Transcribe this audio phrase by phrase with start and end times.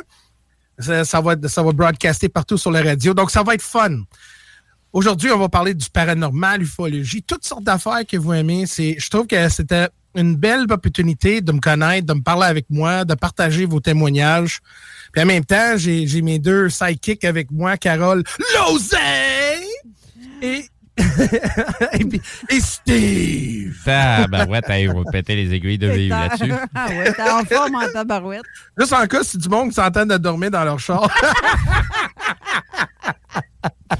[0.79, 3.13] ça, ça va, ça va broadcaster partout sur la radio.
[3.13, 4.03] Donc, ça va être fun.
[4.93, 8.65] Aujourd'hui, on va parler du paranormal, ufologie, toutes sortes d'affaires que vous aimez.
[8.67, 12.67] C'est, je trouve que c'était une belle opportunité de me connaître, de me parler avec
[12.69, 14.59] moi, de partager vos témoignages.
[15.11, 18.23] Puis en même temps, j'ai, mes deux sidekicks avec moi, Carole
[18.55, 18.97] Lozé
[20.43, 20.65] et,
[21.93, 23.75] et, puis- et Steve.
[23.87, 26.53] Ah, ben ouais, t'as on va péter les aiguilles de vivre là-dessus.
[26.75, 28.43] Ah ouais, t'es en forme en tabarouette.
[28.77, 31.09] Juste en cas, c'est du monde qui s'entend de dormir dans leur char.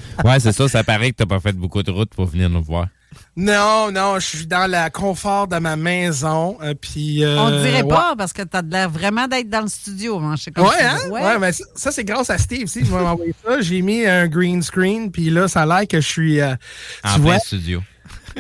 [0.26, 2.64] Ouais, c'est ça, ça paraît que t'as pas fait beaucoup de route pour venir nous
[2.64, 2.88] voir.
[3.36, 6.58] non, non, je suis dans le confort de ma maison.
[6.62, 7.88] euh, puis, euh, On ne dirait ouais.
[7.88, 10.20] pas parce que t'as l'air vraiment d'être dans le studio.
[10.20, 10.98] hein, je sais comme Ouais, hein?
[11.06, 11.12] dis.
[11.12, 13.62] Ouais, mais ça, ça, c'est grâce à Steve, si, je vais m'envoyer ça.
[13.62, 16.42] J'ai mis un green screen, puis là, ça a l'air que je suis.
[16.42, 16.56] euh,
[17.04, 17.40] En tu vois?
[17.40, 17.82] studio.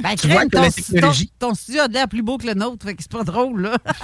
[0.01, 1.13] Ben, Tu vois crème, que ton, ton,
[1.49, 3.77] ton studio a l'air plus beau que le nôtre, fait que c'est pas drôle, là.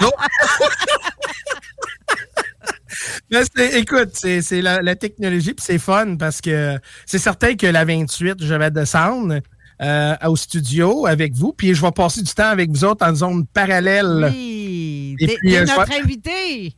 [3.30, 3.42] Mais
[3.78, 8.42] écoute, c'est la, la technologie, puis c'est fun parce que c'est certain que la 28,
[8.44, 9.40] je vais descendre
[9.82, 13.14] euh, au studio avec vous, puis je vais passer du temps avec vous autres en
[13.14, 14.30] zone parallèle.
[14.32, 16.74] Oui, t'es euh, notre vais- invité.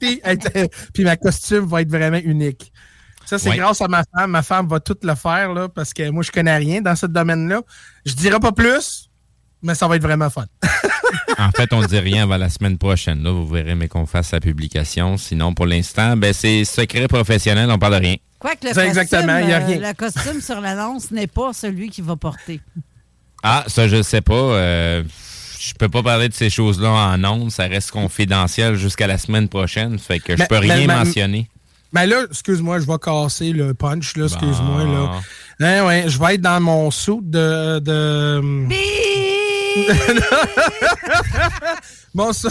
[0.00, 2.72] puis, euh, puis ma costume va être vraiment unique.
[3.26, 3.56] Ça, c'est Ouais.
[3.56, 4.30] grâce à ma femme.
[4.32, 7.06] Ma femme va tout le faire, là, parce que moi, je connais rien dans ce
[7.06, 7.62] domaine-là.
[8.04, 9.08] Je dirai pas plus,
[9.62, 10.44] mais ça va être vraiment fun.
[11.38, 13.22] En fait, on dit rien avant la semaine prochaine.
[13.22, 15.16] Là, vous verrez, mais qu'on fasse la publication.
[15.16, 18.16] Sinon, pour l'instant, ben, c'est secret professionnel, on parle de rien.
[18.38, 21.52] Quoique le C'est costume, exactement, il y a euh, le costume sur l'annonce n'est pas
[21.52, 22.60] celui qu'il va porter.
[23.42, 24.34] Ah, ça, je sais pas.
[24.34, 25.02] euh,
[25.58, 27.50] je peux pas parler de ces choses-là en ondes.
[27.50, 29.98] Ça reste confidentiel jusqu'à la semaine prochaine.
[29.98, 31.48] Fait que je Mais- peux rien mentionner.
[31.92, 35.20] Mais là, excuse-moi, je vais casser le punch, là, excuse-moi, là.
[35.60, 37.78] Hein, ouais, je vais être dans mon saut de...
[37.78, 38.40] de...
[42.14, 42.48] mon saut,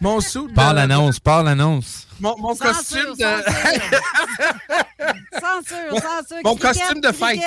[0.00, 0.52] mon de...
[0.54, 2.06] Par l'annonce, par l'annonce.
[2.20, 3.24] Mon, mon Censure, costume de...
[5.40, 6.40] Censure, censure.
[6.44, 7.40] Mon cricket, costume de fête.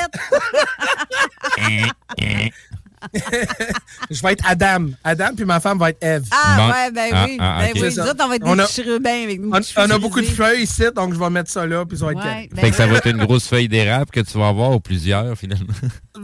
[4.12, 4.90] je vais être Adam.
[5.04, 6.24] Adam, puis ma femme va être Eve.
[6.32, 6.68] Ah, Bon.
[6.70, 7.38] ouais, ben Ah, oui.
[7.40, 7.82] ah, ben oui.
[7.96, 9.52] Nous autres, on va être On des a- chérubins avec nous.
[9.54, 12.06] On, on a beaucoup de feuilles ici, donc je vais mettre ça là, puis ça
[12.06, 14.38] va être Ouais, ben fait que ça va être une grosse feuille d'érable que tu
[14.38, 15.74] vas avoir ou plusieurs, finalement.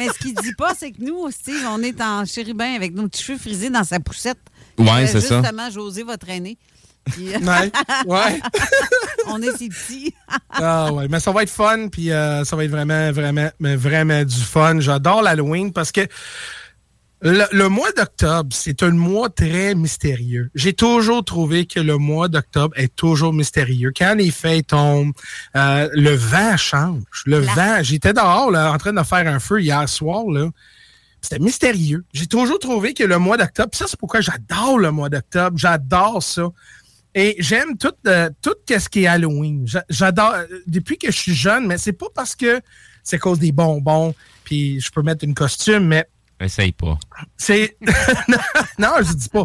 [0.00, 3.06] Mais ce qu'il dit pas, c'est que nous, Steve, on est en chérubin avec nos
[3.08, 4.38] petits cheveux frisés dans sa poussette.
[4.78, 5.40] Ouais, Euh, c'est ça.
[5.42, 6.56] Justement, José va traîner.
[7.04, 7.70] Puis, euh, Ouais,
[8.06, 8.40] ouais.
[9.26, 10.14] on est si petits.
[10.50, 13.76] Ah ouais, mais ça va être fun, puis euh, ça va être vraiment, vraiment, mais
[13.76, 14.80] vraiment du fun.
[14.80, 16.02] J'adore l'Halloween parce que
[17.22, 20.50] le, le mois d'octobre, c'est un mois très mystérieux.
[20.54, 23.92] J'ai toujours trouvé que le mois d'octobre est toujours mystérieux.
[23.96, 25.12] Quand les feuilles tombent,
[25.56, 27.02] euh, le vent change.
[27.26, 30.24] Le vent, j'étais dehors là, en train de faire un feu hier soir.
[30.30, 30.48] là.
[31.20, 32.04] C'était mystérieux.
[32.14, 36.22] J'ai toujours trouvé que le mois d'octobre, ça c'est pourquoi j'adore le mois d'octobre, j'adore
[36.22, 36.48] ça.
[37.14, 39.66] Et j'aime tout, euh, tout ce qui est Halloween.
[39.66, 42.60] J'a- J'adore, euh, depuis que je suis jeune, mais c'est pas parce que
[43.02, 44.14] c'est à cause des bonbons,
[44.44, 46.06] puis je peux mettre une costume, mais
[46.40, 46.98] Essaye pas.
[47.36, 47.76] c'est...
[48.78, 49.44] non, je dis pas.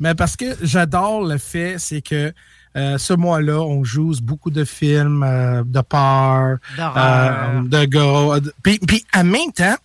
[0.00, 2.32] Mais parce que j'adore le fait, c'est que
[2.76, 7.50] euh, ce mois-là, on joue beaucoup de films euh, de peur, D'horreur.
[7.56, 8.40] euh, de gars.
[8.40, 9.76] de- Puis, puis en même temps,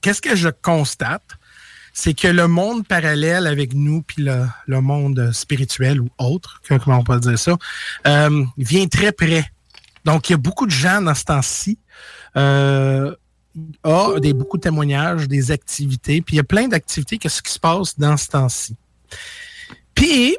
[0.00, 1.22] qu'est-ce que je constate?
[1.92, 6.74] C'est que le monde parallèle avec nous, puis le, le monde spirituel ou autre, que-
[6.78, 7.56] comment on peut dire ça,
[8.06, 9.44] euh, vient très près.
[10.04, 11.78] Donc, il y a beaucoup de gens dans ce temps-ci.
[13.82, 17.52] A des, beaucoup de témoignages, des activités, puis il y a plein d'activités, qu'est-ce qui
[17.52, 18.76] se passe dans ce temps-ci.
[19.94, 20.36] Puis,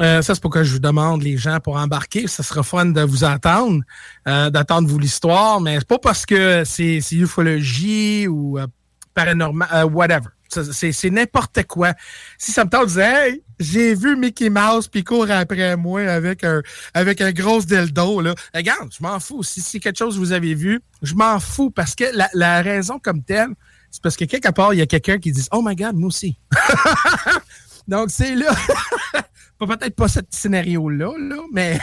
[0.00, 2.26] euh, ça, c'est pourquoi je vous demande les gens pour embarquer.
[2.26, 3.82] Ça sera fun de vous entendre,
[4.26, 8.66] euh, d'attendre vous l'histoire, mais c'est pas parce que c'est c'est ufologie ou euh,
[9.14, 10.28] paranormal, euh, whatever.
[10.72, 11.94] C'est n'importe quoi.
[12.38, 16.44] Si ça me tente dire, hey, j'ai vu Mickey Mouse puis court après moi avec
[16.44, 16.62] un
[16.94, 18.34] avec un gros dildo là.
[18.54, 19.42] Regarde, je m'en fous.
[19.42, 22.04] Si c'est quelque chose que vous avez vu, je m'en fous parce que
[22.34, 23.50] la, raison comme telle,
[23.90, 26.08] c'est parce que quelque part il y a quelqu'un qui dit, oh my God, moi
[26.08, 26.38] aussi.
[27.88, 28.54] Donc c'est là.
[29.58, 31.78] Peut-être pas ce scénario-là, là, mais,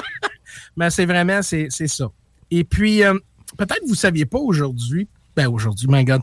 [0.76, 2.10] mais c'est vraiment, c'est ça.
[2.50, 3.14] Et puis, euh,
[3.56, 6.22] peut-être vous ne saviez pas aujourd'hui, ben aujourd'hui, my God,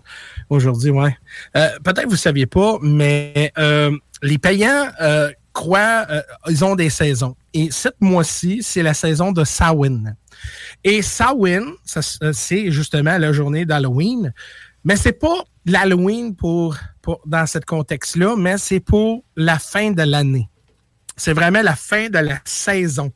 [0.50, 1.16] aujourd'hui, ouais.
[1.56, 6.06] Euh, peut-être vous ne saviez pas, mais euh, les payants euh, croient,
[6.50, 7.38] ils ont des saisons.
[7.54, 10.16] Et cette mois-ci, c'est la saison de Samhain.
[10.84, 14.34] Et Samhain, c'est justement la journée d'Halloween.
[14.84, 20.04] Mais c'est pas l'Halloween pour, pour dans ce contexte-là, mais c'est pour la fin de
[20.04, 20.50] l'année.
[21.16, 23.14] C'est vraiment la fin de la saison.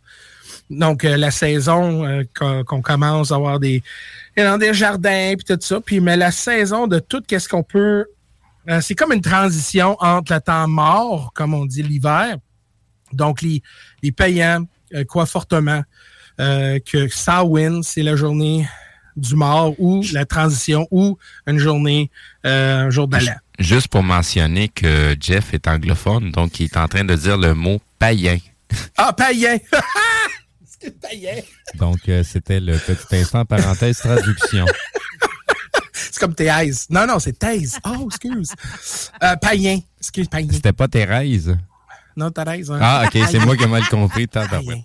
[0.69, 3.83] Donc, la saison qu'on commence à avoir des,
[4.44, 5.80] dans des jardins puis tout ça.
[5.81, 8.06] Puis, mais la saison de tout qu'est-ce qu'on peut.
[8.69, 12.38] euh, c'est comme une transition entre le temps mort, comme on dit l'hiver.
[13.13, 13.62] Donc, les,
[14.03, 15.81] les payants euh, croient fortement
[16.39, 18.68] euh, que Samhain, c'est la journée
[19.15, 22.09] du mort ou la transition ou une journée,
[22.45, 23.35] euh, un jour de l'an.
[23.59, 27.53] Juste pour mentionner que Jeff est anglophone, donc il est en train de dire le
[27.53, 28.38] mot païen.
[28.97, 29.57] Ah, païen!
[31.75, 34.65] Donc, euh, c'était le petit instant parenthèse traduction.
[35.94, 36.87] C'est comme Thèse.
[36.89, 37.77] Non, non, c'est Thèse.
[37.85, 38.54] Oh, excuse.
[39.21, 39.80] Euh, païen.
[39.99, 40.47] Excuse, païen.
[40.51, 41.56] C'était pas Thérèse?
[42.15, 42.71] Non, Thérèse.
[42.71, 42.80] Hein?
[42.81, 44.27] Ah, ok, c'est moi qui ai mal compris.
[44.27, 44.81] Païen.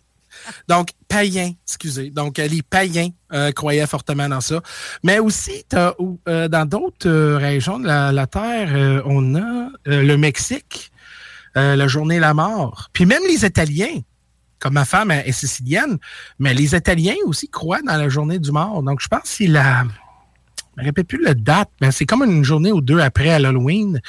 [0.69, 2.11] Donc, païen, excusez.
[2.11, 4.61] Donc, euh, les païens euh, croyaient fortement dans ça.
[5.03, 10.91] Mais aussi, euh, dans d'autres régions de la, la Terre, on a le Mexique,
[11.55, 12.91] la journée de la mort.
[12.93, 14.01] Puis même les Italiens,
[14.65, 15.99] comme ma femme est sicilienne,
[16.39, 18.83] mais les Italiens aussi croient dans la journée du mort.
[18.83, 19.85] Donc, je pense que c'est la...
[20.77, 23.29] Je ne me rappelle plus la date, mais c'est comme une journée ou deux après
[23.29, 24.01] à l'Halloween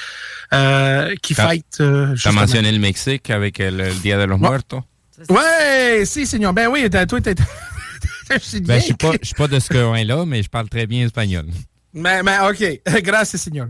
[0.54, 1.76] euh, qui fête...
[1.80, 2.40] euh, T'as justement.
[2.40, 4.48] mentionné le Mexique avec euh, le, le Dia de los Ouais.
[4.48, 4.82] Muertos?
[5.28, 6.52] Ouais, si, Seigneur.
[6.52, 7.34] Ben oui, toi, t'es.
[8.28, 11.04] Ben, je suis pas, je suis pas de ce coin-là, mais je parle très bien
[11.06, 11.46] espagnol.
[11.94, 12.80] Mais, mais OK.
[13.02, 13.68] Grâce, Seigneur.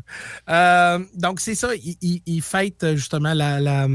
[0.48, 1.74] Euh, donc, c'est ça.
[1.74, 3.86] Ils, ils- ils fêtent euh, justement la, la,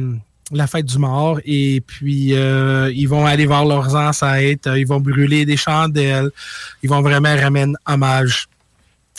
[0.51, 4.87] la fête du mort et puis euh, ils vont aller voir leurs ancêtres, euh, ils
[4.87, 6.29] vont brûler des chandelles,
[6.83, 8.47] ils vont vraiment ramener hommage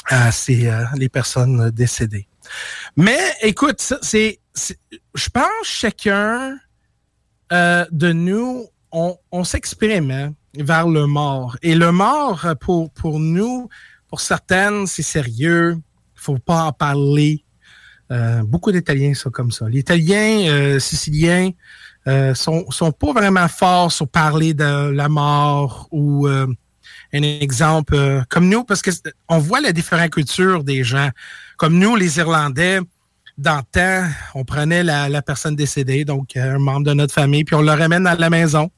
[0.07, 2.27] à ces, euh, les personnes décédées.
[2.97, 6.57] Mais écoute, c'est, je pense chacun
[7.53, 11.57] euh, de nous, on, s'exprime hein, vers le mort.
[11.63, 13.69] Et le mort, pour, pour nous,
[14.09, 15.77] pour certaines, c'est sérieux.
[16.17, 17.45] Il faut pas en parler.
[18.13, 19.69] Euh, beaucoup d'Italiens sont comme ça.
[19.69, 21.51] Les Italiens, euh, Siciliens,
[22.09, 26.49] euh, sont, sont pas vraiment forts sur parler de la mort ou euh,
[27.15, 28.91] un exemple euh, comme nous, parce que
[29.29, 31.11] on voit la différente culture des gens.
[31.57, 32.81] Comme nous, les Irlandais,
[33.39, 37.45] dans le temps, on prenait la, la personne décédée, donc un membre de notre famille,
[37.45, 38.71] puis on le ramène à la maison,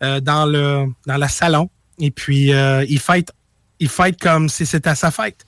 [0.00, 1.68] dans le dans la salon,
[1.98, 2.52] et puis
[2.88, 3.32] il fête,
[3.80, 5.44] il fête comme si c'était sa fête.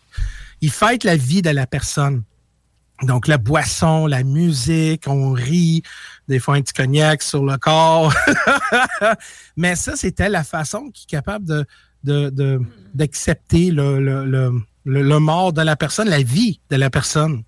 [0.61, 2.25] Il fête la vie de la personne.
[3.03, 5.83] Donc, la boisson, la musique, on rit,
[6.29, 8.13] des fois un petit cognac sur le corps.
[9.57, 11.67] Mais ça, c'était la façon qui est capable de,
[12.05, 12.61] de,
[12.95, 17.43] d'accepter le, le, le, le, mort de la personne, la vie de la personne.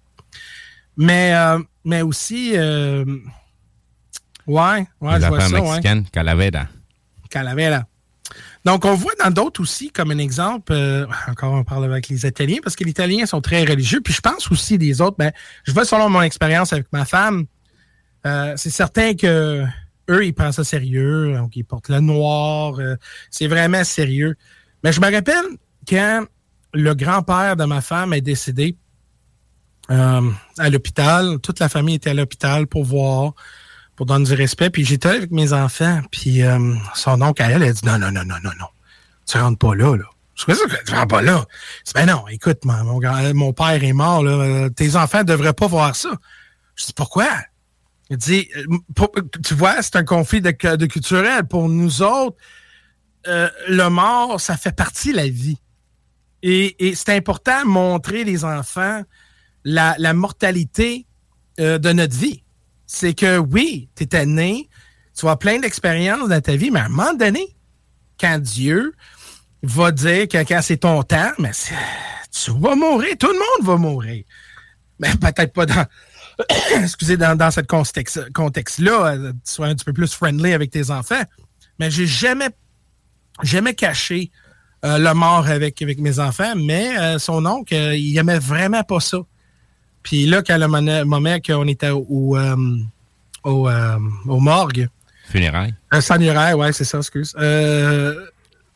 [0.97, 3.04] Mais, euh, mais aussi, euh,
[4.47, 6.66] ouais, ouais, je vois ça, mexicaine, Calavera.
[7.30, 7.85] Calavera.
[8.65, 12.27] Donc, on voit dans d'autres aussi, comme un exemple, euh, encore on parle avec les
[12.27, 15.33] Italiens, parce que les Italiens sont très religieux, puis je pense aussi des autres, ben,
[15.65, 17.47] je vois selon mon expérience avec ma femme,
[18.27, 19.65] euh, c'est certain que
[20.11, 22.97] eux, ils prennent ça sérieux, donc ils portent le noir, euh,
[23.31, 24.37] c'est vraiment sérieux.
[24.85, 25.45] Mais je me rappelle
[25.89, 26.25] quand
[26.75, 28.77] le grand-père de ma femme est décédé
[29.89, 33.35] à l'hôpital, toute la famille était à l'hôpital pour voir
[33.96, 34.70] pour donner du respect.
[34.70, 38.11] Puis j'étais avec mes enfants, puis euh, son oncle à elle, a dit non, non,
[38.11, 38.66] non, non, non, non.
[39.26, 40.04] Tu rentres pas là, là.
[40.34, 41.44] Je que tu rentres pas là.
[41.87, 43.00] Je ben non, écoute, mon,
[43.34, 44.70] mon, père est mort, là.
[44.70, 46.11] Tes enfants devraient pas voir ça.
[46.75, 47.28] Je dis pourquoi?
[48.11, 51.44] Il dit, euh, tu vois, c'est un conflit de, culturel.
[51.44, 52.37] Pour nous autres,
[53.28, 55.58] euh, le mort, ça fait partie de la vie.
[56.42, 59.02] Et, c'est important de montrer les enfants
[59.64, 61.06] la mortalité
[61.58, 62.41] de notre vie
[62.92, 64.68] c'est que oui, tu étais né,
[65.18, 67.56] tu as plein d'expériences dans ta vie, mais à un moment donné,
[68.20, 68.92] quand Dieu
[69.62, 71.52] va dire que quand c'est ton temps, mais
[72.30, 74.25] tu vas mourir, tout le monde va mourir.
[74.99, 75.87] Mais peut-être pas dans,
[76.82, 80.70] excusez, dans, dans ce contexte, contexte-là, euh, tu sois un petit peu plus friendly avec
[80.70, 81.22] tes enfants.
[81.78, 82.50] Mais j'ai jamais,
[83.42, 84.30] jamais caché
[84.84, 89.00] euh, le mort avec, avec mes enfants, mais euh, son oncle, il aimait vraiment pas
[89.00, 89.18] ça.
[90.02, 92.56] Puis là, quand le moment qu'on était au, euh,
[93.44, 94.88] au, euh, au, morgue.
[95.28, 95.75] Funérailles.
[95.90, 97.35] Un funérailles, ouais, c'est ça, excuse.
[97.38, 98.26] Euh,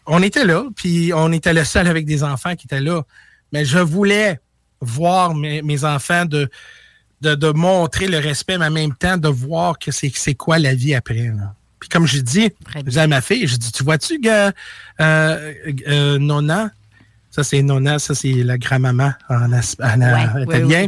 [0.07, 3.03] on était là, puis on était le seul avec des enfants qui étaient là.
[3.53, 4.41] Mais je voulais
[4.81, 6.49] voir mes, mes enfants de,
[7.23, 10.59] de, de, montrer le respect, mais en même temps de voir que c'est, c'est quoi
[10.59, 11.33] la vie après.
[11.81, 12.51] Puis comme je dis,
[12.87, 14.21] j'ai à ma fille, je dis, tu vois-tu,
[15.01, 16.71] euh, Nona,
[17.37, 20.87] ça, c'est Nona, ça, c'est la grand-maman en, italien.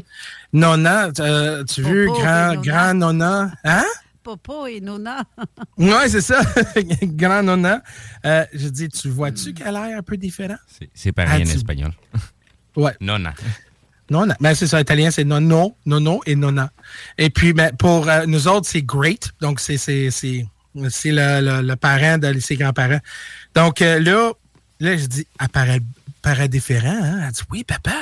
[0.54, 3.52] Nona, euh, tu veux grand, grand Nona?
[3.64, 3.84] Hein?
[4.22, 5.24] Popo et Nona.
[5.76, 6.40] oui, c'est ça.
[7.02, 7.82] grand Nona.
[8.24, 10.56] Euh, je dis, tu vois-tu qu'elle a l'air un peu différent?
[10.94, 11.92] C'est pareil en espagnol.
[12.76, 12.92] Ouais.
[13.00, 13.34] Nona.
[14.08, 14.36] Nona.
[14.40, 16.70] Ben, c'est ça, italien, c'est nono, nono et nona.
[17.16, 19.32] Et puis, ben, pour euh, nous autres, c'est great.
[19.40, 20.46] Donc, c'est, c'est, c'est,
[20.88, 23.00] c'est le, le, parent de ses grands-parents.
[23.56, 25.80] Donc, là, là, je dis, elle paraît
[26.22, 26.98] paraît différent.
[27.00, 27.20] Hein?
[27.26, 27.92] Elle dit Oui, papa,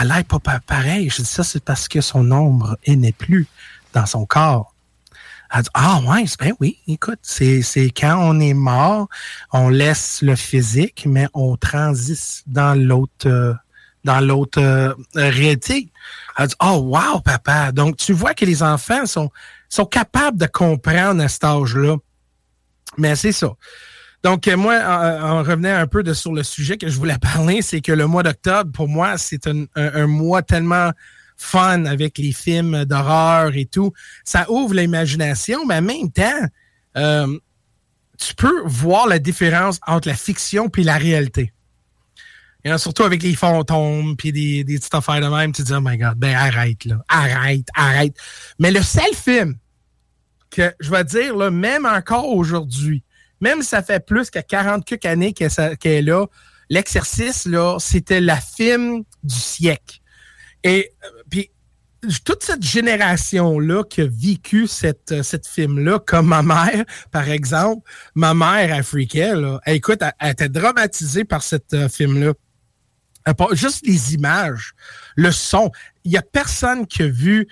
[0.00, 1.10] elle l'air pas pareil.
[1.10, 3.46] Je dis ça, c'est parce que son ombre n'est plus
[3.92, 4.74] dans son corps.
[5.52, 7.62] Elle dit Ah ouais, ben oui, écoute, c'est,
[7.96, 9.08] quand on est mort,
[9.52, 13.54] on laisse le physique, mais on transite dans l'autre euh,
[14.04, 15.90] dans l'autre euh, réalité.
[16.38, 17.72] Elle dit Oh wow, papa.
[17.72, 19.30] Donc tu vois que les enfants sont,
[19.68, 21.96] sont capables de comprendre à cet âge-là.
[22.96, 23.52] Mais c'est ça.
[24.22, 27.62] Donc, euh, moi, en, revenant un peu de, sur le sujet que je voulais parler,
[27.62, 30.90] c'est que le mois d'octobre, pour moi, c'est un, mois tellement
[31.36, 33.92] fun avec les films d'horreur et tout.
[34.24, 36.46] Ça ouvre l'imagination, mais en même temps,
[36.98, 37.38] euh,
[38.18, 41.52] tu peux voir la différence entre la fiction puis la réalité.
[42.62, 45.72] Et surtout avec les fantômes puis des, des petites affaires de même, tu te dis,
[45.74, 48.14] oh my god, ben arrête là, arrête, arrête.
[48.58, 49.56] Mais le seul film
[50.50, 53.02] que je vais dire, là, même encore aujourd'hui,
[53.40, 55.50] même si ça fait plus que 40 quelques années qu'elle
[55.84, 56.26] est là,
[56.68, 59.98] l'exercice, là, c'était la film du siècle.
[60.62, 61.50] Et euh, puis
[62.24, 67.86] toute cette génération-là qui a vécu cette, euh, cette film-là, comme ma mère, par exemple,
[68.14, 72.32] ma mère africaine, là, écoute, elle, était dramatisée par cette euh, film-là.
[73.52, 74.72] Juste les images,
[75.14, 75.70] le son.
[76.04, 77.46] Il n'y a personne qui a vu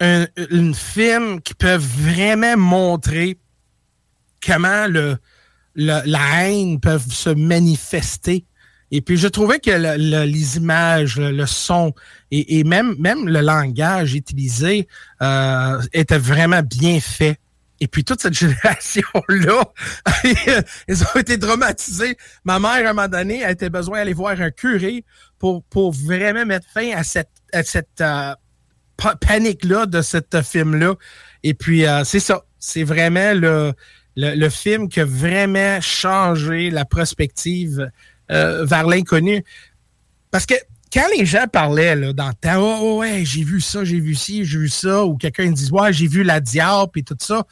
[0.00, 3.38] un, une film qui peut vraiment montrer
[4.44, 5.18] comment le,
[5.74, 8.44] la haine peut se manifester.
[8.92, 11.92] Et puis, je trouvais que les images, le, son
[12.30, 14.88] et, même, même le langage utilisé
[15.22, 17.38] euh, était vraiment bien fait.
[17.78, 19.64] Et puis, toute cette génération-là,
[20.88, 22.16] ils ont été dramatisés.
[22.44, 25.04] Ma mère, à un moment donné, a été besoin d'aller voir un curé
[25.38, 28.34] pour, pour vraiment mettre fin à cette, à cette euh,
[29.20, 30.94] panique-là de cette film-là.
[31.44, 32.42] Et puis, euh, c'est ça.
[32.58, 33.72] c'est vraiment le,
[34.16, 37.90] le, film qui a vraiment changé la prospective
[38.30, 39.44] euh, vers l'inconnu.
[40.30, 40.54] Parce que
[40.92, 44.44] quand les gens parlaient dans le temps, oh, ouais, j'ai vu ça, j'ai vu ci,
[44.44, 47.46] j'ai vu ça, ou quelqu'un dit, ouais, j'ai vu la diable et tout ça,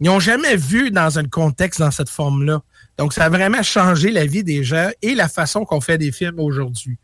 [0.00, 2.62] ils n'ont jamais vu dans un contexte dans cette forme-là.
[2.96, 6.12] Donc, ça a vraiment changé la vie des gens et la façon qu'on fait des
[6.12, 6.98] films aujourd'hui.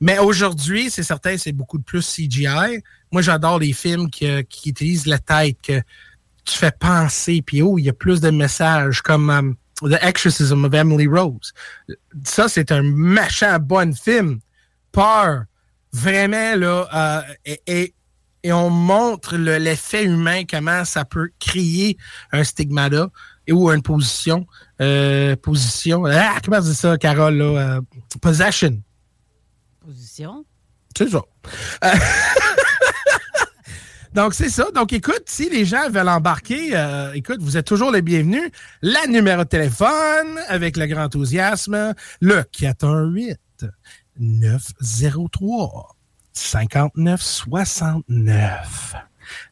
[0.00, 2.82] Mais aujourd'hui, c'est certain, c'est beaucoup plus CGI.
[3.10, 4.26] Moi, j'adore les films qui,
[4.66, 5.72] utilisent la tête,
[6.48, 10.64] tu fais penser, puis oh, il y a plus de messages comme um, The Exorcism
[10.64, 11.52] of Emily Rose.
[12.24, 14.40] Ça, c'est un machin bon film.
[14.92, 15.44] Peur.
[15.92, 17.94] Vraiment, là, euh, et, et,
[18.42, 21.96] et, on montre l'effet humain, comment ça peut créer
[22.32, 23.08] un stigmata
[23.46, 24.46] et ou une position.
[24.80, 26.04] Euh, position.
[26.04, 27.44] Ah, comment c'est ça, Carole, là?
[27.44, 27.80] Euh,
[28.20, 28.82] possession.
[29.80, 30.44] Position?
[30.96, 31.22] C'est ça.
[34.18, 34.64] Donc, c'est ça.
[34.74, 38.50] Donc, écoute, si les gens veulent embarquer, euh, écoute, vous êtes toujours les bienvenus.
[38.82, 43.38] La numéro de téléphone, avec le grand enthousiasme, le 418
[44.18, 45.94] 903
[46.32, 48.94] 5969.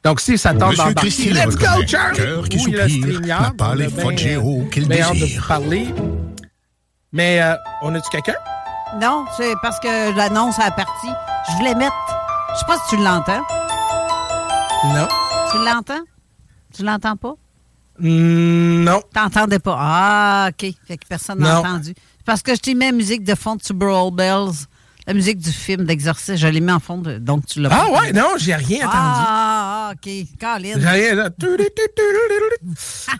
[0.02, 2.16] Donc, si ça tente d'embarquer, let's go, Charlie!
[2.16, 5.12] Cœur qui soupire, n'a pas les Fogero qu'il désire.
[5.12, 5.28] désire.
[5.28, 5.94] de vous parler.
[7.12, 8.34] Mais, euh, on a-tu quelqu'un?
[9.00, 11.06] Non, c'est parce que l'annonce a parti.
[11.50, 11.94] Je voulais mettre...
[12.54, 13.44] Je sais pas si tu l'entends.
[14.84, 15.08] Non.
[15.50, 16.04] Tu l'entends?
[16.74, 17.34] Tu l'entends pas?
[17.98, 19.00] Mm, non.
[19.12, 19.76] T'entendais pas?
[19.78, 20.72] Ah, OK.
[20.86, 21.94] Fait que personne n'a entendu.
[22.24, 24.66] Parce que je t'ai mis la musique de fond de Super Bells,
[25.06, 26.36] la musique du film d'Exorciste.
[26.36, 28.96] Je l'ai mis en fond, de- donc tu l'as Ah ouais, non, j'ai rien entendu.
[28.96, 30.10] Ah, ah, OK.
[30.40, 30.74] Colin.
[30.80, 31.14] J'ai rien.
[31.14, 31.30] là.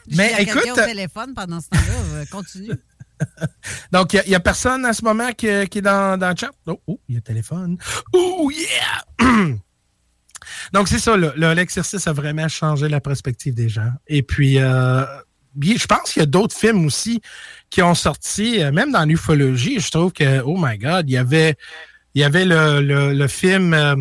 [0.09, 2.17] Mais Mais écoute- au téléphone pendant ce temps-là.
[2.17, 2.73] Euh, continue.
[3.93, 6.51] Donc, il n'y a, personne en ce moment qui, qui est dans, dans le chat?
[6.67, 7.79] Oh, oh, il y a le téléphone.
[8.13, 9.27] Oh, yeah!
[10.73, 13.91] Donc, c'est ça, l'exercice a vraiment changé la perspective des gens.
[14.07, 15.05] Et puis, euh,
[15.61, 17.21] je pense qu'il y a d'autres films aussi
[17.71, 21.17] qui ont sorti, euh, même dans l'ufologie, je trouve que, oh my God, il y
[21.17, 21.57] avait,
[22.17, 23.95] il y avait le, film, euh,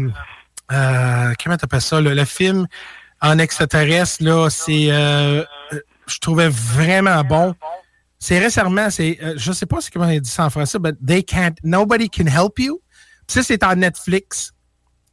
[0.71, 2.65] euh, comment ça, le, film
[3.21, 5.43] en extraterrestre, là, c'est, euh,
[6.07, 7.53] je trouvais vraiment bon.
[8.17, 11.55] C'est récemment, c'est, je sais pas comment il dit ça en français, but they can't,
[11.63, 12.81] nobody can help you.
[13.27, 14.53] Ça, c'est en Netflix.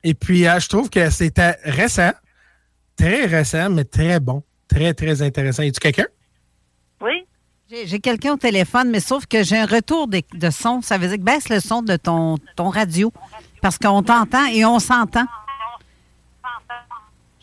[0.05, 2.13] Et puis, euh, je trouve que c'était récent,
[2.97, 5.63] très récent, mais très bon, très, très intéressant.
[5.63, 6.07] Y a-tu quelqu'un?
[7.01, 7.25] Oui.
[7.87, 10.83] J'ai quelqu'un au téléphone, mais sauf que j'ai un retour de, de son.
[10.83, 13.13] Ça veut dire que baisse le son de ton, ton radio.
[13.63, 15.25] Parce qu'on t'entend et on s'entend.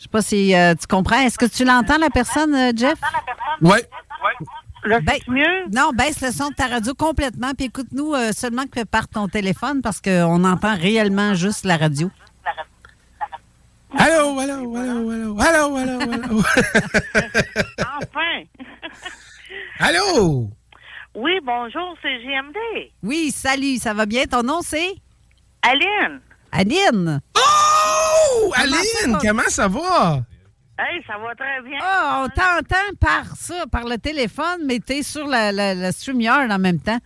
[0.00, 1.20] Je sais pas si euh, tu comprends.
[1.20, 2.98] Est-ce que tu l'entends, la personne, euh, Jeff?
[3.60, 3.86] Ouais.
[5.28, 5.66] mieux?
[5.72, 9.28] Non, baisse le son de ta radio complètement, puis écoute-nous euh, seulement que par ton
[9.28, 12.10] téléphone parce qu'on entend réellement juste la radio.
[13.98, 16.42] Allô, allô, allô, allô, allô, allô, allô.
[17.98, 18.44] Enfin!
[19.80, 20.50] allô?
[21.14, 22.56] Oui, bonjour, c'est JMD.
[23.02, 24.24] Oui, salut, ça va bien?
[24.26, 24.94] Ton nom, c'est?
[25.62, 26.20] Aline.
[26.52, 27.20] Aline.
[27.36, 28.52] Oh!
[28.54, 30.24] Comment ça Aline, comment ça va?
[30.78, 31.78] Hey, ça va très bien.
[31.82, 36.50] Ah, on t'entend par ça, par le téléphone, mais t'es sur la, la, la StreamYard
[36.50, 36.98] en même temps.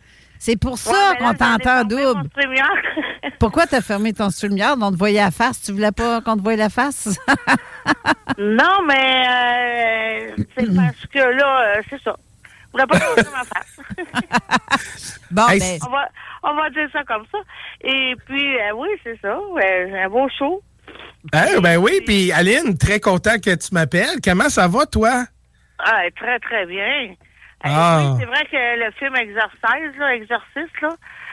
[0.45, 2.29] C'est pour ça Ouais, qu'on t'entend double.
[3.41, 4.77] Pourquoi t'as fermé ton StreamYard?
[4.83, 5.63] On te voyait la face.
[5.63, 7.19] Tu voulais pas qu'on te voie la face?
[8.39, 12.15] non, mais euh, c'est parce que là, euh, c'est ça.
[12.45, 15.21] Je voulais pas montrer ma face.
[15.31, 16.09] bon, Hey, ben, on, va,
[16.43, 17.39] on va dire ça comme ça.
[17.81, 19.39] Et puis, euh, oui, c'est ça.
[19.39, 20.63] euh, un beau show.
[21.33, 24.21] Hein, ben oui, puis Aline, très content que tu m'appelles.
[24.23, 25.25] Comment ça va, toi?
[25.79, 27.15] Ah, très, très bien.
[27.65, 28.01] Ah.
[28.03, 30.91] oui, c'est vrai que le film Exorcise, là, Exorciste, là,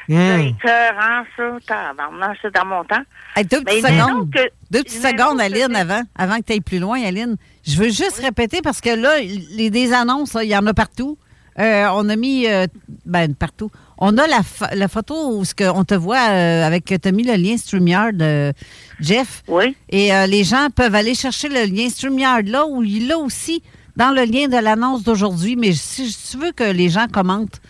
[0.08, 0.16] Hmm.
[0.18, 1.94] c'est écœurant, ça.
[2.42, 3.04] C'est dans mon temps.
[3.36, 4.30] hey, deux petites secondes.
[4.32, 7.02] disons que- Deux petites disons secondes, que Aline, avant, avant que tu ailles plus loin,
[7.04, 7.38] Aline.
[7.66, 11.18] Je veux juste répéter parce que là, les des annonces, il y en a partout.
[11.60, 12.66] Euh, on a mis, euh,
[13.06, 13.70] ben, partout.
[14.00, 14.40] On a la,
[14.74, 17.56] la photo où ce que on te voit euh, avec, tu as mis le lien
[17.58, 18.52] StreamYard, euh,
[19.00, 19.44] Jeff.
[19.48, 19.76] Oui.
[19.90, 23.62] Et euh, les gens peuvent aller chercher le lien StreamYard là, où il est aussi
[23.96, 25.56] dans le lien de l'annonce d'aujourd'hui.
[25.56, 27.62] Mais si tu veux que les gens commentent,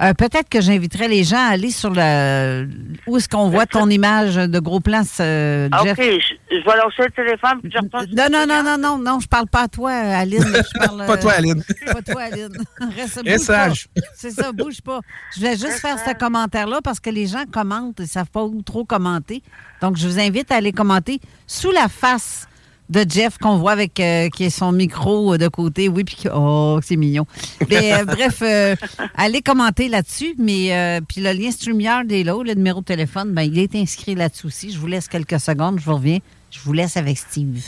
[0.00, 2.68] euh, peut-être que j'inviterai les gens à aller sur le.
[3.08, 5.98] Où est-ce qu'on voit ton image de gros plan, euh, Ah, Jeff?
[5.98, 8.06] OK, je, je vais lâcher le téléphone puis je retourne.
[8.06, 10.44] sur Non, non, non, non, non, non, je parle pas à toi, Aline.
[10.44, 11.64] Je parle, Pas toi, euh, Aline.
[11.86, 12.52] Pas toi, Aline.
[12.96, 13.88] Reste, bouge sage.
[13.88, 14.00] pas.
[14.14, 15.00] C'est ça, bouge pas.
[15.34, 18.62] Je voulais juste faire ce commentaire-là parce que les gens commentent, ils savent pas où
[18.62, 19.42] trop commenter.
[19.80, 22.47] Donc, je vous invite à aller commenter sous la face
[22.88, 25.88] de Jeff qu'on voit avec euh, qui est son micro de côté.
[25.88, 27.26] Oui, puis oh, c'est mignon.
[27.68, 28.74] Mais, euh, bref, euh,
[29.14, 30.34] allez commenter là-dessus.
[30.38, 33.74] Mais euh, puis le lien StreamYard est là, le numéro de téléphone, ben, il est
[33.74, 34.72] inscrit là-dessus aussi.
[34.72, 36.18] Je vous laisse quelques secondes, je vous reviens.
[36.50, 37.62] Je vous laisse avec Steve.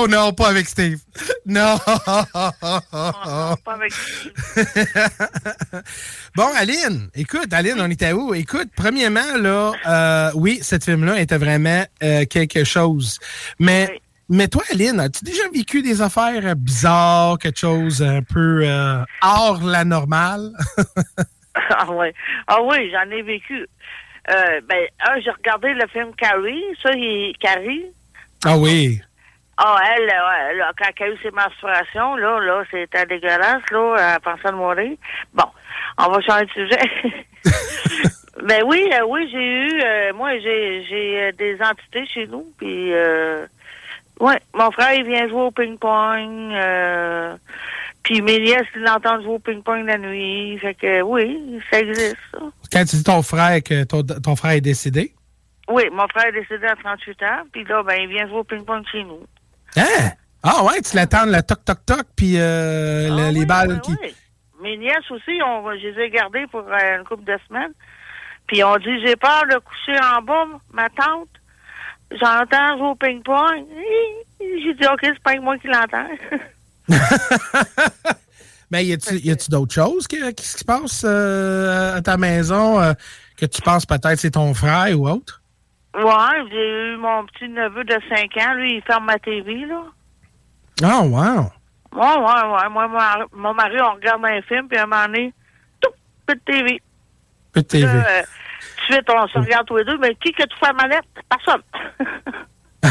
[0.00, 1.00] Oh non, pas avec Steve.
[1.44, 1.76] Non.
[1.96, 2.54] pas
[3.66, 3.92] avec
[6.36, 8.32] bon, Aline, écoute, Aline, on était où?
[8.32, 13.18] Écoute, premièrement, là, euh, oui, cette film-là était vraiment euh, quelque chose.
[13.58, 19.02] Mais, mais toi, Aline, as-tu déjà vécu des affaires bizarres, quelque chose un peu euh,
[19.22, 20.52] hors la normale?
[21.54, 22.08] ah oui,
[22.46, 23.66] ah oui j'en ai vécu.
[24.28, 27.86] Ben, un, j'ai regardé le film Carrie, ça, il, Carrie.
[28.44, 29.00] Ah oui.
[29.60, 34.14] Ah, elle, ouais, là, quand elle a eu ses menstruations, là, là, c'était dégueulasse, là,
[34.14, 34.96] elle pensait de mourir.
[35.34, 35.46] Bon,
[35.98, 37.22] on va changer de sujet.
[38.44, 42.92] ben oui, euh, oui, j'ai eu, euh, moi, j'ai, j'ai des entités chez nous, puis,
[42.92, 43.46] euh,
[44.20, 47.36] ouais, mon frère, il vient jouer au ping-pong, euh,
[48.04, 52.16] puis mes nièces, ils l'entendent jouer au ping-pong la nuit, fait que oui, ça existe,
[52.30, 52.38] ça.
[52.70, 55.12] Quand tu dis ton frère que ton, ton frère est décédé?
[55.68, 58.44] Oui, mon frère est décédé à 38 ans, puis là, ben, il vient jouer au
[58.44, 59.26] ping-pong chez nous.
[59.76, 60.12] Hein?
[60.42, 63.96] Ah ouais, tu l'attends le toc-toc-toc, puis euh, Ah le- les oui, balles oui, qui...
[64.02, 64.14] oui.
[64.62, 67.72] Mes nièces aussi, on, je les ai gardées pour euh, une couple de semaines.
[68.46, 71.28] Puis on dit, j'ai peur de coucher en bas, ma tante.
[72.10, 73.64] J'entends jouer au ping-pong.
[74.40, 76.08] J'ai dit, OK, c'est pas moi qui l'entends.
[78.70, 82.92] Mais y a-tu d'autres choses que- qui se passent euh, à ta maison euh,
[83.36, 85.40] que tu penses peut-être c'est ton frère ou autre?
[85.94, 88.54] Ouais, j'ai eu mon petit neveu de 5 ans.
[88.54, 89.84] Lui, il ferme ma TV, là.
[90.82, 91.50] Oh, wow!
[91.92, 92.68] Ouais, ouais, ouais.
[92.70, 92.98] Moi, mon,
[93.40, 95.32] mon mari, on regarde un film, puis à un moment donné,
[95.80, 95.90] tout,
[96.26, 96.82] plus de TV.
[97.52, 97.86] Peu de TV.
[97.86, 98.26] Euh, de
[98.94, 99.98] suite, on se regarde tous les deux.
[99.98, 101.06] Mais qui que tu fais la manette?
[101.28, 101.62] Personne.
[102.84, 102.90] Il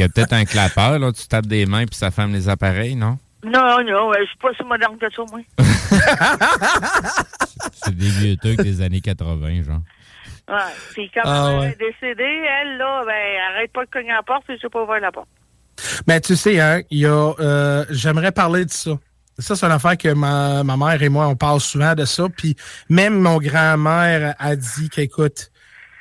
[0.00, 2.96] y a, peut-être un clapeur, là, tu tapes des mains puis ça ferme les appareils,
[2.96, 3.18] non?
[3.44, 5.40] non, non, ouais, je suis pas si moderne que ça, moi.
[7.74, 9.82] C'est des vieux trucs des années 80, genre.
[10.48, 10.56] Ouais.
[10.92, 11.68] Puis quand Ah, ouais.
[11.68, 12.22] est décédée,
[12.62, 15.12] elle, là, ben, arrête pas de cogner à la porte, puis je pas ouvrir la
[15.12, 15.28] porte.
[16.06, 18.92] Mais tu sais, hein, il y a, euh, j'aimerais parler de ça.
[19.38, 22.28] Ça, c'est une affaire que ma, ma mère et moi, on parle souvent de ça.
[22.28, 22.54] Puis
[22.88, 25.50] même mon grand-mère a dit qu'écoute,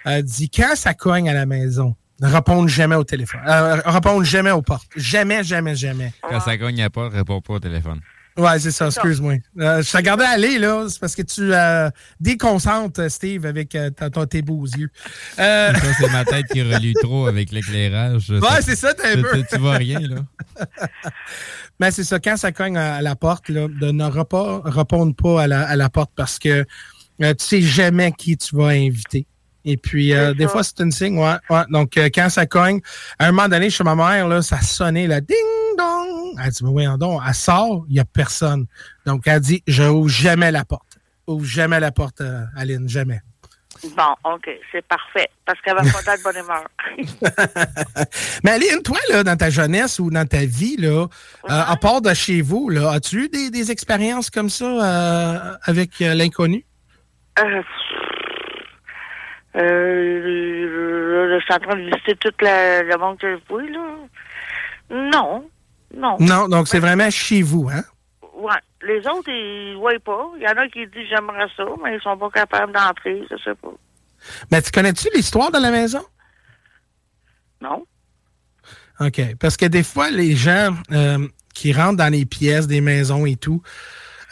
[0.06, 3.41] a dit quand ça cogne à la maison, ne répondre jamais au téléphone.
[3.47, 4.88] Euh, répondre jamais aux portes.
[4.95, 6.13] Jamais, jamais, jamais.
[6.21, 8.01] Quand ça cogne à pas, réponds pas au téléphone.
[8.36, 9.36] Ouais, c'est ça, excuse-moi.
[9.60, 13.89] Euh, je te regardais aller, là, c'est parce que tu euh, déconcentres, Steve, avec euh,
[13.91, 14.89] ton- tes beaux yeux.
[15.38, 18.30] Euh, Ça, c'est ma tête qui relie trop avec l'éclairage.
[18.32, 19.43] Ouais, c'est ça, t'as un Tu- peu.
[19.52, 20.15] Tu, vois rien, là.
[21.80, 25.15] Mais c'est ça, quand ça cogne à, à la porte, là, de ne repas, répondre
[25.15, 26.65] pas à la, à la porte parce que
[27.22, 29.28] euh, tu sais jamais qui tu vas inviter.
[29.65, 31.36] Et puis, euh, des fois, c'est une signe, ouais.
[31.50, 31.62] ouais.
[31.69, 32.82] Donc, euh, quand ça cogne,
[33.17, 35.38] à un moment donné, chez ma mère, là, ça sonnait, là, ding
[35.78, 36.02] dong.
[36.41, 38.65] Elle dit, mais voyons donc, elle sort, il n'y a personne.
[39.06, 40.98] Donc, elle dit, je ouvre jamais la porte.
[41.28, 43.22] Ouvre jamais la porte, euh, Aline, jamais.
[43.98, 45.28] Bon, OK, c'est parfait.
[45.46, 46.63] Parce qu'elle va pas d'être de bonne humeur.
[48.43, 51.08] Mais Aline, toi, là, dans ta jeunesse ou dans ta vie, là, euh,
[51.48, 56.00] à part de chez vous, là, as-tu eu des, des expériences comme ça euh, avec
[56.00, 56.65] l'inconnu?
[59.56, 63.98] Je suis en train de visiter tout le, le monde que je vois, là.
[65.12, 65.50] Non.
[65.95, 66.17] Non.
[66.19, 67.84] Non, donc c'est vraiment chez vous, hein?
[68.36, 68.51] Ouais.
[68.82, 70.32] Les autres, ils voient pas.
[70.36, 73.38] Il y en a qui disent j'aimerais ça, mais ils sont pas capables d'entrer, je
[73.38, 73.73] sais pas.
[74.51, 76.03] Mais tu connais-tu l'histoire de la maison?
[77.62, 77.86] Non.
[78.99, 79.21] OK.
[79.39, 83.36] Parce que des fois, les gens euh, qui rentrent dans les pièces des maisons et
[83.36, 83.62] tout,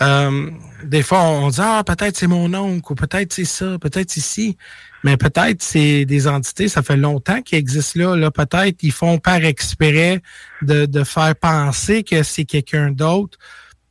[0.02, 0.50] euh,
[0.84, 4.20] des fois, on dit Ah, peut-être c'est mon oncle, ou peut-être c'est ça, peut-être c'est
[4.20, 4.58] ci.
[5.04, 8.16] Mais peut-être c'est des entités, ça fait longtemps qu'ils existent là.
[8.16, 8.32] là.
[8.32, 10.22] Peut-être ils font par exprès
[10.62, 13.38] de, de faire penser que c'est quelqu'un d'autre,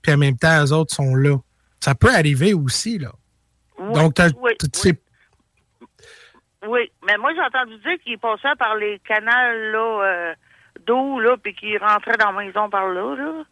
[0.02, 1.36] puis en même temps, les autres sont là.
[1.80, 3.10] Ça peut arriver aussi, là.
[3.78, 5.00] Oui, Donc, oui, tu sais-
[6.66, 10.34] Oui, mais moi, j'ai entendu dire qu'ils passaient par les canals là, euh,
[10.86, 13.44] d'eau, là, puis qu'ils rentraient dans la maison par là, là.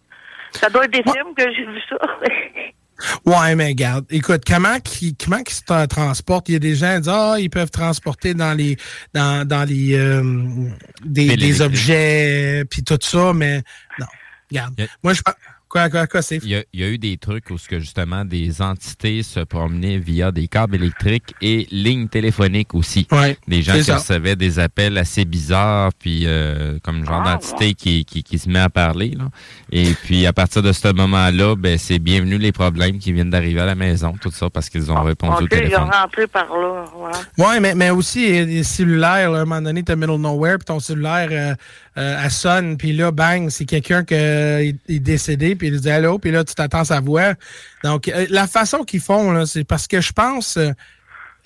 [0.53, 1.97] Ça doit être des films que j'ai vu ça.
[3.25, 6.49] Ouais, mais regarde, écoute, comment qui comment qu'ils se tra- transportent?
[6.49, 8.77] Il y a des gens qui disent Ah, ils peuvent transporter dans les
[9.15, 10.69] dans, dans les euh,
[11.05, 13.63] des, des objets puis tout ça, mais
[14.01, 14.07] non.
[14.51, 14.89] Regarde.
[15.05, 15.35] Moi je pense-
[15.69, 17.69] quoi, quoi, quoi, c'est Il y, a, il y a eu des trucs où ce
[17.69, 23.07] que justement des entités se promenaient via des câbles électriques et lignes téléphoniques aussi.
[23.13, 23.97] Ouais, Des gens qui ça.
[23.97, 28.49] recevaient des appels assez bizarres, puis euh, comme genre Ah, d'entité qui, qui, qui se
[28.49, 29.11] met à parler.
[29.17, 29.25] Là.
[29.71, 33.61] Et puis à partir de ce moment-là, ben c'est bienvenu les problèmes qui viennent d'arriver
[33.61, 35.91] à la maison, tout ça parce qu'ils ont répondu au OK, ils ont téléphone.
[35.93, 36.85] rentré par là.
[36.97, 37.19] Voilà.
[37.37, 39.97] Ouais, mais, mais aussi, il y a des cellulaires, là, à un moment donné, t'es
[39.97, 41.55] middle nowhere, puis ton cellulaire, euh,
[41.99, 46.21] euh, elle sonne, puis là, bang, c'est quelqu'un qui est décédé, puis il dit allô,
[46.21, 47.35] puis là, tu t'attends sa voix.
[47.83, 50.71] Donc, euh, la façon qu'ils font, c'est parce que je pense, euh,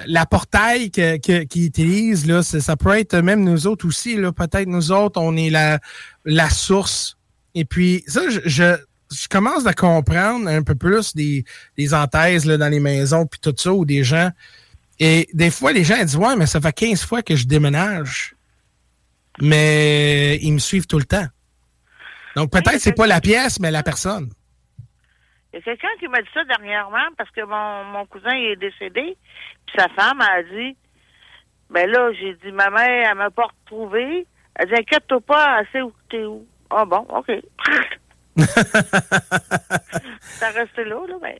[0.07, 4.17] la portail qu'ils utilisent, là, ça peut être même nous autres aussi.
[4.17, 7.17] Peut-être nous autres, on est la, source.
[7.55, 8.77] Et puis, ça, je,
[9.31, 11.45] commence à comprendre un peu plus des,
[11.79, 14.31] des là, dans les maisons, puis tout ça, ou des gens.
[14.99, 18.35] Et des fois, les gens disent Ouais, mais ça fait 15 fois que je déménage.
[19.41, 21.27] Mais ils me suivent tout le temps.
[22.37, 24.31] Donc, peut-être c'est pas la pièce, mais la personne.
[25.53, 28.57] Il y a quelqu'un qui m'a dit ça dernièrement parce que mon, mon cousin est
[28.57, 29.17] décédé.
[29.67, 30.77] Puis sa femme a dit
[31.69, 34.27] Ben là, j'ai dit Ma mère, elle m'a pas retrouvé.
[34.55, 36.47] Elle dit Inquiète-toi pas, elle sait où t'es où.
[36.71, 37.31] Ah bon, OK.
[40.23, 41.39] ça resté là, là, mais.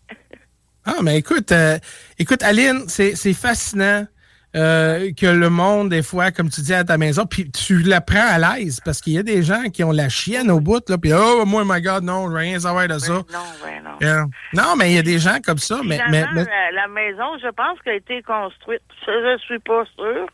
[0.85, 1.79] Ah, mais écoute, euh,
[2.19, 4.07] écoute, Aline, c'est fascinant.
[4.55, 8.03] Euh, que le monde, des fois, comme tu dis à ta maison, puis tu la
[8.03, 10.87] prends à l'aise parce qu'il y a des gens qui ont la chienne au bout,
[10.91, 13.13] là, puis oh, moi, my God, non, rien savoir de ça.
[13.13, 13.23] Non,
[13.65, 14.29] ouais, non.
[14.53, 15.81] non, mais il y a des gens comme ça.
[15.83, 16.25] Mais, mais,
[16.73, 18.83] La, maison, je pense qu'elle a été construite.
[19.07, 20.27] Je ne suis pas sûr.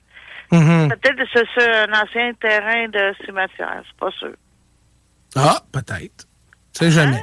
[0.51, 0.89] Mm-hmm.
[0.89, 4.35] Peut-être que c'est un ancien terrain de cimetière, c'est pas sûr.
[5.37, 6.27] Ah, peut-être.
[6.73, 7.23] C'est jamais.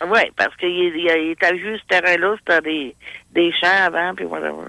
[0.00, 0.06] Hein?
[0.10, 2.96] Oui, parce qu'il était juste ce terrain-là, c'était des,
[3.32, 4.68] des champs avant, puis whatever.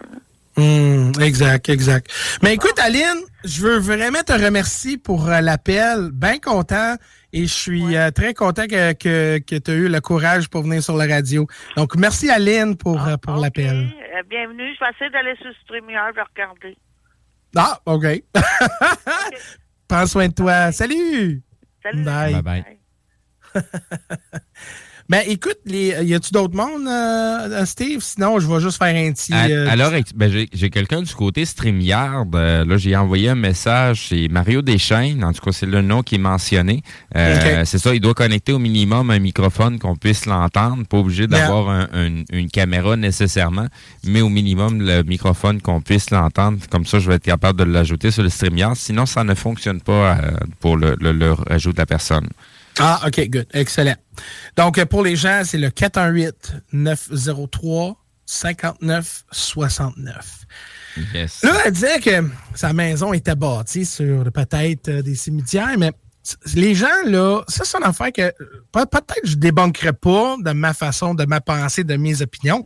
[0.57, 2.09] Hmm, exact, exact.
[2.41, 6.11] Mais écoute, Aline, je veux vraiment te remercier pour euh, l'appel.
[6.13, 6.95] Bien content
[7.33, 10.63] et je suis euh, très content que, que, que tu as eu le courage pour
[10.63, 11.45] venir sur la radio.
[11.75, 13.93] Donc, merci, Aline, pour, euh, pour l'appel.
[14.29, 14.73] bienvenue.
[14.75, 16.77] Je vais essayer d'aller sur StreamYard et regarder.
[17.57, 18.05] Ah, OK.
[19.87, 20.71] Prends soin de toi.
[20.71, 21.43] Salut!
[21.83, 22.03] Salut.
[22.03, 22.41] Bye.
[22.41, 22.63] bye.
[23.53, 23.61] bye.
[25.07, 27.99] Ben, écoute, les, y a-tu d'autres mondes, euh, Steve?
[28.01, 29.33] Sinon, je vais juste faire un petit.
[29.33, 32.33] Euh, alors, ben, j'ai quelqu'un du côté StreamYard.
[32.33, 34.07] Euh, là, j'ai envoyé un message.
[34.09, 35.23] C'est Mario Deschaines.
[35.23, 36.81] En tout cas, c'est le nom qui est mentionné.
[37.13, 40.87] C'est ça, il doit connecter au minimum un microphone qu'on puisse l'entendre.
[40.87, 43.67] Pas obligé d'avoir une caméra nécessairement,
[44.03, 46.57] mais au minimum le microphone qu'on puisse l'entendre.
[46.71, 48.75] Comme ça, je vais être capable de l'ajouter sur le StreamYard.
[48.75, 50.17] Sinon, ça ne fonctionne pas
[50.59, 52.27] pour le, le, le rajout de la personne.
[52.79, 53.45] Ah, OK, good.
[53.53, 53.95] Excellent.
[54.55, 57.95] Donc, pour les gens, c'est le 418-903-5969.
[61.13, 61.43] Yes.
[61.43, 65.91] Là, elle disait que sa maison était bâtie sur peut-être euh, des cimetières, mais
[66.55, 68.33] les gens, là, ça, c'est une affaire que
[68.71, 72.65] peut-être je débunkerai pas de ma façon, de ma pensée, de mes opinions.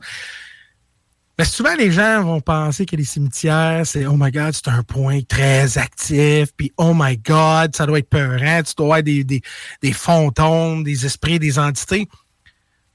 [1.40, 4.84] Mais souvent, les gens vont penser que les cimetières, c'est Oh my God, c'est un
[4.84, 9.24] point très actif, puis Oh my God, ça doit être peurant, tu dois avoir des,
[9.24, 9.42] des,
[9.82, 12.10] des fantômes, des esprits, des entités.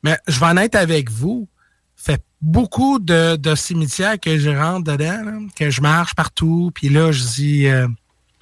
[0.02, 1.48] Mais je vais en être avec vous.
[1.96, 7.12] Fait beaucoup de, de cimetières que je rentre dedans, que je marche partout, puis là,
[7.12, 7.88] je dis euh,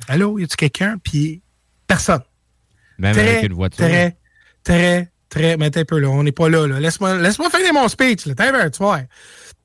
[0.08, 0.96] Allô, y a-tu quelqu'un?
[1.00, 1.42] Puis
[1.86, 2.22] personne.
[2.98, 3.86] Même très, avec une voiture.
[3.86, 4.16] Très,
[4.64, 5.56] très, très.
[5.58, 6.66] Mais un peu là, on n'est pas là.
[6.66, 6.80] là.
[6.80, 8.26] Laisse-moi laisse finir mon speech.
[8.26, 8.34] Là.
[8.68, 9.02] tu vois.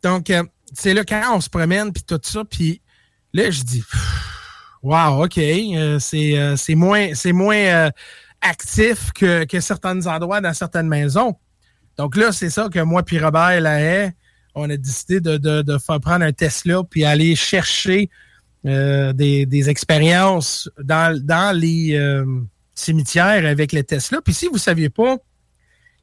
[0.03, 2.81] Donc, euh, c'est là quand on se promène, puis tout ça, puis
[3.33, 3.83] là, je dis,
[4.83, 7.91] wow, OK, euh, euh, c'est moins, moins
[8.41, 11.35] actif que, que certains endroits dans certaines maisons.
[11.97, 14.11] Donc là, c'est ça que moi puis Robert Lahaye,
[14.53, 18.09] on a décidé de, de, faire prendre un Tesla puis aller chercher
[18.63, 21.99] des, des, expériences dans, dans les
[22.75, 24.19] cimetières avec les Tesla.
[24.21, 25.17] Puis si vous ne saviez pas,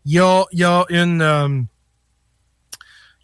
[0.05, 1.67] il y a, y a une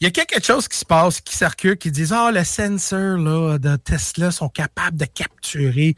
[0.00, 3.18] il y a quelque chose qui se passe, qui circule, qui disent Ah, le sensor
[3.18, 5.94] là, de Tesla sont capables de capturer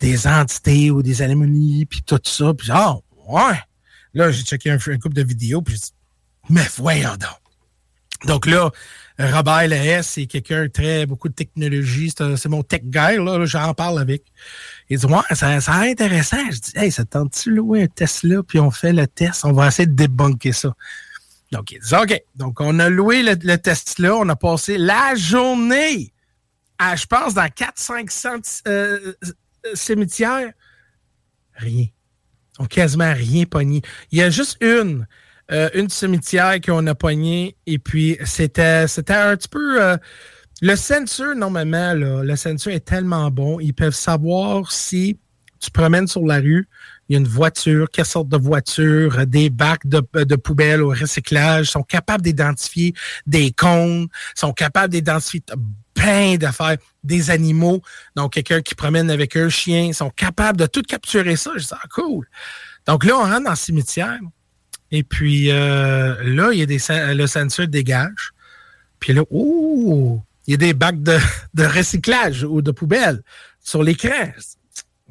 [0.00, 2.54] des entités ou des anomalies, puis tout ça.
[2.54, 2.96] Puis ah,
[3.28, 3.60] ouais.
[4.14, 5.92] Là, j'ai checké un, couple de vidéos, puis j'ai dit
[6.48, 7.38] Mais voyons donc.
[8.24, 8.70] Donc là,
[9.18, 12.10] Robert Lahaye, c'est quelqu'un très beaucoup de technologie.
[12.16, 14.22] C'est mon tech guy, là, j'en parle avec.
[14.88, 16.50] Il dit Ouais, ça, intéressant.
[16.50, 19.68] Je dis Hey, ça tente-tu louer un Tesla, puis on fait le test, on va
[19.68, 20.74] essayer de débunker ça.
[21.52, 22.20] Donc, il dit, OK.
[22.34, 24.16] Donc, on a loué le, le Tesla.
[24.16, 26.12] On a passé la journée
[26.78, 29.12] à, je pense, dans 400-500 euh,
[29.74, 30.52] cimetières.
[31.54, 31.86] Rien.
[32.58, 33.82] On quasiment rien pogné.
[34.10, 35.06] Il y a juste une,
[35.50, 37.54] euh, une cimetière qu'on a pogné.
[37.66, 39.82] Et puis, c'était, c'était un petit peu...
[39.82, 39.96] Euh,
[40.62, 43.60] le censure, normalement, là, le censure est tellement bon.
[43.60, 45.18] Ils peuvent savoir si
[45.60, 46.68] tu promènes sur la rue,
[47.12, 50.88] il y a une voiture, quelle sorte de voiture, des bacs de, de poubelles au
[50.88, 52.94] recyclage, sont capables d'identifier
[53.26, 55.42] des cônes, sont capables d'identifier
[55.92, 57.82] plein d'affaires, des animaux,
[58.16, 61.50] donc quelqu'un qui promène avec un chien, sont capables de tout capturer ça.
[61.56, 62.26] Je dis, ah, cool.
[62.86, 64.18] Donc là, on rentre dans le cimetière,
[64.90, 68.32] et puis euh, là, il y a le censure dégage,
[69.00, 71.18] puis là, ouh, il y a des bacs de,
[71.52, 73.20] de recyclage ou de poubelles
[73.60, 74.32] sur l'écran.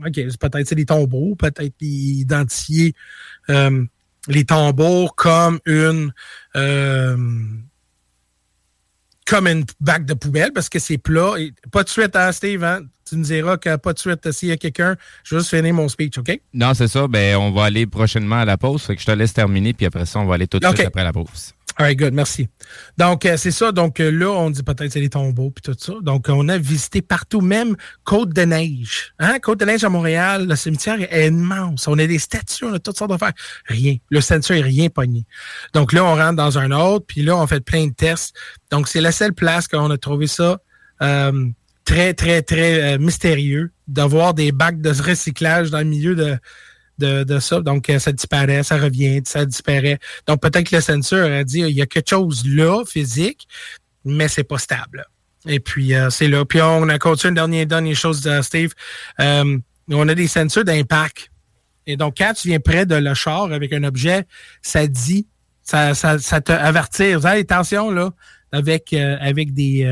[0.06, 2.96] OK, peut-être c'est des tombeaux, peut-être identifier
[3.50, 3.84] euh,
[4.28, 6.14] les tombeaux comme une
[6.56, 7.18] euh,
[9.26, 11.34] comme une bague de poubelle parce que c'est plat.
[11.72, 12.64] Pas de suite, hein, Steve?
[12.64, 12.82] Hein?
[13.12, 14.96] Tu nous diras que pas de suite s'il y a quelqu'un.
[15.26, 16.40] Je vais juste finir mon speech, OK?
[16.54, 17.10] Non, c'est ça.
[17.10, 18.84] Ben, on va aller prochainement à la pause.
[18.84, 20.80] Fait que je te laisse terminer, puis après ça, on va aller tout de suite
[20.80, 21.54] après la pause.
[21.76, 22.48] All right, good, merci.
[22.98, 23.74] Donc, euh, c'est ça.
[23.74, 25.94] Donc, euh, là, on dit peut-être c'est les tombeaux puis tout ça.
[26.02, 29.14] Donc, on a visité partout, même Côte-de-Neige.
[29.20, 29.40] Hein?
[29.40, 31.90] Côte-de-Neige à Montréal, le cimetière est immense.
[31.90, 33.34] On a des statues, on a toutes sortes d'affaires.
[33.66, 33.98] Rien.
[34.10, 35.26] Le cimetière est rien pogné.
[35.74, 38.38] Donc, là, on rentre dans un autre, puis là, on fait plein de tests.
[38.70, 40.60] Donc, c'est la seule place qu'on a trouvé ça
[41.02, 41.50] euh,
[41.86, 46.38] très, très, très mystérieux d'avoir des bacs de recyclage dans le milieu de
[47.02, 47.62] de, ça.
[47.62, 50.00] Donc, euh, ça disparaît, ça revient, ça disparaît.
[50.28, 53.48] Donc, peut-être que le censure a dit il y a quelque chose là, physique,
[54.06, 55.06] mais c'est pas stable.
[55.48, 56.46] Et puis, euh, c'est là.
[56.46, 58.74] Puis, on a continué une dernière, dernière chose, de Steve.
[59.20, 59.58] Euh,
[59.90, 61.32] on a des sensors d'impact.
[61.88, 64.26] Et donc, quand tu viens près de le char avec un objet,
[64.62, 65.28] ça dit,
[65.64, 67.14] ça, ça, ça te avertit.
[67.14, 68.12] attention, là,
[68.52, 69.86] avec, avec des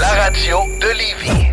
[0.00, 1.52] la radio de Lévis.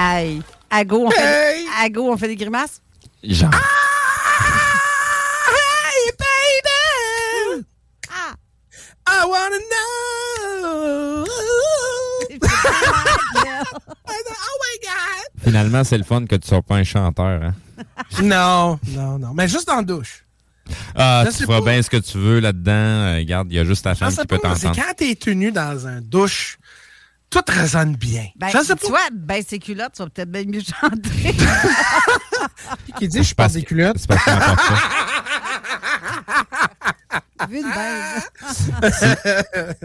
[0.00, 0.40] Aïe.
[0.70, 1.66] À go, on, fait,
[1.98, 2.80] on fait des grimaces?
[3.22, 3.50] Genre.
[3.52, 3.58] Ah!
[5.50, 7.66] Hey, baby!
[8.08, 8.34] Ah!
[9.06, 11.26] I wanna know!
[14.30, 15.42] oh my God!
[15.44, 17.54] Finalement, c'est le fun que tu sois pas un chanteur, hein?
[18.22, 19.34] non, non, non.
[19.34, 20.24] Mais juste en douche.
[20.94, 22.72] Ah, tu feras bien ce que tu veux là-dedans.
[22.72, 24.74] Euh, regarde, il y a juste ta femme qui peut t'entendre.
[24.74, 26.58] C'est quand t'es tenu dans un douche
[27.30, 28.26] tout résonne bien.
[28.36, 31.34] Ben, tu vois, ben, ces culottes, tu vas peut-être bien mieux chanter.
[32.98, 33.98] Qui dit je passe des culottes?
[33.98, 34.16] C'est pas
[37.48, 37.62] Vu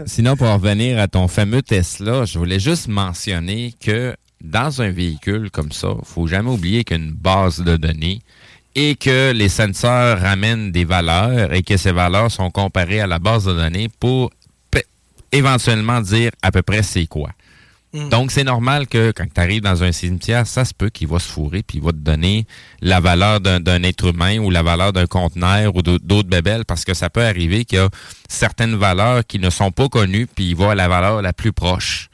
[0.06, 5.50] Sinon, pour revenir à ton fameux Tesla, je voulais juste mentionner que dans un véhicule
[5.50, 8.20] comme ça, il faut jamais oublier qu'une base de données
[8.74, 13.18] et que les senseurs ramènent des valeurs et que ces valeurs sont comparées à la
[13.18, 14.30] base de données pour
[15.32, 17.30] éventuellement dire à peu près c'est quoi.
[17.96, 18.08] Mm.
[18.10, 21.18] Donc, c'est normal que quand tu arrives dans un cimetière, ça se peut qu'il va
[21.18, 22.46] se fourrer puis il va te donner
[22.80, 26.94] la valeur d'un être humain ou la valeur d'un conteneur ou d'autres bébelles parce que
[26.94, 27.88] ça peut arriver qu'il y a
[28.28, 31.52] certaines valeurs qui ne sont pas connues puis il va à la valeur la plus
[31.52, 32.08] proche.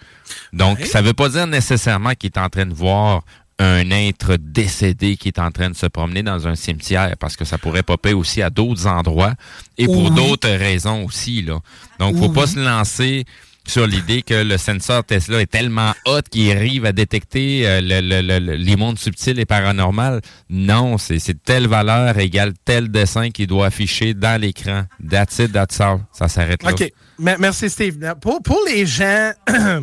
[0.53, 3.23] Donc, ça ne veut pas dire nécessairement qu'il est en train de voir
[3.59, 7.45] un être décédé qui est en train de se promener dans un cimetière parce que
[7.45, 9.35] ça pourrait popper aussi à d'autres endroits
[9.79, 11.43] et pour d'autres raisons aussi.
[11.43, 11.61] Là.
[11.99, 13.25] Donc, faut pas se lancer
[13.67, 18.77] sur l'idée que le sensor Tesla est tellement hot qu'il arrive à détecter euh, les
[18.77, 20.19] mondes subtils et paranormaux.
[20.51, 24.85] Non, c'est telle valeur égale tel dessin qu'il doit afficher dans l'écran.
[25.09, 26.01] That's it, that's all.
[26.13, 26.73] Ça s'arrête là.
[26.73, 26.91] OK.
[27.19, 27.99] Merci, Steve.
[28.21, 29.31] Pour, pour les gens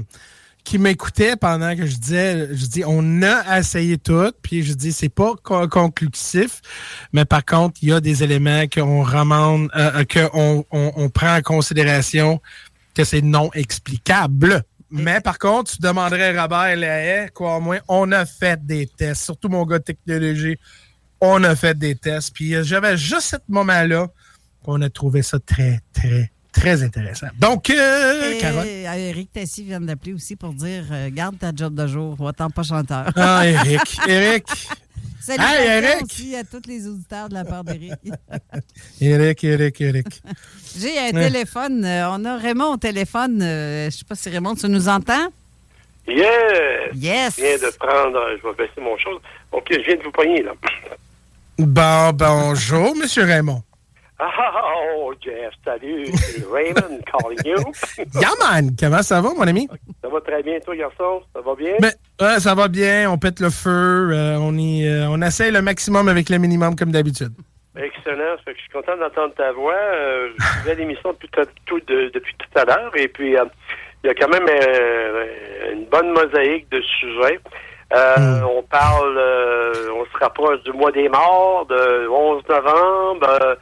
[0.66, 4.92] qui m'écoutait pendant que je disais, je dis, on a essayé tout, puis je dis,
[4.92, 6.62] c'est pas co- conclusif,
[7.14, 11.38] mais par contre, il y a des éléments qu'on ramène, euh, qu'on on, on prend
[11.38, 12.42] en considération
[12.96, 14.64] que c'est non explicable.
[14.92, 18.88] Mais par contre, tu demanderais à Robert Lahaye, quoi au moins, on a fait des
[18.88, 20.58] tests, surtout mon gars de technologie,
[21.22, 24.08] on a fait des tests, puis euh, j'avais juste ce moment-là
[24.64, 27.28] qu'on a trouvé ça très, très, très intéressant.
[27.38, 28.66] Donc, euh, Et, Carole.
[28.68, 32.50] euh, Eric Tessie vient d'appeler aussi pour dire euh, garde ta job de jour, va-t'en
[32.50, 33.12] pas chanteur.
[33.16, 34.46] Ah, Eric, Eric.
[35.36, 36.04] Salutations Hey, Eric.
[36.06, 37.94] aussi à tous les auditeurs de la part d'Éric.
[39.02, 40.08] Eric, Eric, Eric.
[40.78, 41.30] J'ai un Ouais.
[41.30, 41.86] téléphone.
[41.86, 43.40] euh, on a Raymond au téléphone.
[43.42, 45.28] euh, je sais pas si Raymond, tu nous entends?
[46.08, 46.92] Yeah!
[46.96, 47.36] Yes!
[47.38, 49.20] Je viens de prendre, je vais baisser mon chose.
[49.52, 50.54] OK, je viens de vous poigner, là.
[51.60, 53.62] Bon, bonjour, Monsieur Raymond.
[54.22, 56.06] Oh, Jeff, salut.
[56.14, 57.58] C'est Raymond calling you.
[58.22, 59.68] Yaman, comment ça va, mon ami?
[60.04, 61.22] Ça va très bien, toi, garçon?
[61.34, 61.76] Ça va bien?
[61.80, 61.92] Ben,
[62.22, 65.62] ouais, ça va bien, on pète le feu, euh, on, y, euh, on essaye le
[65.62, 67.32] maximum avec le minimum comme d'habitude.
[67.78, 68.36] Excellent.
[68.38, 69.74] Ça fait que je suis content d'entendre ta voix.
[69.74, 72.92] Euh, je suivais l'émission depuis tout, tout- de- depuis tout à l'heure.
[72.98, 73.46] Et puis, euh,
[74.04, 74.48] il y a quand même
[75.74, 77.40] une bonne mosaïque de sujets.
[77.96, 79.18] Euh, On parle,
[79.96, 83.58] on se rapproche du mois des morts, de 11 novembre.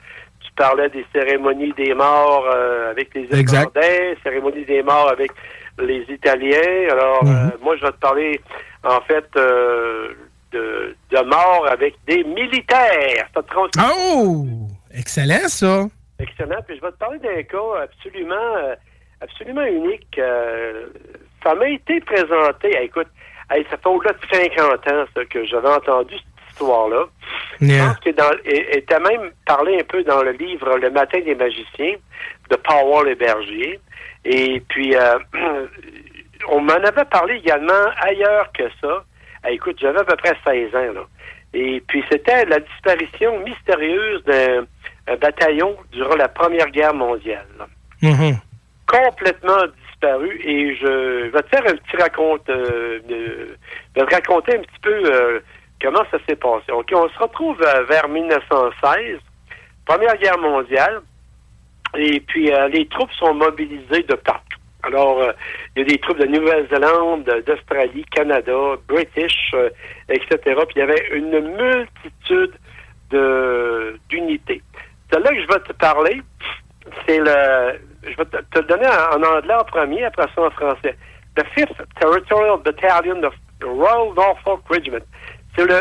[0.58, 3.28] Parlais des cérémonies des morts euh, avec les.
[3.62, 5.32] Irlandais, cérémonies des morts avec
[5.80, 6.88] les Italiens.
[6.92, 8.42] Alors, euh, moi, je vais te parler,
[8.84, 10.10] en fait, euh,
[10.52, 13.28] de, de morts avec des militaires.
[13.36, 14.46] Ça te rend- Oh!
[14.98, 15.86] Excellent, ça.
[16.20, 16.58] Excellent.
[16.68, 18.76] Puis je vais te parler d'un cas absolument,
[19.22, 20.20] absolument unique.
[21.44, 22.76] Ça m'a été présenté.
[22.82, 23.08] écoute,
[23.50, 26.16] ça fait au-delà de 50 ans ça, que j'avais entendu
[26.62, 27.06] histoire-là.
[27.62, 31.36] Je pense que dans, et- même parlé un peu dans le livre Le matin des
[31.36, 31.96] magiciens
[32.50, 33.80] de Powell et Bergier.
[34.26, 35.18] Et puis, euh,
[36.50, 39.04] on m'en avait parlé également ailleurs que ça.
[39.48, 40.94] Eh, écoute, j'avais à peu près 16 ans.
[40.94, 41.02] Là.
[41.54, 44.66] Et puis, c'était la disparition mystérieuse d'un
[45.10, 47.46] un bataillon durant la Première Guerre mondiale.
[47.58, 47.68] là.
[48.92, 50.40] Complètement disparu.
[50.44, 52.50] Et je vais te faire un petit raconte.
[52.50, 53.56] euh, de-
[53.96, 55.40] je vais te raconter un petit peu euh,
[55.82, 56.72] comment ça s'est passé?
[56.72, 59.20] OK, on se retrouve euh, vers 1916,
[59.86, 61.02] Première Guerre mondiale.
[61.96, 64.60] Et puis, euh, les troupes sont mobilisées de partout.
[64.84, 65.32] Alors, euh,
[65.76, 69.54] il y a des troupes de Nouvelle-Zélande, d'Australie, Canada, British,
[70.10, 70.38] etc.
[70.44, 72.54] Puis, il y avait une multitude
[73.10, 74.62] de d'unités.
[75.12, 76.22] Celle-là que je vais te parler,
[77.08, 77.80] c'est le...
[78.04, 80.96] Je vais te, le donner en, anglais en premier, après ça en français.
[81.36, 85.06] The 5th Territorial Battalion of Royal Norfolk Regiment.
[85.58, 85.80] C'est le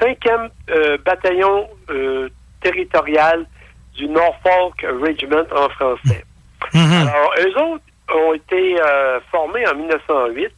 [0.00, 2.28] cinquième euh, bataillon euh,
[2.62, 3.46] territorial
[3.96, 6.24] du Norfolk Regiment en français.
[6.74, 7.84] Alors, eux autres
[8.14, 10.50] ont été euh, formés en 1908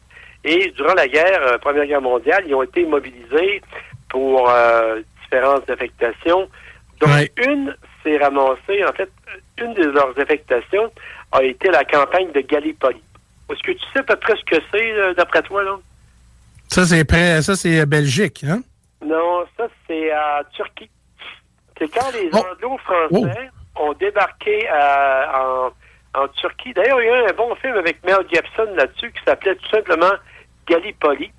[0.43, 3.61] et durant la guerre, euh, Première Guerre mondiale, ils ont été mobilisés
[4.09, 4.49] pour
[5.23, 6.47] différentes affectations.
[7.01, 7.09] Donc,
[7.45, 9.09] une s'est ramassée, en fait,
[9.57, 10.91] une de leurs affectations
[11.31, 13.01] a été la campagne de Gallipoli.
[13.49, 15.77] Est-ce que tu sais à peu près ce que c'est, d'après toi, là?
[16.67, 18.61] Ça, c'est prêt, ça, c'est Belgique, hein?
[19.05, 20.89] Non, ça, c'est à Turquie.
[21.77, 22.37] C'est quand les Oh.
[22.37, 23.49] Anglo-Français
[23.79, 26.73] ont débarqué euh, en, en Turquie.
[26.73, 29.69] D'ailleurs, il y a eu un bon film avec Mel Gibson là-dessus qui s'appelait tout
[29.69, 30.11] simplement
[30.67, 31.31] Gallipoli.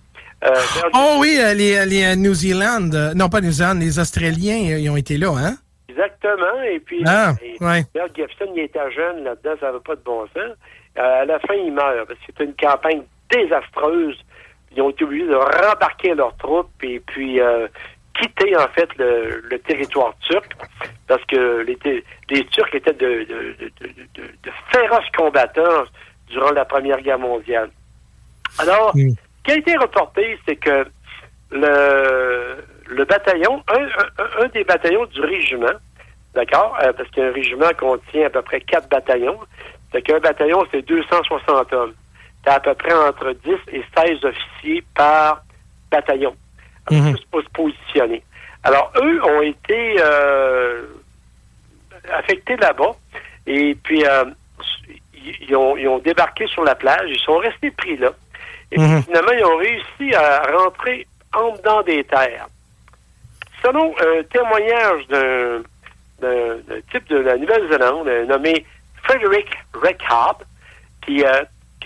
[0.45, 0.51] Euh,
[0.95, 4.75] Oh oui, euh, les, les euh, New Zealand, euh, non pas New Zealand, les Australiens,
[4.75, 5.57] euh, ils ont été là, hein?
[5.89, 6.63] Exactement.
[6.71, 7.85] Et puis, Ah, et ouais.
[7.95, 10.57] Mel Gibson, il était jeune là-dedans, ça n'avait pas de bon sens.
[10.99, 14.17] Euh, à la fin, il meurt parce que c'était une campagne désastreuse.
[14.77, 17.67] Ils ont été obligés de rembarquer leurs troupes et puis euh,
[18.21, 20.53] quitter, en fait, le, le territoire turc
[21.09, 25.85] parce que les, Turcs étaient de, de, de- de- de- de féroces combattants
[26.29, 27.71] durant la Première Guerre mondiale.
[28.59, 30.85] Alors, ce qui a été reporté, c'est que
[31.51, 32.57] le,
[32.89, 35.77] le bataillon, un, un- un des bataillons du régiment,
[36.35, 39.39] d'accord, euh, parce qu'un régiment contient à peu près quatre bataillons,
[39.93, 41.95] c'est qu'un bataillon, c'est 260 hommes.
[42.47, 45.43] T'as à peu près entre 10 et 16 officiers par
[45.91, 46.37] bataillon.
[46.89, 48.23] Juste pour se positionner.
[48.63, 50.83] Alors, eux ont été euh,
[52.13, 52.93] affectés là-bas.
[53.49, 54.27] Et puis, euh,
[55.41, 57.09] ils, ont, ils ont débarqué sur la plage.
[57.09, 58.11] Ils sont restés pris là.
[58.71, 62.47] Et puis, finalement, ils ont réussi à rentrer en dedans des terres.
[63.61, 65.09] Selon un témoignage
[66.21, 66.59] d'un
[66.93, 68.65] type de la Nouvelle-Zélande euh, nommé
[69.03, 70.39] Frederick Reckard,
[71.05, 71.43] qui, euh,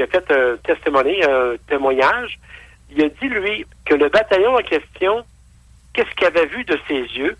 [0.08, 2.38] qui a fait un testimony, un témoignage,
[2.90, 5.24] il a dit, lui, que le bataillon en question,
[5.92, 7.36] qu'est-ce qu'il avait vu de ses yeux?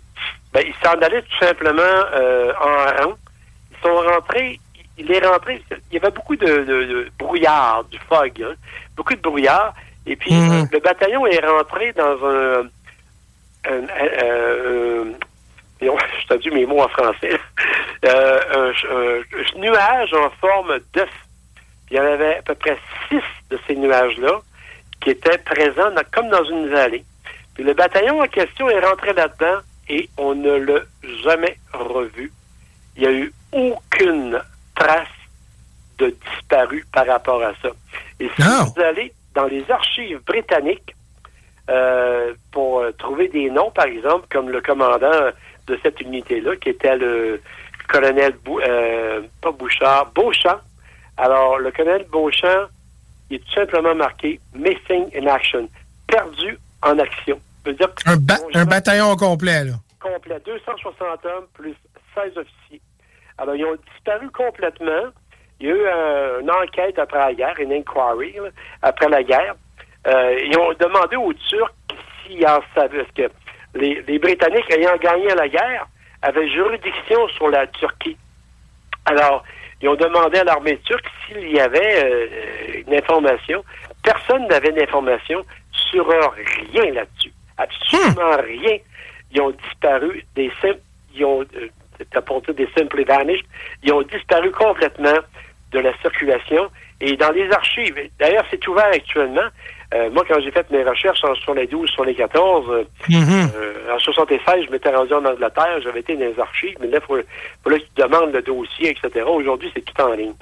[0.53, 3.13] Ben, il s'en allait tout simplement euh, en rang.
[3.71, 4.59] Ils sont rentrés,
[4.97, 8.53] il est rentré, il y avait beaucoup de, de- de brouillard, du fog, hein,
[8.95, 9.73] beaucoup de brouillard.
[10.05, 10.51] Et puis, Mhm.
[10.51, 12.61] euh, le bataillon est rentré dans un...
[13.65, 15.13] un, un- un-
[15.79, 17.39] voyons, je traduis mes mots en français.
[18.03, 21.07] Euh, un nuage en forme d'œuf.
[21.91, 22.77] Il y en avait à peu près
[23.09, 24.39] six de ces nuages-là
[25.01, 27.03] qui étaient présents dans- comme dans une vallée.
[27.53, 30.79] Puis le bataillon en question est rentré là-dedans et on ne l'a
[31.23, 32.31] jamais revu.
[32.95, 34.39] Il n'y a eu aucune
[34.75, 35.07] trace
[35.97, 37.69] de disparu par rapport à ça.
[38.19, 38.41] Et si
[38.75, 40.95] vous allez dans les archives britanniques
[41.69, 45.11] euh, pour euh, trouver des noms, par exemple, comme le commandant
[45.67, 47.41] de cette unité-là, qui était le
[47.87, 50.59] colonel, Bou- euh, pas Bouchard, Beauchamp.
[51.17, 52.67] Alors, le colonel Beauchamp,
[53.29, 55.69] il est tout simplement marqué Missing in Action,
[56.07, 57.39] perdu en action.
[57.63, 59.73] Ça veut dire que Un, ba- Beauchamp- un bataillon complet, là.
[59.99, 61.75] complet, 260 hommes plus
[62.15, 62.81] 16 officiers.
[63.37, 65.11] Alors, ils ont disparu complètement.
[65.59, 68.49] Il y a eu euh, une enquête après la guerre, une inquiry, là,
[68.81, 69.55] après la guerre.
[70.07, 71.71] Euh, ils ont demandé aux Turcs
[72.25, 73.31] s'ils en savaient, parce que
[73.75, 75.87] les, les Britanniques, ayant gagné la guerre,
[76.23, 78.17] avaient juridiction sur la Turquie.
[79.05, 79.43] Alors,
[79.81, 83.63] ils ont demandé à l'armée turque s'il y avait euh, une information.
[84.03, 87.31] Personne n'avait d'information sur rien là-dessus.
[87.57, 88.77] Absolument rien.
[89.31, 90.81] Ils ont disparu des simples,
[91.15, 93.45] ils ont, euh, des simples vanished.
[93.83, 95.17] Ils ont disparu complètement
[95.71, 96.69] de la circulation
[96.99, 97.95] et dans les archives.
[98.19, 99.47] D'ailleurs, c'est ouvert actuellement.
[99.93, 104.71] Euh, moi, quand j'ai fait mes recherches en 72, 74, euh, euh, en 76, je
[104.71, 107.17] m'étais rendu en Angleterre, j'avais été dans les archives, mais là, il faut,
[107.63, 109.25] faut là que tu demandes le dossier, etc.
[109.27, 110.33] Aujourd'hui, c'est tout en ligne.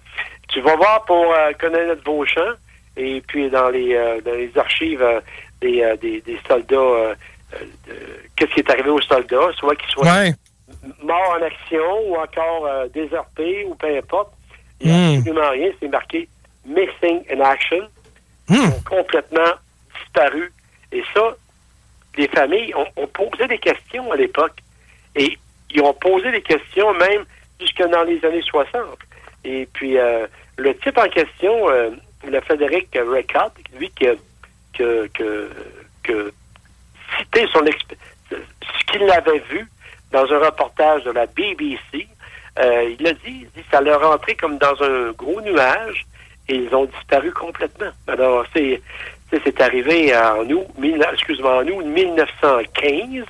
[0.49, 2.53] Tu vas voir pour euh, Colonel Beauchamp,
[2.95, 5.19] et puis dans les euh, dans les archives euh,
[5.61, 7.15] des, euh, des, des soldats, euh,
[7.55, 7.93] euh, de-
[8.35, 10.31] qu'est-ce qui est arrivé aux soldats, soit qu'ils soient Ouais.
[11.03, 14.31] morts en action ou encore euh, désertés ou peu importe.
[14.81, 15.17] Il n'y a Hmm.
[15.19, 16.27] absolument rien, c'est marqué
[16.65, 17.81] Missing in Action.
[18.49, 19.51] Ont complètement
[19.99, 20.51] disparu.
[20.91, 21.35] Et ça,
[22.17, 24.57] les familles ont, posé des questions à l'époque.
[25.15, 25.37] Et
[25.71, 27.25] ils ont posé des questions même
[27.59, 28.81] jusque dans les années 60.
[29.45, 30.27] Et puis, euh,
[30.57, 31.91] le type en question, euh,
[32.27, 34.15] le Frédéric Rickard, lui qui a
[34.73, 35.49] que, que,
[36.03, 36.33] que
[37.17, 37.65] cité son
[38.29, 39.67] ce qu'il avait vu
[40.11, 42.07] dans un reportage de la BBC.
[42.59, 46.05] Euh, il a dit, il dit, ça leur rentrait comme dans un gros nuage
[46.49, 47.91] et ils ont disparu complètement.
[48.07, 48.81] Alors, c'est
[49.31, 50.65] c'est arrivé en août,
[51.13, 53.25] excuse-moi, en août 1915.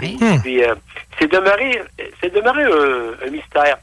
[0.00, 0.74] Et puis, euh,
[1.18, 1.82] c'est demeuré,
[2.20, 3.76] c'est demeuré un, un mystère.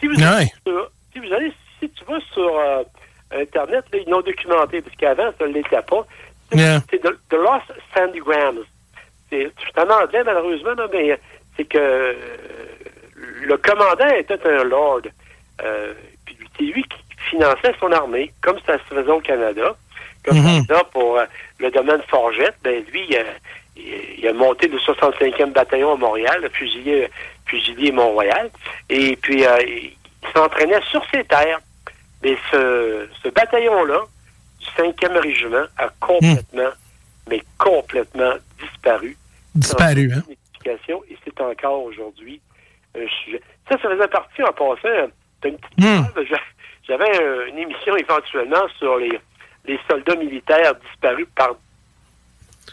[0.00, 2.82] Si vous, allez sur, si vous allez, si tu vas sur euh,
[3.30, 6.04] Internet, là, ils l'ont documenté, parce qu'avant, ça ne l'était pas.
[6.50, 6.80] C'est Yeah.
[6.80, 8.64] The, The Lost Sandygrams.
[9.30, 11.18] C'est c'est en anglais, malheureusement, là, mais
[11.56, 12.14] c'est que euh,
[13.14, 15.02] le commandant était un lord.
[15.62, 19.76] Euh, puis c'est lui qui finançait son armée, comme ça se faisait au Canada.
[20.24, 21.24] Comme par exemple, pour euh,
[21.58, 23.22] le domaine Forgette, ben lui, il a,
[23.76, 27.10] il- il a monté le 65e bataillon à Montréal, le fusilier,
[27.46, 28.50] fusilier Mont-Royal.
[28.88, 29.92] Et puis, euh, il
[30.34, 31.60] s'entraînait sur ses terres.
[32.22, 34.00] Mais ce, ce bataillon-là,
[34.60, 36.70] du 5e régiment, a complètement,
[37.28, 39.16] mais complètement disparu.
[39.54, 40.22] Disparu, hein?
[41.10, 42.40] Et c'est encore aujourd'hui
[42.96, 43.42] un sujet.
[43.68, 45.08] Ça, ça faisait partie, en passant,
[45.42, 45.80] d'une petite
[46.12, 46.36] phrase, j'a-
[46.86, 49.18] J'avais euh, une émission éventuellement sur les,
[49.66, 51.50] les soldats militaires disparus par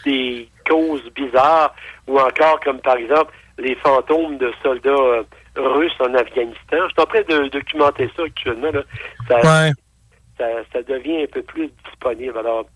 [0.04, 1.74] des causes bizarres,
[2.06, 5.22] ou encore comme par exemple les fantômes de soldats euh,
[5.56, 6.56] russes en Afghanistan.
[6.72, 8.70] Je suis en train de documenter ça actuellement.
[8.70, 8.82] Là.
[9.28, 9.72] Ça, Ouais.
[10.38, 12.36] ça, ça devient un peu plus disponible.
[12.38, 12.66] Alors,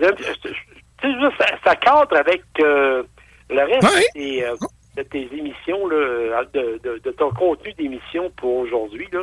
[0.00, 3.02] ça, ça cadre avec euh,
[3.50, 4.54] le reste tes, euh,
[4.96, 9.08] de tes émissions, là, de, de, de ton contenu d'émission pour aujourd'hui.
[9.12, 9.20] là.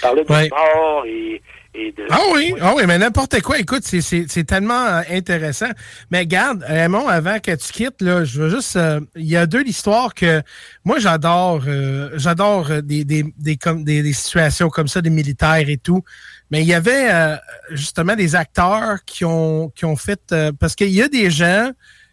[0.00, 0.48] Parler de Ouais.
[0.48, 1.42] mort et,
[1.74, 2.04] et de...
[2.10, 3.58] Ah oui, ah oui, mais n'importe quoi.
[3.58, 5.68] Écoute, c'est- c'est c'est tellement euh, intéressant.
[6.10, 8.76] Mais garde, Raymond, avant que tu quittes, là, je veux juste.
[8.76, 10.40] euh, Il y a deux histoires que
[10.84, 11.62] moi j'adore.
[11.68, 15.76] euh, j'adore euh, des, des, des, comme, des, des situations comme ça, des militaires et
[15.76, 16.02] tout.
[16.50, 17.36] Mais il y avait euh,
[17.72, 21.70] justement des acteurs qui ont qui ont fait euh, parce qu'il y a des gens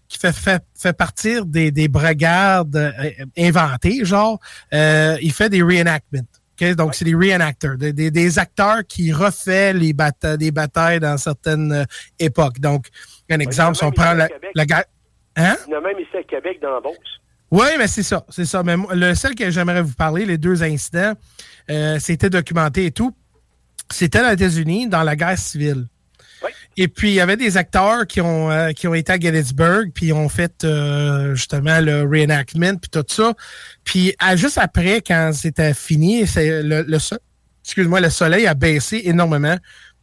[0.07, 2.91] qui fait, fait, fait partir des, des brigades euh,
[3.37, 4.39] inventées, genre,
[4.73, 6.25] euh, il fait des reenactments.
[6.75, 9.93] Donc, c'est des reenactors, des, des, des acteurs qui refait les
[10.39, 11.83] des batailles dans certaines euh,
[12.17, 12.59] époques.
[12.59, 12.87] Donc,
[13.29, 14.85] un exemple, si on prend la, la guerre.
[15.35, 15.55] Hein?
[15.67, 16.97] Il y en a même ici à Québec, dans la Beauce.
[17.51, 18.63] Oui, mais c'est ça, c'est ça.
[18.63, 21.13] Mais le seul que j'aimerais vous parler, les deux incidents,
[21.69, 23.15] euh, c'était documenté et tout.
[23.91, 25.85] C'était aux États-Unis dans la guerre civile.
[26.79, 29.85] Et puis, il y avait des acteurs qui ont, euh, qui ont été à Gettysburg,
[29.93, 33.33] puis ont fait euh, justement le reenactment, puis tout ça.
[33.83, 36.97] Puis, à- juste après, quand c'était fini, c'est le, le
[37.63, 39.57] excuse-moi, le soleil a baissé énormément.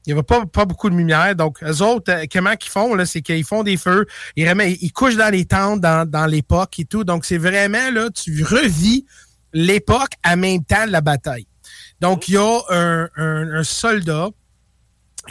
[0.07, 1.35] Il n'y avait pas, pas beaucoup de lumière.
[1.37, 4.05] Donc, eux autres, euh, comment qu'ils font, là, c'est qu'ils font des feux.
[4.37, 7.05] Ils, remettent- ils couchent dans les tentes, dans, dans l'époque et tout.
[7.05, 9.07] Donc, c'est vraiment, là, tu revis
[9.53, 11.47] l'époque en même temps de la bataille.
[12.01, 14.29] Donc, il y a un, un- un soldat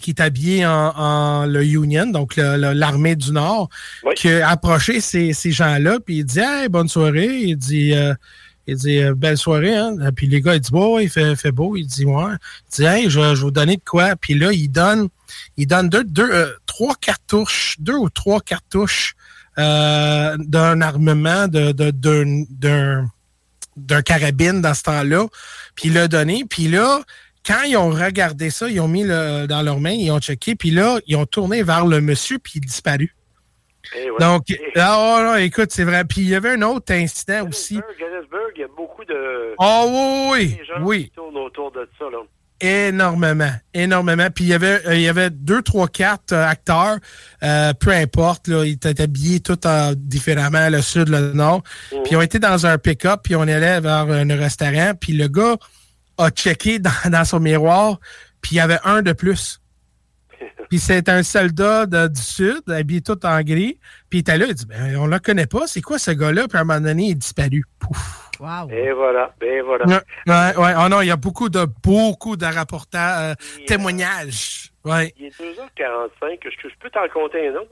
[0.01, 3.69] qui est habillé en, en le Union, donc l'armée du Nord,
[4.15, 7.39] qui a approché ces, ces gens-là, puis il dit Hey, bonne soirée.
[7.41, 8.13] Il dit euh,
[8.65, 9.95] il dit euh, belle soirée, hein.
[10.15, 11.75] Puis les gars, ils disent Bon, il fait, fait beau.
[11.75, 12.31] Il dit Ouais.
[12.71, 14.15] Il dit Hey, je, vais- je vais vous donner de quoi.
[14.15, 15.09] Puis là, il donne,
[15.57, 19.15] il donne deux, deux, euh, trois cartouches, deux ou trois cartouches
[19.59, 21.71] euh, d'un armement de,
[23.75, 25.25] d'un carabine dans ce temps-là.
[25.75, 26.45] Puis il l'a donné.
[26.49, 27.01] Puis là,
[27.45, 30.55] quand ils ont regardé ça, ils ont mis le, dans leurs mains, ils ont checké.
[30.55, 33.15] Puis là, ils ont tourné vers le monsieur, puis il disparu.
[33.95, 34.17] Eh ouais.
[34.19, 34.45] Donc,
[34.77, 36.05] ah, oh, non, écoute, c'est vrai.
[36.05, 37.75] Puis il y avait un autre incident aussi.
[37.99, 41.05] Gettysburg, il y a beaucoup de Oh oui, des gens oui.
[41.05, 42.05] qui tournent autour de ça.
[42.09, 42.19] Là.
[42.61, 44.27] Énormément, énormément.
[44.33, 46.97] Puis il y avait, euh, il y avait deux, trois, quatre euh, acteurs,
[47.43, 51.61] euh, peu importe, là, ils étaient habillés tout en- différemment, le sud, le nord.
[51.89, 55.27] Puis ils ont été dans un pick-up, puis on allait vers un restaurant, puis le
[55.27, 55.57] gars
[56.17, 57.99] a checké dans, dans son miroir,
[58.41, 59.59] puis il y avait un de plus.
[60.69, 63.77] Puis c'est un soldat de- du sud, habillé tout en gris,
[64.09, 66.47] puis il était là, il dit, ben, on le connaît pas, c'est quoi ce gars-là?
[66.47, 67.63] Puis à un moment donné, il est disparu.
[68.39, 68.69] Wow.
[68.71, 69.85] Et voilà, et voilà.
[69.85, 70.73] Ouais, ouais, ouais.
[70.83, 74.71] Oh non, il y a beaucoup de beaucoup de rapportages, euh, témoignages.
[74.83, 75.13] Ouais.
[75.19, 76.31] Il est 2h45.
[76.31, 77.69] Est-ce que je peux t'en compter un autre?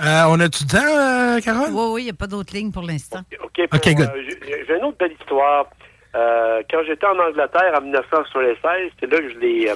[0.00, 1.70] Euh, on a-tu du temps, euh, Carole?
[1.72, 3.22] Oui, oui, il n'y a pas d'autres lignes pour l'instant.
[3.42, 4.08] OK, pour, OK, good.
[4.08, 5.66] euh, j'ai j'ai une autre belle histoire.
[6.14, 9.74] Euh, quand j'étais en Angleterre en 1976, c'est là que je l'ai euh,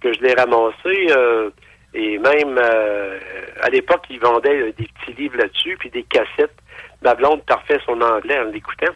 [0.00, 1.06] que je l'ai ramassé.
[1.10, 1.50] euh,
[1.94, 3.18] et même euh,
[3.62, 6.56] à l'époque, ils vendaient euh, des petits livres là-dessus, puis des cassettes.
[7.02, 8.92] Ma blonde parfait son anglais en l'écoutant.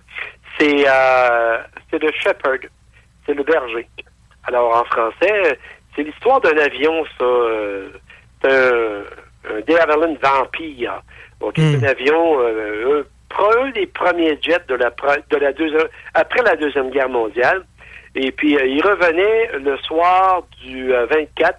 [0.58, 1.58] C'est euh,
[1.90, 2.68] c'est le shepherd,
[3.24, 3.88] c'est le berger.
[4.44, 5.58] Alors en français,
[5.94, 7.24] c'est l'histoire d'un avion, ça.
[7.24, 7.88] euh,
[8.42, 11.02] c'est un, un Havilland Vampire.
[11.40, 13.02] Donc, c'est un avion, euh,
[13.38, 14.90] un, des premiers jets de la,
[15.30, 17.64] de la deuxième, après la Deuxième Guerre mondiale.
[18.14, 21.58] Et puis, euh, il revenait le soir du euh, 24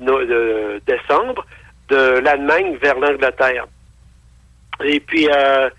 [0.00, 1.44] no- de décembre
[1.88, 3.66] de l'Allemagne vers l'Angleterre.
[4.84, 5.70] Et puis, euh,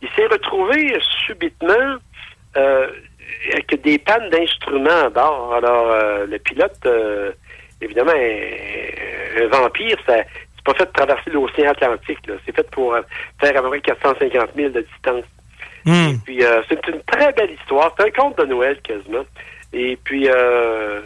[0.00, 1.96] il s'est retrouvé subitement
[2.56, 2.88] euh,
[3.52, 5.54] avec des pannes d'instruments à bord.
[5.54, 7.32] Alors, euh, le pilote, euh,
[7.82, 10.16] évidemment, un, un vampire, ça,
[10.72, 12.18] pas fait de traverser l'océan Atlantique.
[12.44, 13.00] C'est fait pour euh,
[13.40, 15.24] faire à peu près 450 000 de distance.
[15.84, 16.18] Hmm.
[16.24, 17.94] Puis, euh, c'est une très belle histoire.
[17.98, 19.24] C'est un conte de Noël, quasiment.
[19.72, 21.00] Et puis, euh,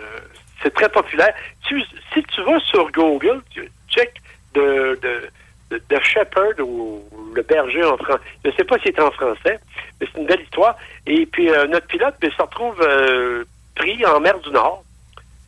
[0.63, 1.33] c'est très populaire.
[1.69, 1.83] Tu-
[2.13, 4.13] si tu vas sur Google, tu check
[4.55, 5.29] de, de,
[5.71, 7.05] de, de Shepherd ou
[7.35, 8.23] le berger en français.
[8.45, 9.59] Je ne sais pas si c'est en français,
[10.01, 10.77] mais c'est une belle histoire.
[11.07, 12.85] Et puis, euh, notre pilote ben, se retrouve
[13.77, 14.83] pris en mer du Nord.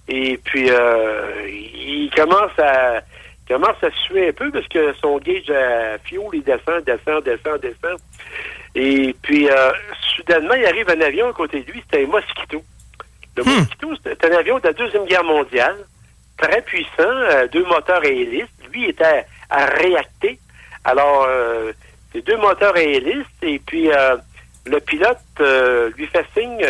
[0.06, 3.00] Et puis, euh, il commence à
[3.48, 4.50] commence à suer un peu?
[4.50, 7.98] Parce que son gauge à fuel, il descend, descend, descend, descend.
[8.74, 9.72] Et puis, euh,
[10.16, 12.62] soudainement, il arrive un avion à côté de lui, c'était un Mosquito.
[13.36, 15.76] Le Mosquito, c'était un avion de la Deuxième Guerre mondiale,
[16.36, 18.46] très puissant, euh, deux moteurs à hélice.
[18.72, 19.04] Lui était
[19.50, 20.38] à, à réacter.
[20.84, 21.72] Alors, euh,
[22.12, 23.88] c'est deux moteurs à hélice, et puis
[24.66, 25.18] le pilote
[25.96, 26.64] lui fait signe,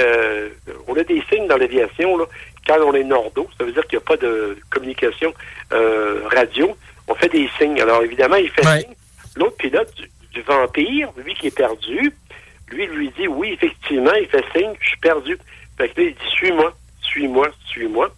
[0.88, 2.24] on a des signes dans l'aviation, là,
[2.66, 5.32] quand on est nordo, ça veut dire qu'il n'y a pas de communication
[5.72, 6.76] euh, radio,
[7.08, 7.80] on fait des signes.
[7.80, 8.94] Alors, évidemment, il fait signe.
[9.36, 12.12] L'autre pilote du, du vampire, lui qui est perdu,
[12.70, 15.38] lui lui dit oui, effectivement, il fait signe, je suis perdu.
[15.76, 18.10] Fait que là, il dit suis-moi, suis-moi, suis-moi.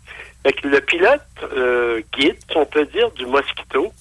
[0.43, 3.93] Fait que le pilote euh, guide, si on peut dire, du Mosquito,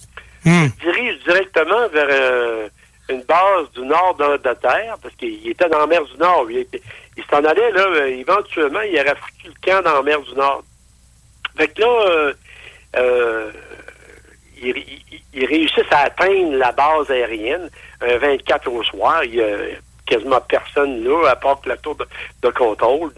[0.45, 2.69] dirige directement vers euh,
[3.09, 6.47] une base du nord de, de terre, parce qu'il était dans la mer du Nord.
[6.49, 6.65] Il,
[7.17, 10.33] il s'en allait, là, euh, éventuellement, il aurait foutu le camp dans la mer du
[10.33, 10.63] Nord.
[11.55, 12.33] Fait que là, euh,
[12.97, 13.51] euh,
[14.61, 15.01] ils,
[15.33, 17.69] ils réussissent à atteindre la base aérienne
[18.01, 19.23] un 24 au soir.
[19.23, 19.55] Il y a
[20.05, 23.11] quasiment personne là, à part que la tour de, contrôle.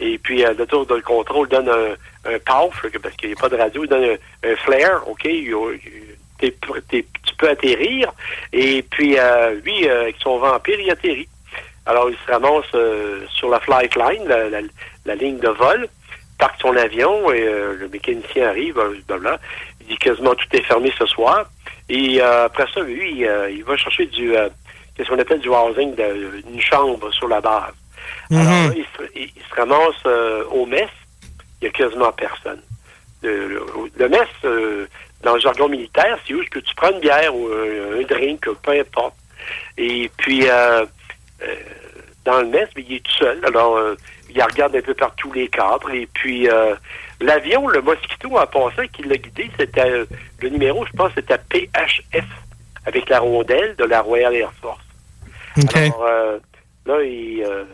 [0.00, 3.48] Et puis, euh, la tour de contrôle donne un, paf, parce qu'il n'y a pas
[3.48, 5.24] de radio, il donne un, un flare, OK?
[5.24, 5.54] Il
[6.40, 8.12] tu peux atterrir.
[8.52, 11.28] Et puis, euh, lui, euh, avec son vampire, il atterrit.
[11.86, 14.60] Alors, il se ramasse euh, sur la flight line, la, la-
[15.04, 15.86] la ligne de vol,
[16.38, 18.74] parque son avion et euh, le mécanicien arrive,
[19.06, 19.38] blablabla.
[19.80, 21.46] il dit quasiment tout est fermé ce soir.
[21.88, 23.20] Et après ça, lui,
[23.50, 24.32] il va chercher du,
[24.96, 27.72] qu'est-ce qu'on appelle du housing, de- une chambre sur la base.
[28.32, 30.04] Alors là, il se, il- il se ramasse
[30.50, 30.90] au mess,
[31.62, 32.60] il n'y a quasiment personne.
[33.22, 33.66] Le, le-
[33.96, 34.86] le mess, euh,
[35.26, 38.02] dans le jargon militaire, c'est où est-ce que tu prends une bière ou un, un
[38.02, 39.16] drink, peu importe.
[39.76, 40.86] Et puis, euh,
[41.42, 41.54] euh,
[42.24, 43.44] dans le mess, mais il est tout seul.
[43.44, 43.96] Alors, euh,
[44.30, 45.90] il regarde un peu partout les cadres.
[45.90, 46.76] Et puis, euh,
[47.20, 50.04] l'avion, le Mosquito, en passant, qui l'a guidé, c'était euh,
[50.40, 52.24] le numéro, je pense, c'était PHF,
[52.84, 54.78] avec la rondelle de la Royal Air Force.
[55.74, 56.38] Alors, euh,
[56.86, 57.64] là, il, euh,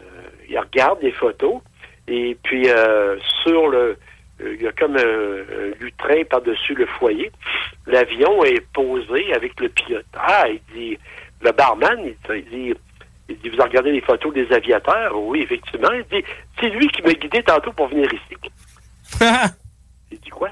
[0.49, 1.61] il regarde des photos.
[2.09, 3.99] Et puis, euh, sur le...
[4.43, 7.31] euh, Il y a comme un, un lutrin par-dessus le foyer.
[7.87, 10.07] L'avion est posé avec le pilote.
[10.15, 10.99] Ah, il dit...
[11.41, 12.75] Le barman, il, il dit...
[13.29, 15.17] Il dit, vous avez regardé les photos des aviateurs?
[15.19, 15.91] Oui, effectivement.
[15.93, 16.25] Il dit,
[16.61, 18.37] c'est lui qui m'a guidé tantôt pour venir ici.
[20.11, 20.51] il dit, quoi?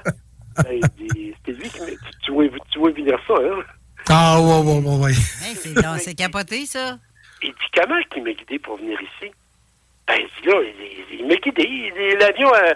[0.63, 1.85] Ben, il dit, c'était lui qui m'a...
[1.87, 3.63] Tu, tu, vois, tu venir ça, hein?
[4.09, 5.11] Ah, ouais, ouais, ouais, ouais.
[5.11, 6.97] Hey, c'est c'est capoté, ça.
[7.43, 9.31] Il dit, comment il m'a guidé pour venir ici?
[10.07, 10.85] Ben, il dit, là, il,
[11.15, 11.63] il- il m'a guidé.
[11.63, 12.73] Il L'avion, euh,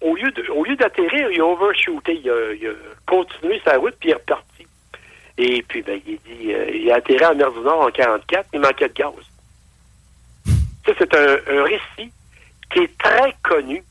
[0.00, 2.20] au lieu de- au lieu d'atterrir, il a overshooté.
[2.22, 2.72] Il a, il a
[3.06, 4.66] continué sa route, puis il est reparti.
[5.38, 8.46] Et puis, ben, il dit, euh, il a atterri en mer du Nord en 44,
[8.52, 9.12] il manquait de gaz.
[10.86, 12.12] Ça, c'est un, un récit
[12.72, 13.82] qui est très connu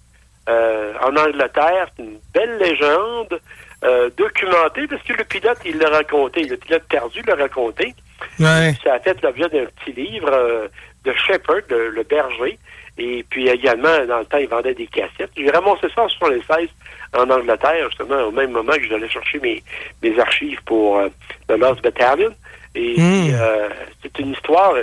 [0.50, 1.88] euh, en Angleterre.
[1.98, 3.40] C'est une belle légende
[3.84, 6.44] euh, documentée, parce que le pilote, il l'a raconté.
[6.46, 7.94] Le pilote perdu l'a raconté.
[8.40, 8.74] Ouais.
[8.84, 10.70] Ça a fait l'objet d'un petit livre
[11.04, 12.58] de Shepard, le, le berger.
[12.98, 15.32] Et puis également, dans le temps, il vendait des cassettes.
[15.36, 16.70] J'ai ramassé ça en 76
[17.18, 19.64] en Angleterre, justement, au même moment que j'allais chercher mes,
[20.02, 21.10] mes archives pour euh,
[21.50, 22.34] le Lost Battalion.
[22.76, 23.32] Et Mm.
[23.34, 23.70] euh,
[24.02, 24.74] c'est une histoire,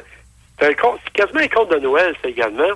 [0.59, 2.71] c'est un conte- c'est quasiment un conte de Noël, ça également.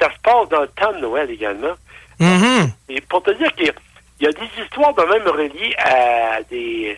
[0.00, 1.74] Ça se passe dans le temps de Noël également.
[2.18, 2.70] Mhm.
[2.88, 3.74] Et pour te dire qu'il y a-
[4.20, 6.96] il y a des histoires de même reliées à des,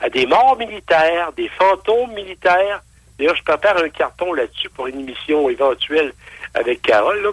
[0.00, 2.80] à des morts militaires, des fantômes militaires.
[3.18, 6.12] D'ailleurs, je prépare un carton là-dessus pour une émission éventuelle
[6.54, 7.22] avec Carole.
[7.22, 7.30] Là.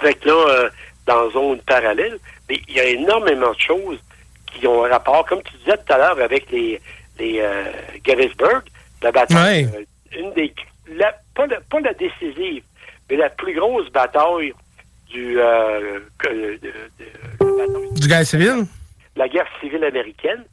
[0.00, 0.70] Fait que là, euh,
[1.06, 2.18] dans zone parallèle,
[2.48, 3.98] mais il y a énormément de choses
[4.46, 6.80] qui ont un rapport, comme tu disais tout à l'heure, avec les,
[7.18, 7.64] les euh,
[8.04, 8.62] Gettysburg,
[9.02, 9.70] la bataille, Ouais.
[9.76, 10.52] euh, une des,
[10.88, 12.62] la, pas, la, pas la décisive,
[13.08, 14.52] mais la plus grosse bataille
[15.08, 15.36] du,
[16.18, 18.64] que- de- de- la bataille Du gars civil?
[19.16, 20.44] la guerre civile américaine.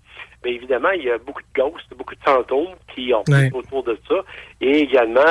[0.43, 3.49] Mais évidemment, il y a beaucoup de ghosts, beaucoup de fantômes qui ont Ouais.
[3.53, 4.15] autour de ça.
[4.61, 5.21] Et également,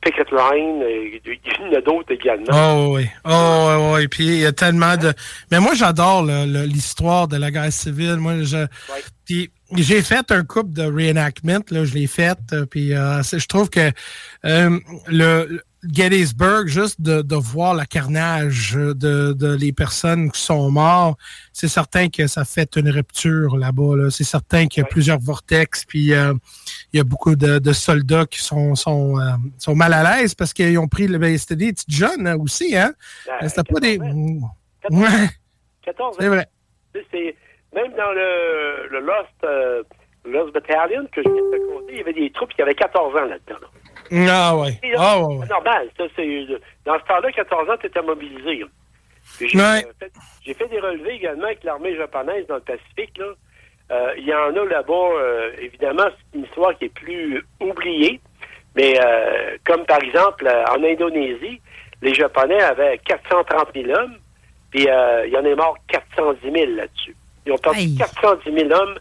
[0.00, 2.46] Picket Line, euh, il y en a d'autres également.
[2.52, 3.08] Oh oui.
[3.24, 4.08] Oh oui, oui.
[4.08, 5.12] Puis il y a tellement de.
[5.50, 8.16] Mais moi, j'adore l'histoire de la guerre civile.
[8.16, 8.66] Moi, je.
[9.24, 12.38] Puis j'ai fait un couple de reenactment, là, je l'ai fait.
[12.52, 13.90] euh, Puis euh, je trouve que
[14.44, 14.78] euh,
[15.08, 15.62] le le
[15.92, 21.18] Gettysburg, juste de, de voir le carnage de, de les personnes qui sont mortes,
[21.52, 23.96] c'est certain que ça fait une rupture là-bas.
[23.96, 24.10] Là.
[24.10, 26.34] C'est certain qu'il y a plusieurs vortex, puis euh,
[26.92, 30.34] il y a beaucoup de, de soldats qui sont, sont, euh, sont mal à l'aise
[30.34, 31.18] parce qu'ils ont pris le.
[31.18, 32.92] ben, C'était des petites jeunes hein, aussi, hein?
[33.40, 33.98] Ben, C'était pas des.
[33.98, 35.28] 14 Ouais,
[35.82, 36.46] 14 c'est vrai.
[37.10, 37.36] C'est-
[37.74, 39.82] même dans le, le Lost, euh,
[40.24, 42.74] Lost Battalion que je viens de te compter, il y avait des troupes qui avaient
[42.74, 43.58] 14 ans là-dedans.
[43.60, 43.68] là.
[44.12, 44.78] Ah ouais.
[44.82, 45.88] Là, Ah ouais, normal.
[45.96, 46.46] Ça, c'est,
[46.84, 48.64] dans ce temps-là, 14 ans, tu étais mobilisé.
[49.40, 49.84] J'ai Ouais.
[49.84, 50.12] euh, fait,
[50.44, 53.16] j'ai fait des relevés également avec l'armée japonaise dans le Pacifique.
[53.18, 53.26] Là.
[53.90, 58.20] Euh, Il y en a là-bas, euh, évidemment, c'est une histoire qui est plus oubliée.
[58.74, 61.60] Mais euh, comme par exemple, euh, en Indonésie,
[62.02, 64.16] les Japonais avaient 430 000 hommes,
[64.70, 67.16] puis euh, il y en est mort 410 000 là-dessus.
[67.46, 68.98] Ils ont perdu 410 000 hommes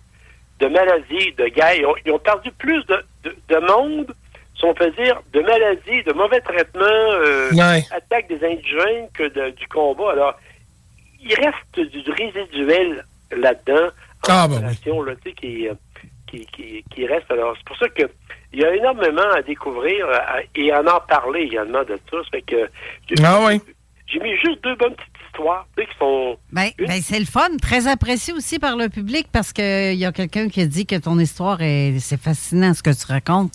[0.60, 1.76] de maladies, de guerre.
[1.76, 4.14] Ils ont, ils ont perdu plus de, de, de monde,
[4.58, 7.84] si on peut dire, de maladies, de mauvais traitements, euh, Ouais.
[7.92, 10.12] attaques des indigènes que de- du combat.
[10.12, 10.34] Alors,
[11.22, 14.70] il reste du résiduel là-dedans, en Ah, ben là,
[15.24, 15.74] tu sais, qui, euh,
[16.28, 17.30] qui, qui, qui reste.
[17.32, 18.04] Alors, c'est pour ça que
[18.54, 21.98] il y a énormément à découvrir euh, à- et à en parler également de.
[22.10, 22.68] Ça fait que
[23.24, 23.60] Ah ouais.
[24.08, 26.38] J'ai mis juste deux bonnes petites histoires, tu sais, qui sont...
[26.52, 30.12] Ben, ben, c'est le fun, très apprécié aussi par le public parce qu'il y a
[30.12, 33.54] quelqu'un qui a dit que ton histoire est c'est fascinant ce que tu racontes.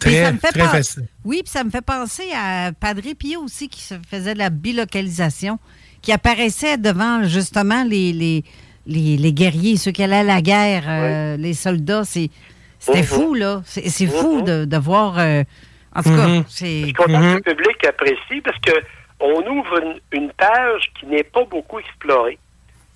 [0.00, 1.06] Puis Très, ça me fait très pen- fascinant.
[1.24, 4.50] Oui, puis ça me fait penser à Padre Pio aussi qui se faisait de la
[4.50, 5.58] bilocalisation,
[6.02, 8.44] qui apparaissait devant justement les, les,
[8.86, 12.04] les, les guerriers, ceux qui allaient à la guerre, euh, les soldats.
[12.04, 12.28] C'est,
[12.78, 13.04] c'était Mhm.
[13.06, 13.62] fou, là.
[13.64, 15.18] C'est, c'est fou de, de voir.
[15.18, 15.42] euh,
[15.96, 16.44] en tout cas, Mhm.
[16.48, 16.80] c'est.
[16.80, 18.72] Je suis content que le public apprécie parce que
[19.24, 22.38] on ouvre une, une page qui n'est pas beaucoup explorée.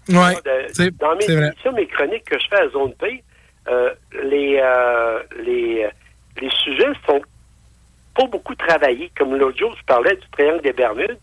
[0.08, 0.34] Ouais.
[0.44, 3.22] De- C'est dans mes émissions, mes chroniques que je fais à Zone P,
[3.68, 3.92] euh,
[4.24, 5.86] les, euh, les,
[6.40, 7.20] les sujets sont
[8.16, 9.10] pas beaucoup travaillés.
[9.16, 11.18] Comme l'autre jour, je parlais du triangle des Bermudes.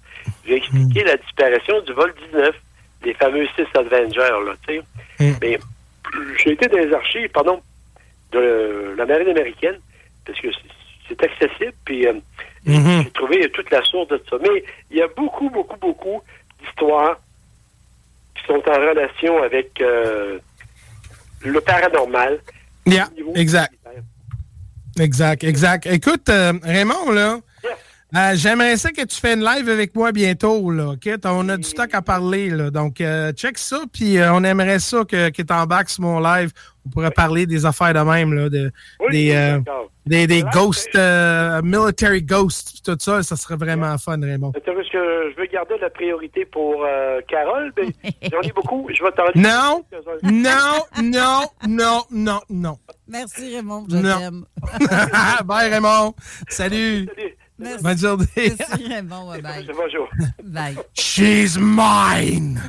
[0.45, 1.07] J'ai expliqué Hmm.
[1.07, 2.55] la disparition du vol 19,
[3.03, 4.81] des fameux six Avengers, là, sais.
[5.19, 5.33] Hmm.
[5.41, 5.59] Mais
[6.43, 7.61] j'ai été dans les archives, pardon,
[8.31, 9.79] de la marine américaine,
[10.25, 10.59] parce que c'est-
[11.09, 12.13] c'est accessible, puis euh,
[12.65, 13.03] Mhm.
[13.03, 14.37] j'ai trouvé toute la source de ça.
[14.41, 16.21] Mais il y a beaucoup, beaucoup, beaucoup
[16.59, 17.19] d'histoires
[18.35, 20.39] qui sont en relation avec euh,
[21.41, 22.39] le paranormal.
[22.85, 23.73] Yeah, exact.
[24.99, 25.85] Exact, exact.
[25.87, 27.39] Écoute, euh, Raymond, là,
[28.15, 31.09] Euh, J'aimerais ça que tu fais une live avec moi bientôt, là, OK?
[31.25, 32.71] On a du stock à parler, là.
[32.71, 36.19] Donc, euh, check ça, puis euh, on aimerait ça que, que tu embarques sur mon
[36.19, 36.51] live.
[36.85, 39.59] On pourrait parler des affaires de même, là, de, Oui, des, oui, euh,
[40.05, 43.21] des, des ghosts, euh, military ghosts, tout ça.
[43.23, 44.51] Ça serait vraiment fun, Raymond.
[44.51, 47.73] Parce que je veux garder la priorité pour euh, Carole,
[48.31, 48.87] j'en ai beaucoup.
[48.93, 49.83] Je vais t'en Non,
[50.23, 52.77] non, non, non, non, non.
[53.07, 53.85] Merci, Raymond.
[53.89, 54.45] Je t'aime.
[55.45, 56.13] Bye, Raymond.
[56.47, 57.07] Salut.
[57.57, 57.83] Merci.
[57.83, 58.27] Bonne journée.
[58.35, 59.29] Merci, Raymond.
[59.29, 59.67] Bye bye.
[59.67, 60.09] Bonjour.
[60.43, 60.77] Bye.
[60.93, 62.61] She's mine!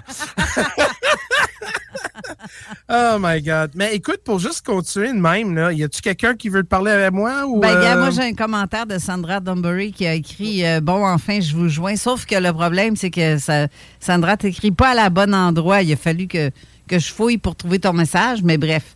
[2.89, 3.73] oh my God.
[3.75, 6.93] Mais écoute, pour juste continuer de même, là, y a-tu quelqu'un qui veut te parler
[6.93, 7.47] avec moi?
[7.47, 10.81] Ou, Ben, gars, euh, moi, j'ai un commentaire de Sandra Dunbury qui a écrit euh,
[10.81, 11.97] Bon, enfin, je vous joins.
[11.97, 13.67] Sauf que le problème, c'est que ça,
[14.01, 15.83] Sandra t'écrit pas à la bonne endroit.
[15.83, 16.51] Il a fallu que,
[16.89, 18.95] que je fouille pour trouver ton message, mais bref.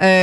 [0.00, 0.22] Euh,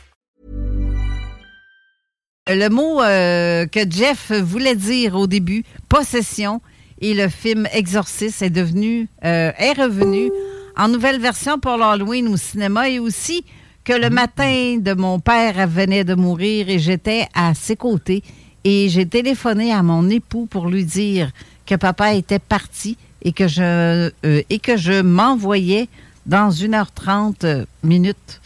[2.47, 6.61] Le mot euh, que Jeff voulait dire au début, possession,
[6.99, 10.31] et le film Exorcist est devenu, euh, est revenu
[10.75, 13.45] en nouvelle version pour l'Halloween au cinéma et aussi
[13.83, 18.23] que le matin de mon père venait de mourir et j'étais à ses côtés
[18.63, 21.31] et j'ai téléphoné à mon époux pour lui dire
[21.65, 25.89] que papa était parti et que je, euh, et que je m'envoyais
[26.25, 28.41] dans 1h30 minutes.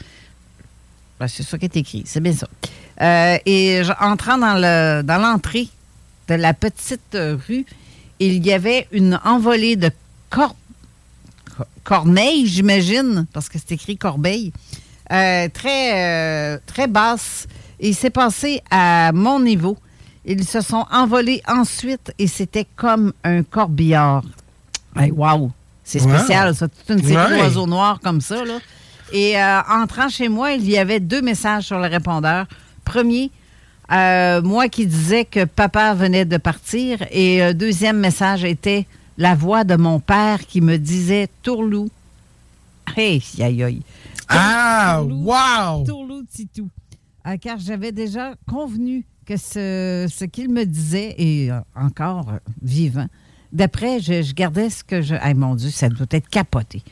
[1.19, 2.47] Ben, c'est ça qui est écrit, c'est bien ça.
[3.01, 5.67] Euh, et entrant dans le dans l'entrée
[6.29, 7.17] de la petite
[7.47, 7.65] rue,
[8.19, 9.91] il y avait une envolée de
[10.29, 10.55] cor
[11.57, 14.53] cor- corneilles, j'imagine, parce que c'est écrit corbeille,
[15.11, 17.47] euh, très, euh, très basse.
[17.79, 19.77] Et c'est passé à mon niveau.
[20.25, 24.23] Ils se sont envolés ensuite et c'était comme un corbillard.
[24.95, 25.51] Hey, wow!
[25.83, 26.15] C'est Wow.
[26.17, 26.67] spécial, ça.
[26.69, 27.37] Toute une série Ouais.
[27.37, 28.57] d'oiseaux noirs comme ça, là.
[29.11, 32.47] Et euh, entrant chez moi, il y avait deux messages sur le répondeur.
[32.85, 33.31] Premier,
[33.91, 37.05] euh, moi qui disais que papa venait de partir.
[37.11, 38.85] Et euh, deuxième message était
[39.17, 41.89] la voix de mon père qui me disait Tourlou.
[42.95, 43.81] Hey, aïe, aïe.
[44.29, 45.85] Ah, Tourlou, wow!
[45.85, 46.69] Tourlou, Titou.
[47.27, 52.27] Euh, car j'avais déjà convenu que ce, ce qu'il me disait est euh, encore
[52.61, 53.07] vivant.
[53.51, 55.15] D'après, je, je gardais ce que je.
[55.15, 56.83] Hey, mon Dieu, ça doit être capoté.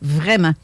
[0.00, 0.54] Vraiment.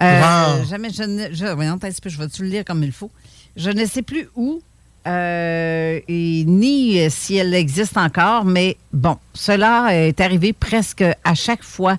[0.00, 0.64] Wow.
[0.68, 1.32] Jamais je ne.
[1.32, 3.10] Je, voyons, je vais-tu le lire comme il faut?
[3.56, 4.60] Je ne sais plus où
[5.06, 11.34] euh, et ni euh, si elle existe encore, mais bon, cela est arrivé presque à
[11.34, 11.98] chaque fois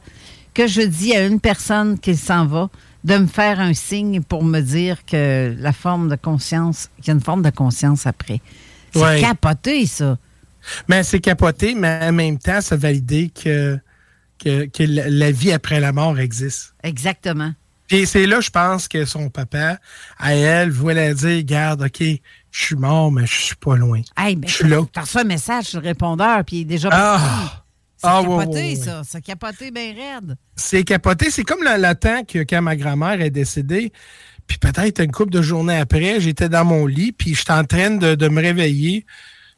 [0.54, 2.70] que je dis à une personne qu'il s'en va
[3.04, 7.12] de me faire un signe pour me dire que la forme de conscience, qu'il y
[7.12, 8.42] a une forme de conscience après.
[8.92, 9.22] C'est Ouais.
[9.22, 10.18] capoté, ça.
[10.88, 13.78] Mais c'est capoté, mais en même temps, ça valide que,
[14.44, 16.74] que, que la vie après la mort existe.
[16.82, 17.54] Exactement.
[17.88, 19.78] Puis c'est là, je pense, que son papa,
[20.18, 22.20] à elle, voulait dire Garde, OK, je
[22.52, 24.02] suis mort, mais je suis pas loin.
[24.18, 24.82] Hey, ben, je suis là.
[24.92, 27.18] Tu reçois un message sur le répondeur, puis il est déjà Ah!
[27.20, 27.62] parti.
[27.98, 28.76] C'est Ah, ouais, capoté, ouais, ouais.
[28.76, 29.02] ça.
[29.08, 30.36] C'est capoté bien raide.
[30.56, 31.32] C'est capoté.
[31.32, 31.64] C'est comme
[31.96, 33.92] temps que quand ma grand-mère est décédée,
[34.48, 37.92] puis peut-être une couple de journées après, j'étais dans mon lit, puis j'étais en train
[37.92, 39.06] de, de me réveiller.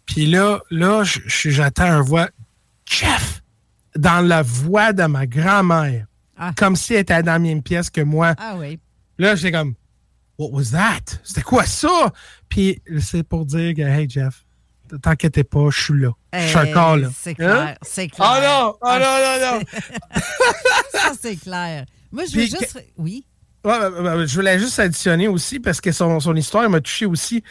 [0.05, 2.29] Puis là, là, j'attends un voix
[2.85, 3.41] Jeff
[3.97, 6.05] dans la voix de ma grand-mère.
[6.55, 8.35] Comme si elle était dans la même pièce que moi.
[8.37, 8.79] Ah oui.
[9.17, 9.73] Là, j'étais comme
[10.37, 11.19] What was that?
[11.23, 12.13] C'était quoi ça?
[12.47, 14.45] Puis c'est pour dire que Hey Jeff,
[15.01, 16.11] t'inquiète pas, je suis là.
[16.33, 17.09] Je suis Euh, encore là.
[17.17, 17.57] C'est clair.
[17.59, 17.73] Hein?
[17.81, 18.29] C'est clair.
[18.29, 18.75] Oh non!
[18.81, 19.81] Oh non, non, non!
[20.91, 21.85] ça, c'est clair.
[22.11, 22.83] Moi, je veux Puis juste.
[22.97, 23.25] Oui?
[23.65, 23.73] Ouais,
[24.27, 27.43] je voulais juste additionner aussi parce que son, son histoire m'a touché aussi.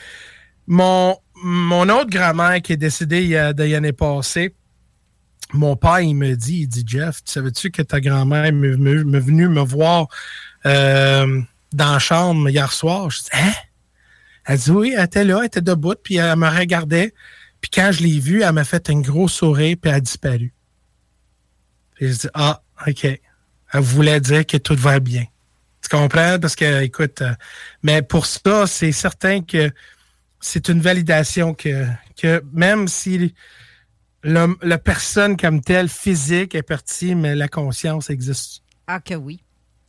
[0.69, 4.55] Mon, mon autre grand-mère qui est décédée il y a des années passées,
[5.53, 9.05] mon père, il me dit, il dit, Jeff, tu savais-tu que ta grand-mère m'est m'est-
[9.05, 10.09] m'est venue me voir
[10.67, 11.41] euh,
[11.73, 13.11] dans la chambre hier soir?
[13.11, 13.53] Je dis, hein?
[14.45, 17.13] Elle dit, oui, elle était là, elle était debout, puis elle me regardait.
[17.61, 20.01] Puis Puis quand je l'ai vue, elle m'a fait un gros sourire, puis elle a
[20.01, 20.53] disparu.
[21.95, 23.05] Puis je dis, ah, OK.
[23.05, 25.25] Elle voulait dire que tout va bien.
[25.83, 26.39] Tu comprends?
[26.39, 27.35] Parce que, écoute, euh,
[27.83, 29.71] mais pour ça, c'est certain que
[30.41, 31.87] c'est une validation que,
[32.21, 33.35] que même si
[34.27, 38.63] la personne comme telle, physique, est partie, mais la conscience existe.
[38.87, 39.41] Ah, que oui.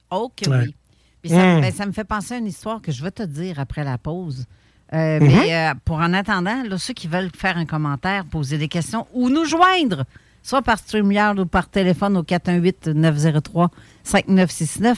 [0.10, 0.76] Oh, que oui.
[1.22, 1.62] Puis ça, hmm.
[1.62, 3.98] ben, ça, me fait penser à une histoire que je vais te dire après la
[3.98, 4.46] pause.
[4.94, 5.28] Euh, mhm.
[5.28, 9.06] Mais euh, pour en attendant, là, ceux qui veulent faire un commentaire, poser des questions
[9.14, 10.06] ou nous joindre,
[10.44, 14.96] soit par StreamYard ou par téléphone au 418-903-5969,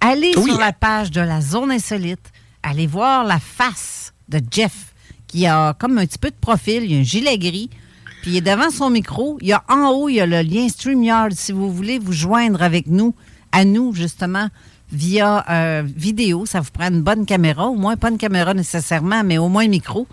[0.00, 4.92] allez sur la page de la Zone Insolite, allez voir la face de Jeff,
[5.28, 7.70] qui a comme un petit peu de profil, il a un gilet gris,
[8.22, 9.38] puis il est devant son micro.
[9.40, 12.12] Il y a en haut, il y a le lien StreamYard si vous voulez vous
[12.12, 13.14] joindre avec nous,
[13.52, 14.48] à nous justement,
[14.92, 16.46] via euh, vidéo.
[16.46, 19.64] Ça vous prend une bonne caméra, au moins pas une caméra nécessairement, mais au moins
[19.64, 20.06] un micro.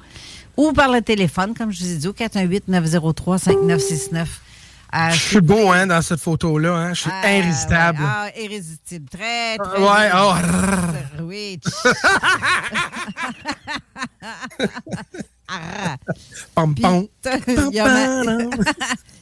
[0.56, 4.26] Ou par le téléphone, comme je vous ai dit, au 418-903-5969.
[4.96, 6.74] Euh, je suis beau, hein, dans cette photo-là.
[6.74, 6.94] Hein?
[6.94, 8.00] Je suis ah, irrésistible.
[8.00, 9.10] Ah, irrésistible.
[9.10, 9.82] Très, très.
[9.82, 10.32] Ouais, oh.
[11.24, 11.60] Oui.
[16.56, 17.08] pom, pom.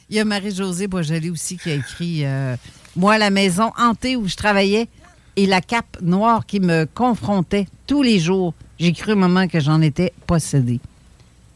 [0.09, 2.55] Il y a Marie-Josée Boisjoli aussi qui a écrit euh,
[2.95, 4.87] Moi, la maison hantée où je travaillais
[5.35, 8.53] et la cape noire qui me confrontait tous les jours.
[8.79, 10.79] J'ai cru un moment que j'en étais possédée.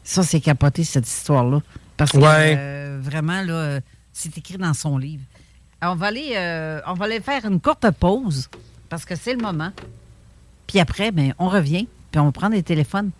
[0.02, 1.60] Ça, c'est capoté, cette histoire-là.
[1.96, 3.80] Parce que euh, vraiment, là,
[4.12, 5.22] c'est écrit dans son livre.
[5.82, 8.48] on va aller, euh, on va aller faire une courte pause
[8.88, 9.70] parce que c'est le moment.
[10.66, 13.10] Puis après, ben, on revient, puis on prend des téléphones.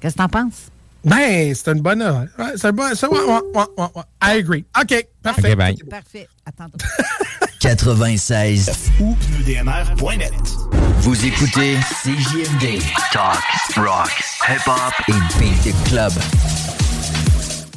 [0.00, 0.70] Qu'est-ce que t'en penses?
[1.04, 2.26] Ben, c'est une bonne heure.
[2.56, 2.84] C'est un bon.
[4.22, 4.64] I agree.
[4.80, 5.56] OK, parfait.
[5.56, 5.76] bye.
[5.88, 6.28] Parfait.
[6.46, 6.70] Attends.
[7.60, 8.70] 96
[9.00, 10.32] ou pneudmr.net.
[11.00, 12.82] Vous écoutez CJMD.
[13.12, 13.38] Talk,
[13.76, 14.10] rock,
[14.48, 16.12] hip-hop et beat club.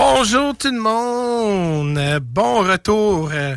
[0.00, 1.98] Bonjour tout le monde.
[2.22, 3.56] Bon retour euh,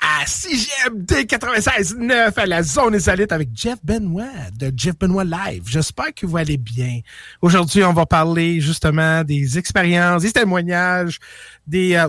[0.00, 5.64] à CGMD 96.9 à la zone insolite avec Jeff Benoit de Jeff Benoit Live.
[5.66, 7.00] J'espère que vous allez bien.
[7.42, 11.18] Aujourd'hui, on va parler justement des expériences, des témoignages,
[11.66, 12.08] des euh,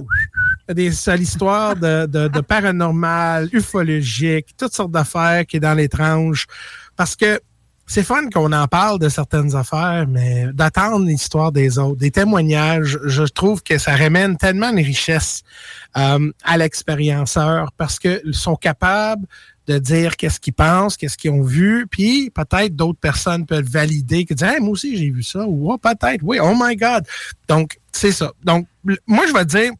[0.72, 6.46] des histoires de, de, de paranormal, ufologique, toutes sortes d'affaires qui est dans l'étrange.
[6.96, 7.40] Parce que
[7.92, 12.98] c'est fun qu'on en parle de certaines affaires, mais d'attendre l'histoire des autres, des témoignages,
[13.04, 15.44] je trouve que ça ramène tellement de richesse
[15.98, 19.28] euh, à l'expérienceur parce qu'ils sont capables
[19.68, 24.24] de dire qu'est-ce qu'ils pensent, qu'est-ce qu'ils ont vu, puis peut-être d'autres personnes peuvent valider,
[24.24, 27.06] que dire moi aussi j'ai vu ça, ou oh, peut-être, oui, oh my God.
[27.50, 28.32] Donc, c'est ça.
[28.42, 28.68] Donc,
[29.06, 29.74] moi, je vais dire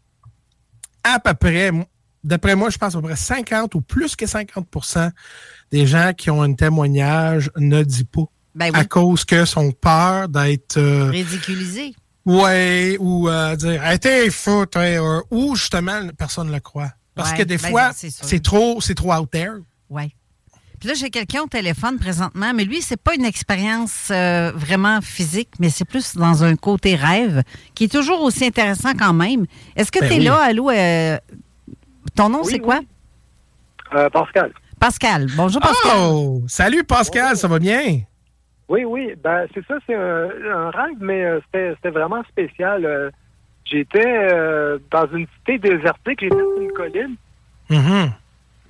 [1.06, 1.72] à peu près,
[2.24, 5.12] d'après moi, je pense à peu près 50 ou plus que 50%
[5.72, 8.26] des gens qui ont un témoignage ne disent pas.
[8.54, 10.78] Ben à cause que sont peur d'être...
[10.78, 11.96] Euh, Ridiculisés.
[12.26, 14.66] Ouais, ou euh, dire «t'es fou,
[15.32, 16.92] ou justement, personne ne le croit.
[17.16, 19.54] Parce que des ben, fois, c'est trop, c'est trop out there.
[19.90, 20.14] Oui.
[20.80, 25.00] Puis là, j'ai quelqu'un au téléphone présentement, mais lui, c'est pas une expérience euh, vraiment
[25.02, 27.44] physique, mais c'est plus dans un côté rêve,
[27.76, 29.46] qui est toujours aussi intéressant quand même.
[29.76, 30.26] Est-ce que Ben tu es oui.
[30.26, 30.72] là, allô?
[32.16, 32.80] Ton nom, c'est quoi?
[33.94, 34.52] Euh, Pascal.
[34.80, 35.28] Pascal.
[35.36, 35.92] Bonjour, Pascal.
[36.00, 36.42] Oh!
[36.48, 38.00] Salut, Pascal, ça va bien?
[38.70, 42.86] Oui, oui, ben c'est ça, c'est un, un rêve, mais euh, c'était c'était vraiment spécial.
[42.86, 43.10] Euh,
[43.64, 47.16] J'étais euh, dans une cité désertique, j'étais sur une colline
[47.70, 48.10] Mm-hmm.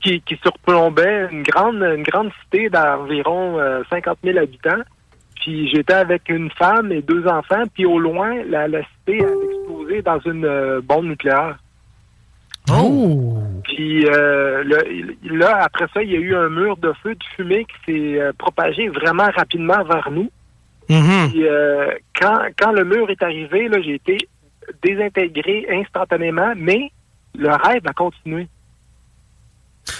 [0.03, 4.81] qui, qui surplombait une grande une grande cité d'environ euh, 50 000 habitants.
[5.37, 9.27] Puis j'étais avec une femme et deux enfants, puis au loin, la, la cité a
[9.27, 11.57] explosé dans une euh, bombe nucléaire.
[12.71, 13.37] Oh!
[13.63, 14.63] Puis euh,
[15.23, 18.21] là, après ça, il y a eu un mur de feu, de fumée qui s'est
[18.21, 20.29] euh, propagé vraiment rapidement vers nous.
[20.89, 21.29] Mm-hmm.
[21.29, 24.17] Puis, euh, quand, quand le mur est arrivé, j'ai été
[24.83, 26.91] désintégré instantanément, mais
[27.35, 28.47] le rêve a continué.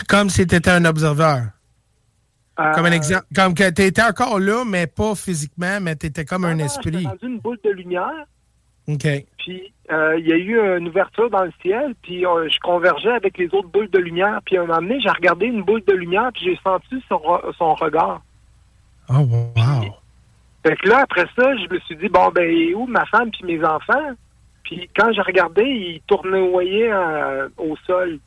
[0.07, 1.43] Comme si tu étais un observeur.
[2.76, 3.26] Comme un exemple.
[3.34, 6.65] Comme que tu étais encore là, mais pas physiquement, mais tu étais comme un non,
[6.65, 7.05] esprit.
[7.05, 8.26] rendu une boule de lumière,
[8.88, 9.07] OK.
[9.39, 13.11] puis euh, il y a eu une ouverture dans le ciel, puis euh, je convergeais
[13.11, 14.39] avec les autres boules de lumière.
[14.45, 17.21] Puis à un moment donné, j'ai regardé une boule de lumière, puis j'ai senti son,
[17.57, 18.21] son regard.
[19.09, 19.95] Oh, wow.
[20.65, 23.43] Fait que là, après ça, je me suis dit, bon, ben, où ma femme puis
[23.43, 24.11] mes enfants?
[24.63, 28.19] Puis quand j'ai regardé, ils tournoyaient euh, au sol.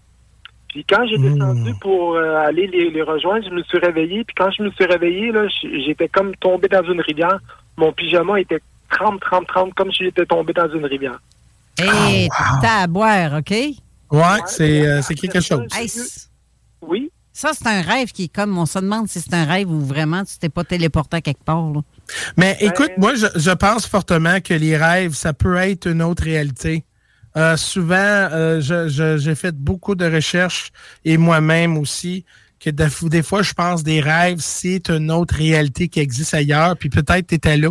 [0.68, 4.24] Puis quand j'ai descendu pour aller les, les rejoindre, je me suis réveillé.
[4.24, 7.38] Puis quand je me suis réveillé, là, j'étais comme tombé dans une rivière.
[7.76, 8.58] Mon pyjama était
[8.90, 11.20] trempe, trempe, trempe, comme si j'étais tombé dans une rivière.
[11.78, 12.28] Hé,
[12.62, 13.50] t'as à boire, OK?
[13.50, 15.66] Ouais, c'est euh, c'est quelque chose.
[15.76, 15.90] Hey,
[16.82, 17.10] Oui.
[17.32, 19.80] Ça, c'est un rêve qui est comme, on se demande si c'est un rêve ou
[19.80, 21.68] vraiment tu t'es pas téléporté à quelque part.
[21.72, 21.80] Là.
[22.36, 26.22] Mais écoute, moi, je, je pense fortement que les rêves, ça peut être une autre
[26.22, 26.84] réalité.
[27.36, 30.70] Euh, souvent, euh, je- je- j'ai fait beaucoup de recherches
[31.04, 32.24] et moi-même aussi,
[32.60, 36.88] que des fois, je pense des rêves, c'est une autre réalité qui existe ailleurs, puis
[36.88, 37.70] peut-être tu étais là.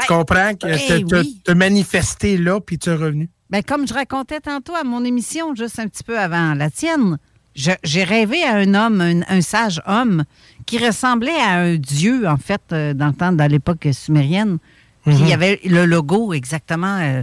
[0.00, 1.40] Tu comprends que eh tu te, oui.
[1.44, 3.28] te manifesté là, puis tu es revenu.
[3.50, 7.18] Ben, comme je racontais tantôt à mon émission, juste un petit peu avant la tienne,
[7.54, 10.24] je- j'ai rêvé à un homme, un, un sage homme,
[10.64, 14.58] qui ressemblait à un dieu, en fait, euh, dans le temps, dans l'époque sumérienne.
[15.04, 15.20] Puis Mhm.
[15.20, 17.22] il y avait le logo exactement, euh,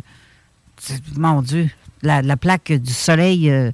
[1.17, 1.69] mon Dieu,
[2.03, 3.49] la, la plaque du soleil.
[3.49, 3.71] euh,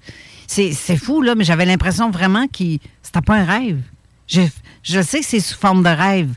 [0.48, 3.82] c'est fou, là, mais j'avais l'impression vraiment que c'était pas un rêve.
[4.28, 4.52] J'ai-
[4.84, 6.30] Je sais que c'est sous forme de rêve,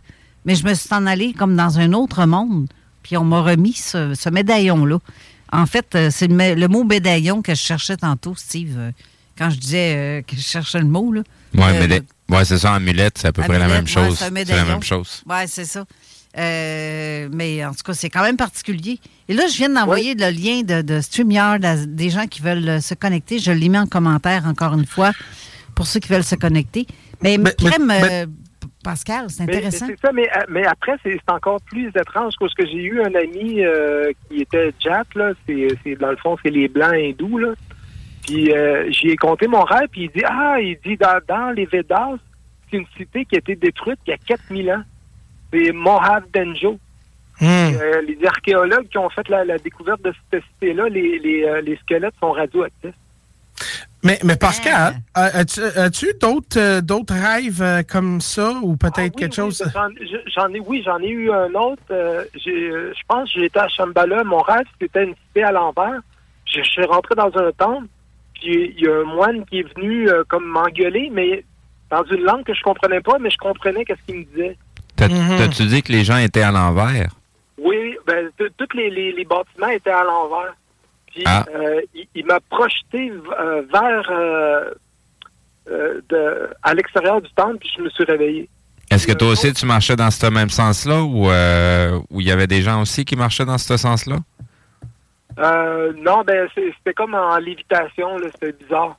[0.44, 2.68] mais je me suis en allée comme dans un autre monde.
[3.02, 4.98] Puis on m'a remis ce, ce médaillon-là.
[5.52, 8.90] En fait, euh, c'est le, mot médaillon que je cherchais tantôt, Steve, euh,
[9.38, 11.12] quand je disais euh, que je cherchais le mot.
[11.12, 11.22] Là.
[11.54, 14.18] Ouais, Euh, mais ouais, c'est ça, amulette, c'est à peu près la même ouais, chose.
[14.18, 15.22] c'est la même chose.
[15.26, 15.84] Oui, c'est ça.
[16.36, 19.00] Euh, mais en tout cas, c'est quand même particulier.
[19.28, 22.82] Et là, je viens d'envoyer le lien de, de StreamYard à des gens qui veulent
[22.82, 23.38] se connecter.
[23.38, 25.12] Je l'ai mis en commentaire encore une fois
[25.74, 26.86] pour ceux qui veulent se connecter.
[27.22, 28.26] Mais, crème, euh,
[28.82, 29.86] Pascal, c'est intéressant.
[29.86, 33.64] C'est ça, mais, mais après, c'est encore plus étrange parce que j'ai eu un ami
[33.64, 35.32] euh, qui était Jat, là.
[35.46, 37.54] C'est, dans le fond, c'est les Blancs hindous, là.
[38.26, 41.50] Puis euh, j'y ai compté mon rêve, puis il dit Ah, il dit dans, dans
[41.50, 42.16] les Vedas,
[42.70, 44.82] c'est une cité qui a été détruite il y a 4000 ans.
[45.52, 46.78] C'est Mohabdenjo.
[47.40, 51.60] Euh, les archéologues qui ont fait la, la découverte de cette cité-là, les, les, euh,
[51.60, 52.94] les squelettes sont radioactifs.
[54.04, 59.16] Mais, mais Pascal, euh, as-tu as-tu d'autres euh, d'autres rêves euh, comme ça ou peut-être
[59.16, 59.62] quelque chose?
[59.74, 61.82] J'en, je- j'en ai, oui, j'en ai eu un autre.
[61.90, 64.22] euh, j'ai, je pense que j'étais à Shambhala.
[64.24, 66.00] Mon rêve, c'était une cité à l'envers.
[66.46, 67.86] Je, je suis rentré dans un temple,
[68.34, 71.44] puis il y a un moine qui est venu euh, comme m'engueuler, mais
[71.90, 74.56] dans une langue que je comprenais pas, mais je comprenais qu'est-ce qu'il me disait.
[74.96, 75.38] T'as- Mhm.
[75.38, 77.10] T'as-tu dit que les gens étaient à l'envers?
[77.60, 80.54] Oui, ben, tous les, les, les bâtiments étaient à l'envers.
[81.12, 81.44] Puis Ah.
[81.54, 87.82] euh, il, il m'a projeté euh, vers euh, de, à l'extérieur du temple, puis je
[87.82, 88.48] me suis réveillé.
[88.90, 92.62] Est-ce que toi aussi, tu marchais dans ce même sens-là ou il y avait des
[92.62, 94.16] gens aussi qui marchaient dans ce sens-là?
[95.38, 98.96] Non, ben c'était comme en lévitation, c'était bizarre.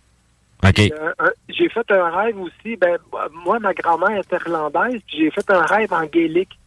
[0.65, 2.75] Euh, j'ai fait un rêve aussi.
[2.75, 2.97] Ben,
[3.45, 6.57] moi, ma grand-mère est irlandaise, puis j'ai fait un rêve en gaélique.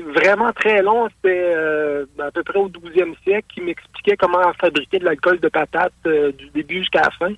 [0.00, 4.98] Vraiment très long, c'était euh, à peu près au 12e siècle, qui m'expliquait comment fabriquer
[4.98, 7.32] de l'alcool de patate euh, du début jusqu'à la fin.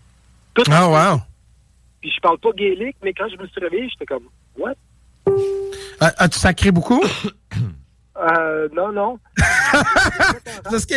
[0.55, 1.21] Tout Ah, wow.
[2.01, 4.25] Puis je parle pas gaélique, mais quand je me suis réveillé, j'étais comme,
[4.57, 4.75] what?
[5.27, 7.03] Euh, As-tu sacré beaucoup?
[8.21, 9.21] Euh, non, non.
[10.65, 10.95] Parce que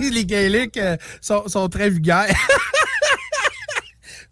[0.10, 0.80] les, gaéliques
[1.20, 2.34] sont, sont très vulgaires.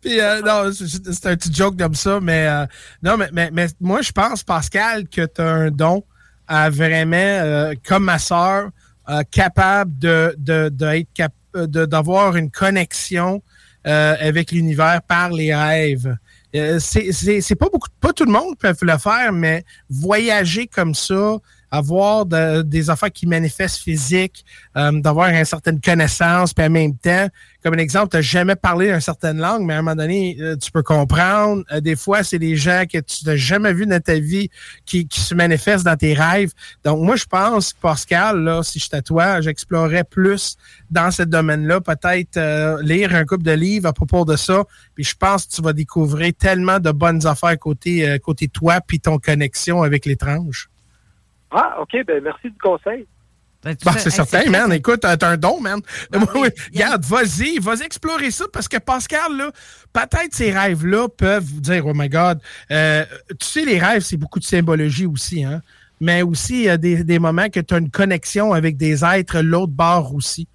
[0.05, 2.67] Puis, euh, non, c'est c'est un petit joke comme ça, mais euh,
[3.03, 6.05] non, mais, mais, mais moi, je pense, Pascal, que tu as un don
[6.49, 8.71] à vraiment, euh, comme ma soeur,
[9.31, 13.43] capable de, euh, de- d'avoir une connexion
[13.87, 16.17] euh, avec l'univers par les rêves.
[16.57, 21.37] Euh, c'est pas beaucoup, pas tout le monde peut le faire, mais voyager comme ça,
[21.71, 24.45] avoir de- des affaires qui manifestent physiques,
[24.77, 27.29] euh, d'avoir une certaine connaissance, puis en même temps,
[27.63, 30.37] comme un exemple, tu n'as jamais parlé d'une certaine langue, mais à un moment donné,
[30.41, 31.63] euh, tu peux comprendre.
[31.73, 34.51] Euh, des fois, c'est des gens que tu n'as jamais vus dans ta vie
[34.85, 36.53] qui, qui se manifestent dans tes rêves.
[36.85, 40.57] Donc, moi, je pense, Pascal, là, si je toi, j'explorerais plus
[40.91, 44.65] dans ce domaine-là, peut-être euh, lire un couple de livres à propos de ça.
[44.95, 48.81] Puis je pense que tu vas découvrir tellement de bonnes affaires côté, euh, côté toi,
[48.81, 50.69] puis ton connexion avec l'étrange.
[51.55, 53.07] Ah, OK, ben merci du conseil.
[53.85, 54.73] Bah, c'est certain, man.
[54.73, 55.81] Écoute, t'as un don, man.
[56.35, 59.51] Oui, Regarde, vas-y, vas-y explorer ça parce que Pascal, là,
[59.93, 62.41] peut-être ces rêves-là peuvent vous dire, oh my God.
[62.71, 63.05] Euh,
[63.41, 65.63] tu sais, les rêves, c'est beaucoup de symbologie aussi, hein.
[66.01, 69.05] Mais aussi, il y a des, des moments que tu as une connexion avec des
[69.05, 70.49] êtres l'autre bord aussi.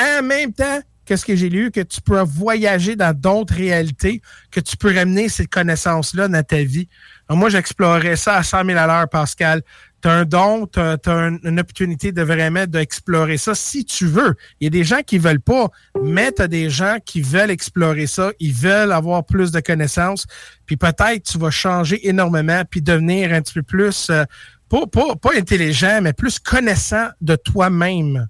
[0.00, 1.70] En même temps, qu'est-ce que j'ai lu?
[1.70, 6.62] Que tu peux voyager dans d'autres réalités, que tu peux ramener ces connaissances-là dans ta
[6.62, 6.88] vie.
[7.28, 9.62] Alors, moi, j'explorerais ça à 100 000 à l'heure, Pascal.
[10.04, 14.34] Tu as un don, tu as, une opportunité de vraiment d'explorer ça si tu veux.
[14.60, 15.68] Il y a des gens qui veulent pas,
[16.02, 20.26] mais tu as des gens qui veulent explorer ça, ils veulent avoir plus de connaissances,
[20.66, 24.24] puis peut-être tu vas changer énormément, puis devenir un petit peu plus, euh,
[24.68, 28.28] pas, pas, pas intelligent, mais plus connaissant de toi-même.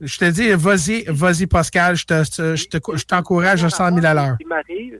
[0.00, 2.24] Je te dis, vas-y, vas-y, Pascal, je, te,
[2.56, 4.36] je, t'encourage à 100 000 à l'heure.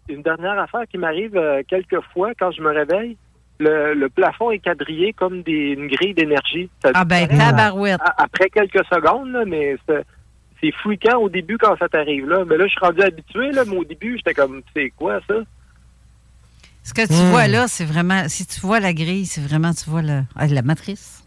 [0.08, 3.16] Une dernière affaire qui m'arrive euh, quelques fois quand je me réveille,
[3.62, 6.70] le, plafond est quadrillé comme des, une grille d'énergie.
[6.94, 8.00] ah ben, tabarouette.
[8.16, 9.76] Après quelques secondes, mais
[10.60, 12.44] c'est fouillant au début quand ça t'arrive là.
[12.44, 15.34] Mais là, je suis rendu habitué, là, mais au début, j'étais comme, c'est quoi ça?
[16.84, 17.30] Ce que tu hmm.
[17.30, 20.46] vois là, c'est vraiment, si tu vois la grille, c'est vraiment, tu vois la, ah,
[20.46, 21.24] la matrice.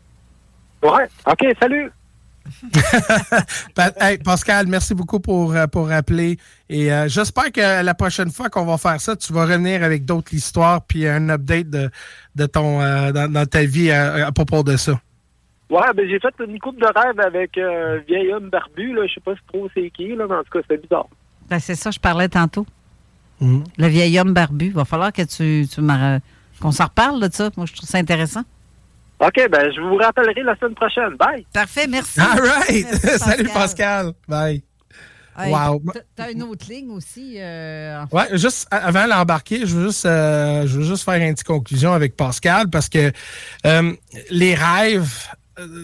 [0.84, 1.08] Ouais.
[1.26, 1.92] OK, salut.
[4.24, 6.38] Pascal, merci beaucoup pour, euh, pour rappeler.
[6.70, 10.06] Et euh, j'espère que la prochaine fois qu'on va faire ça, tu vas revenir avec
[10.06, 11.90] d'autres histoires puis un update de,
[12.36, 15.00] de ton euh, dans, ta vie à, propos de ça.
[15.70, 18.94] Ouais, ben j'ai fait une coupe de rêve avec un vieil homme barbu.
[18.94, 19.08] Là.
[19.08, 21.08] Je sais pas trop c'est qui, là, mais en tout cas, c'est bizarre.
[21.50, 22.66] Ben, c'est ça, je parlais tantôt.
[23.42, 23.64] Mm-hmm.
[23.78, 24.68] Le vieil homme barbu.
[24.68, 25.82] Il va falloir que tu, tu
[26.62, 27.50] qu'on s'en reparle de ça.
[27.58, 28.44] Moi, je trouve ça intéressant.
[29.20, 31.16] OK, ben je vous rappellerai la semaine prochaine.
[31.18, 31.46] Bye.
[31.54, 32.20] Parfait, merci.
[32.20, 32.88] All right.
[33.18, 34.14] Salut Pascal.
[34.28, 34.62] Bye.
[35.38, 35.82] wow.
[36.16, 37.36] T'as une autre ligne aussi.
[37.38, 41.48] Euh, ouais, juste avant d'embarquer, je veux juste, euh, je veux juste faire une petite
[41.48, 43.12] conclusion avec Pascal parce que
[43.66, 43.94] euh,
[44.32, 45.28] les rêves,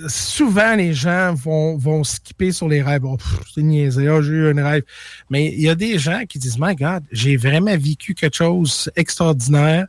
[0.08, 3.02] souvent les gens vont, vont skipper sur les rêves.
[3.02, 3.18] Bon,
[3.54, 4.84] c'est niaisé, ah, j'ai eu un rêve.
[5.30, 8.92] Mais il y a des gens qui disent, my God, j'ai vraiment vécu quelque chose
[8.96, 9.88] d'extraordinaire.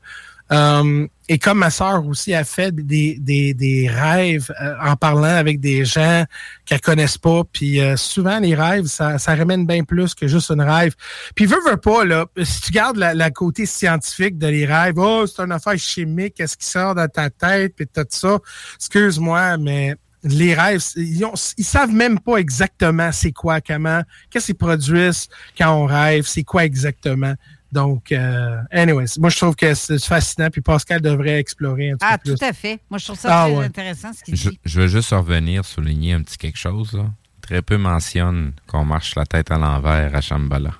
[0.53, 5.35] Euh, et comme ma sœur aussi a fait des, des, des rêves euh, en parlant
[5.35, 6.27] avec des gens
[6.67, 10.61] qu'elle connaissent pas, puis euh, souvent les rêves, ça, ramène bien plus que juste une
[10.61, 10.95] rêve.
[11.35, 15.25] Puis veux, veux pas, là, si tu gardes la, côté scientifique de les rêves, oh,
[15.27, 18.39] c'est une affaire chimique, qu'est-ce qui sort de ta tête, puis tout ça,
[18.77, 19.95] excuse-moi, mais
[20.25, 21.25] les rêves, ils,
[21.57, 26.45] ils savent même pas exactement c'est quoi, comment, qu'est-ce qu'ils produisent quand on rêve, c'est
[26.45, 27.37] quoi exactement.
[27.73, 32.07] Donc, euh, anyways, moi, je trouve que c'est fascinant, puis Pascal devrait explorer un petit
[32.07, 32.33] ah, peu plus.
[32.35, 32.79] Ah, tout à fait.
[32.91, 34.61] Moi, je trouve ça ah, très intéressant ce qu'il dit.
[34.63, 36.93] Je veux juste revenir, souligner un petit quelque chose.
[36.93, 37.07] Là.
[37.41, 40.73] Très peu mentionne qu'on marche la tête à l'envers à Shambhala.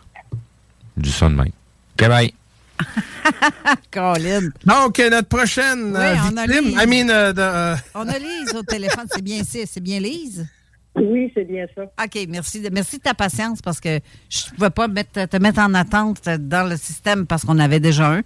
[0.99, 1.47] Du son de même.
[1.49, 2.35] OK, bye.
[3.91, 4.51] Colin.
[4.65, 9.43] Donc, notre prochaine euh, victime, I mean, euh, On a Lise au téléphone, c'est bien,
[9.45, 10.47] c'est bien Lise?
[10.95, 11.85] Oui, c'est bien ça.
[11.85, 13.99] OK, merci de, merci de ta patience parce que
[14.29, 17.81] je ne pouvais pas mettre, te mettre en attente dans le système parce qu'on avait
[17.81, 18.21] déjà un.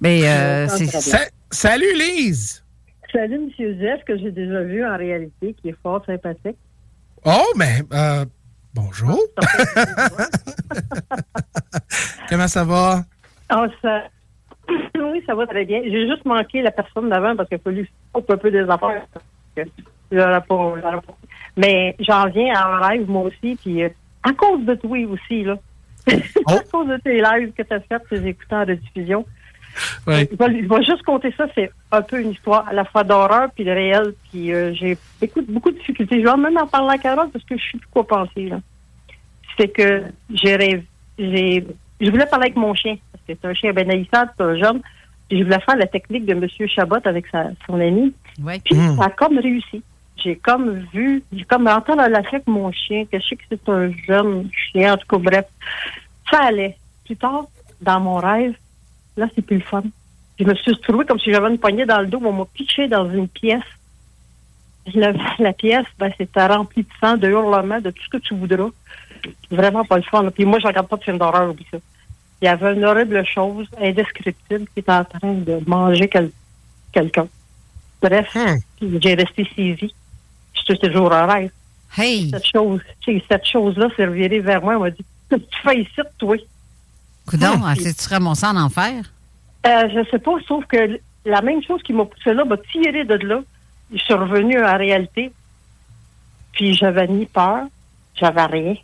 [0.00, 0.66] Mais euh,
[1.50, 2.64] Salut Lise!
[3.12, 3.78] Salut M.
[3.78, 6.56] Jeff, que j'ai déjà vu en réalité, qui est fort sympathique.
[7.24, 8.24] Oh, mais euh,
[8.74, 9.18] bonjour!
[12.28, 13.04] Comment ça va?
[13.54, 14.04] Oh, ça...
[14.94, 15.82] Oui, ça va très bien.
[15.84, 19.06] J'ai juste manqué la personne d'avant parce qu'il a fallu un peu des affaires.
[21.56, 23.88] Mais j'en viens en rêve, moi aussi, puis euh,
[24.22, 25.56] à cause de toi aussi, là.
[26.10, 26.58] à oh.
[26.72, 29.24] cause de tes lives que tu as fait, tes écoutants en rediffusion.
[30.06, 30.28] Ouais.
[30.30, 33.64] Je, vais, juste compter ça, c'est un peu une histoire à la fois d'horreur puis
[33.64, 34.98] de réel, puis euh, j'ai
[35.48, 36.20] beaucoup de difficultés.
[36.20, 38.60] Je vais même en parler à Carole parce que je sais plus quoi penser, là.
[39.58, 40.02] C'est que
[40.32, 40.84] j'ai rêvé,
[41.18, 41.66] j'ai,
[42.00, 44.80] je voulais parler avec mon chien, parce que c'est un chien bénéficiaire, c'est un jeune,
[45.28, 46.46] puis je voulais faire la technique de M.
[46.68, 48.14] Chabot avec sa, son ami.
[48.64, 48.96] Puis hmm.
[48.96, 49.82] ça a comme réussi
[50.22, 53.68] j'ai comme vu, j'ai comme entendu la avec mon chien, que je sais que c'est
[53.68, 55.46] un jeune chien, en tout cas, bref.
[56.30, 56.76] Ça allait.
[57.04, 57.44] Plus tard,
[57.80, 58.54] dans mon rêve,
[59.16, 59.82] là, c'est plus le fun.
[60.38, 62.88] Je me suis retrouvée comme si j'avais une poignée dans le dos, on m'a pitché
[62.88, 63.62] dans une pièce.
[64.94, 68.70] La, pièce, ben, c'était rempli de sang, de hurlements, de tout ce que tu voudras.
[69.50, 70.28] Vraiment pas le fun.
[70.30, 71.78] Puis moi, je regarde pas de film d'horreur, oublie ça.
[72.40, 76.10] Il y avait une horrible chose indescriptible qui était en train de manger
[76.92, 77.28] quelqu'un.
[78.00, 78.98] Bref, hmm.
[79.00, 79.94] j'ai resté saisie
[80.68, 81.50] je suis toujours en rêve.
[81.96, 82.30] Hey!
[82.30, 84.74] Cette chose, cette chose-là s'est revirée vers moi.
[84.74, 86.36] Elle m'a dit Tu fais ici, toi.
[87.26, 89.04] Coudon, ah, tu serais mon sang en enfer?
[89.66, 93.04] Euh, je sais pas, sauf que la même chose qui m'a poussé là m'a tiré
[93.04, 93.42] de là.
[93.92, 95.32] Je suis revenu en réalité.
[96.52, 97.66] Puis j'avais ni peur,
[98.14, 98.74] j'avais rien.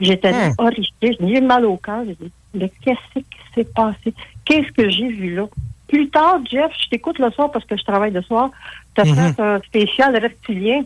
[0.00, 0.54] J'étais hmm.
[0.58, 2.04] horrifiée, j'ai mal au cœur.
[2.06, 3.24] J'ai dit, mais qu'est-ce qui
[3.54, 4.14] s'est passé?
[4.44, 5.46] Qu'est-ce que j'ai vu là?
[5.88, 8.50] Plus tard, Jeff, je t'écoute le soir parce que je travaille le soir.
[8.94, 9.34] Tu as mm-hmm.
[9.34, 10.84] fait un spécial reptilien.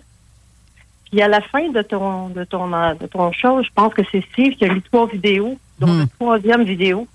[1.16, 4.22] Puis à la fin de ton de ton de ton show, je pense que c'est
[4.32, 6.00] Steve qui a mis trois vidéos, dont hmm.
[6.00, 7.08] la troisième vidéo.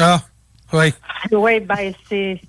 [0.00, 0.20] Ah,
[0.72, 0.92] oui.
[1.30, 2.40] Oui, ben c'est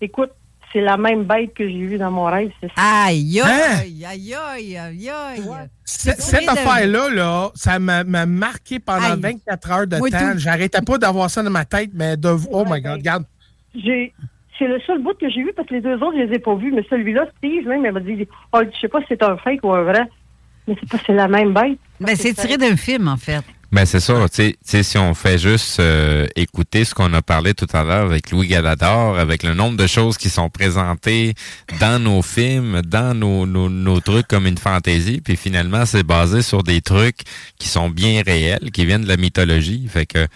[0.00, 0.32] écoute,
[0.72, 2.50] c'est la même bête que j'ai vue dans mon rêve.
[2.74, 5.42] Aïe, aïe, aïe, aïe, aïe, aïe.
[5.84, 10.38] Cette, affaire-là, là, ça m'a marqué pendant 24 heures de temps.
[10.38, 13.24] J'arrêtais pas d'avoir ça dans ma tête, mais de Oh my God, regarde.
[13.76, 14.12] J'ai
[14.58, 16.38] c'est le seul bout que j'ai vu parce que les deux autres, je les ai
[16.40, 16.72] pas vus.
[16.72, 19.60] Mais celui-là, Steve, même, il m'a dit oh, Je sais pas si c'est un fake
[19.62, 20.08] ou un vrai.
[20.66, 21.78] Mais c'est pas c'est la même bête.
[22.00, 23.42] Ben, c'est tiré d'un film, en fait.
[23.72, 27.54] Ben c'est ça, tu sais, si on fait juste euh, écouter ce qu'on a parlé
[27.54, 31.32] tout à l'heure avec Louis Galador, avec le nombre de choses qui sont présentées
[31.80, 36.42] dans nos films, dans nos, nos, nos trucs comme une fantaisie, puis finalement c'est basé
[36.42, 37.20] sur des trucs
[37.58, 40.28] qui sont bien réels, qui viennent de la mythologie, fait que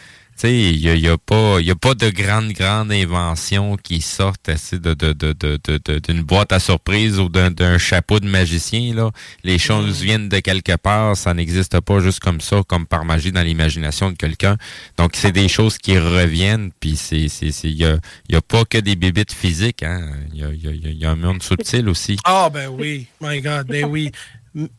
[0.44, 4.48] il n'y a, y a, pas, y a pas de grande, grande invention qui sortent
[4.48, 8.94] assez de, de, de, de, d'une boîte à surprise ou d'un, d'un chapeau de magicien.
[8.94, 9.10] Là.
[9.44, 13.32] Les choses viennent de quelque part, ça n'existe pas juste comme ça, comme par magie
[13.32, 14.56] dans l'imagination de quelqu'un.
[14.98, 17.98] Donc, c'est des choses qui reviennent, puis c'est, c'est, c'est, y a,
[18.28, 20.10] y a pas que des bébites physiques, hein.
[20.32, 22.18] Il y a, y, a, y a un monde subtil aussi.
[22.24, 24.10] Ah, ben oui, my God, ben oui.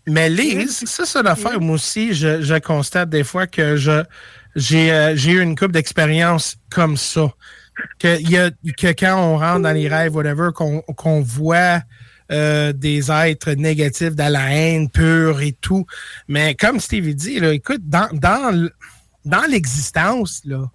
[0.08, 1.62] Mais Lise, ça, c'est l'affaire.
[1.62, 4.04] Moi aussi, je, je constate des fois que je
[4.56, 7.32] euh, j'ai eu une coupe d'expérience comme ça.
[8.00, 11.82] Que, y a, que quand on rentre dans les rêves, whatever, qu'on voit
[12.32, 15.86] euh, des êtres négatifs, de la haine pure et tout.
[16.28, 18.68] Mais comme Stevie dit, là, écoute, dans, dans,
[19.26, 20.70] dans l'existence, là,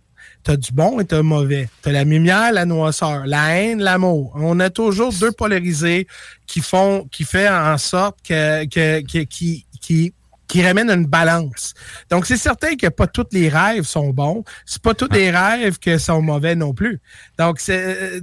[0.44, 1.69] t'as du bon et t'as mauvais.
[1.82, 4.32] T'as la lumière, la noirceur, la haine, l'amour.
[4.36, 6.07] On a toujours deux polarisés
[6.47, 10.15] qui font, qui fait en sorte que, que, que qui, qui
[10.52, 11.72] qui ramène une balance.
[12.10, 14.44] Donc, c'est certain que pas tous les rêves sont bons.
[14.66, 17.00] C'est pas tous les rêves qui sont mauvais non plus.
[17.38, 18.20] Donc, c'est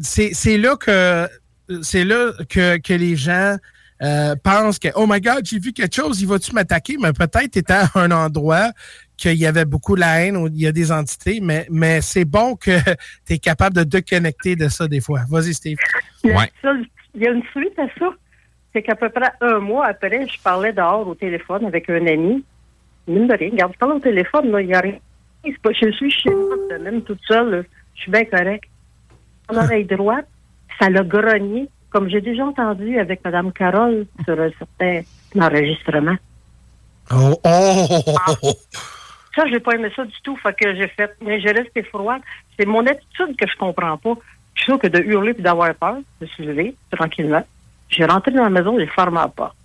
[0.60, 1.28] là que
[1.82, 3.58] c'est là que, que les gens
[4.04, 6.98] euh, pensent que Oh my God, j'ai vu quelque chose, il va-tu m'attaquer?
[7.02, 8.74] Mais peut-être était à un endroit
[9.18, 12.00] qu'il y avait beaucoup de la haine ou il y a des entités, mais, mais
[12.02, 12.78] c'est bon que
[13.26, 15.22] tu es capable de déconnecter de ça des fois.
[15.28, 15.80] Vas-y, Steve.
[16.24, 16.52] Ouais.
[17.16, 18.14] Il y a une suite à ça
[18.74, 22.44] c'est qu'à peu près un mois après, je parlais dehors au téléphone avec un ami.
[23.08, 24.98] Mine de rien, regarde, je parle au téléphone, là, il n'y a rien.
[25.64, 27.66] Pas, je suis chez moi même toute seule,
[27.96, 28.66] je suis bien correct.
[29.50, 30.28] Mon oreille droite,
[30.80, 35.02] ça l'a grogné, comme j'ai déjà entendu avec Mme Carole sur un certain
[35.40, 36.16] enregistrement.
[37.12, 37.88] Oh, oh,
[38.44, 38.54] oh,
[39.36, 40.38] Ça, j'ai pas aimé ça du tout.
[40.38, 42.22] Fait que j'ai fait, mais j'ai resté froide.
[42.58, 44.14] C'est mon attitude que je comprends pas.
[44.54, 47.44] Je suis sûr que de hurler et d'avoir peur, je suis levé tranquillement.
[47.90, 49.56] J'ai rentré dans la maison, j'ai fermé la porte.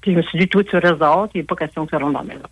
[0.00, 1.96] Puis je me suis dit, toi, tu restes dehors, il n'est pas question que tu
[1.96, 2.48] rentres dans la maison.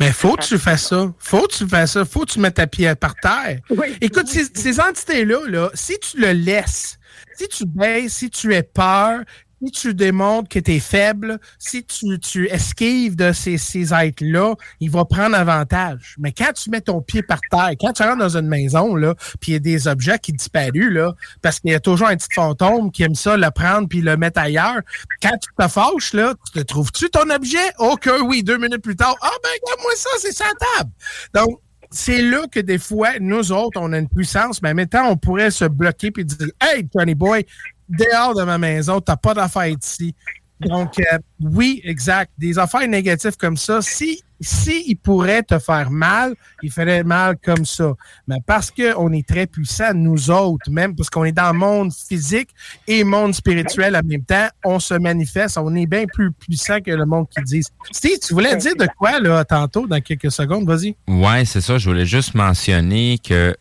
[0.00, 1.12] Mais faut que tu fasses ça.
[1.18, 2.04] Faut que tu fasses ça.
[2.04, 3.60] Faut que tu mettes ta pied par terre.
[4.00, 6.98] Écoute, Ces, ces, entités-là, là, si tu le laisses,
[7.36, 9.20] si tu baisses, si tu es peur,
[9.64, 14.54] si tu démontres que tu es faible, si tu, tu esquives de ces, ces êtres-là,
[14.80, 16.14] il va prendre avantage.
[16.18, 19.14] Mais quand tu mets ton pied par terre, quand tu rentres dans une maison, là,
[19.40, 22.16] puis il y a des objets qui disparuent, là, parce qu'il y a toujours un
[22.16, 24.80] petit fantôme qui aime ça le prendre puis le mettre ailleurs,
[25.22, 27.72] quand tu te fâches, là, tu te trouves-tu ton objet?
[27.78, 29.16] Ok, oui, deux minutes plus tard.
[29.20, 30.90] Ah ben, regarde-moi ça, c'est sa table.
[31.34, 31.60] Donc,
[31.90, 35.50] c'est là que des fois, nous autres, on a une puissance, mais maintenant, on pourrait
[35.50, 37.46] se bloquer puis dire Hey, Tony Boy,
[37.88, 40.14] dehors de ma maison, t'as pas d'affaires ici.
[40.60, 42.32] Donc, euh, oui, exact.
[42.36, 47.92] Des affaires négatives comme ça, si, si te faire mal, il ferait mal comme ça.
[48.26, 51.92] Mais parce qu'on est très puissant, nous autres, même parce qu'on est dans le monde
[51.92, 52.50] physique
[52.88, 56.90] et monde spirituel en même temps, on se manifeste, on est bien plus puissant que
[56.90, 57.62] le monde qui dit.
[57.92, 60.66] Steve, tu voulais dire de quoi, là, tantôt, dans quelques secondes?
[60.66, 60.96] Vas-y.
[61.06, 61.78] Ouais, c'est ça.
[61.78, 63.56] Je voulais juste mentionner que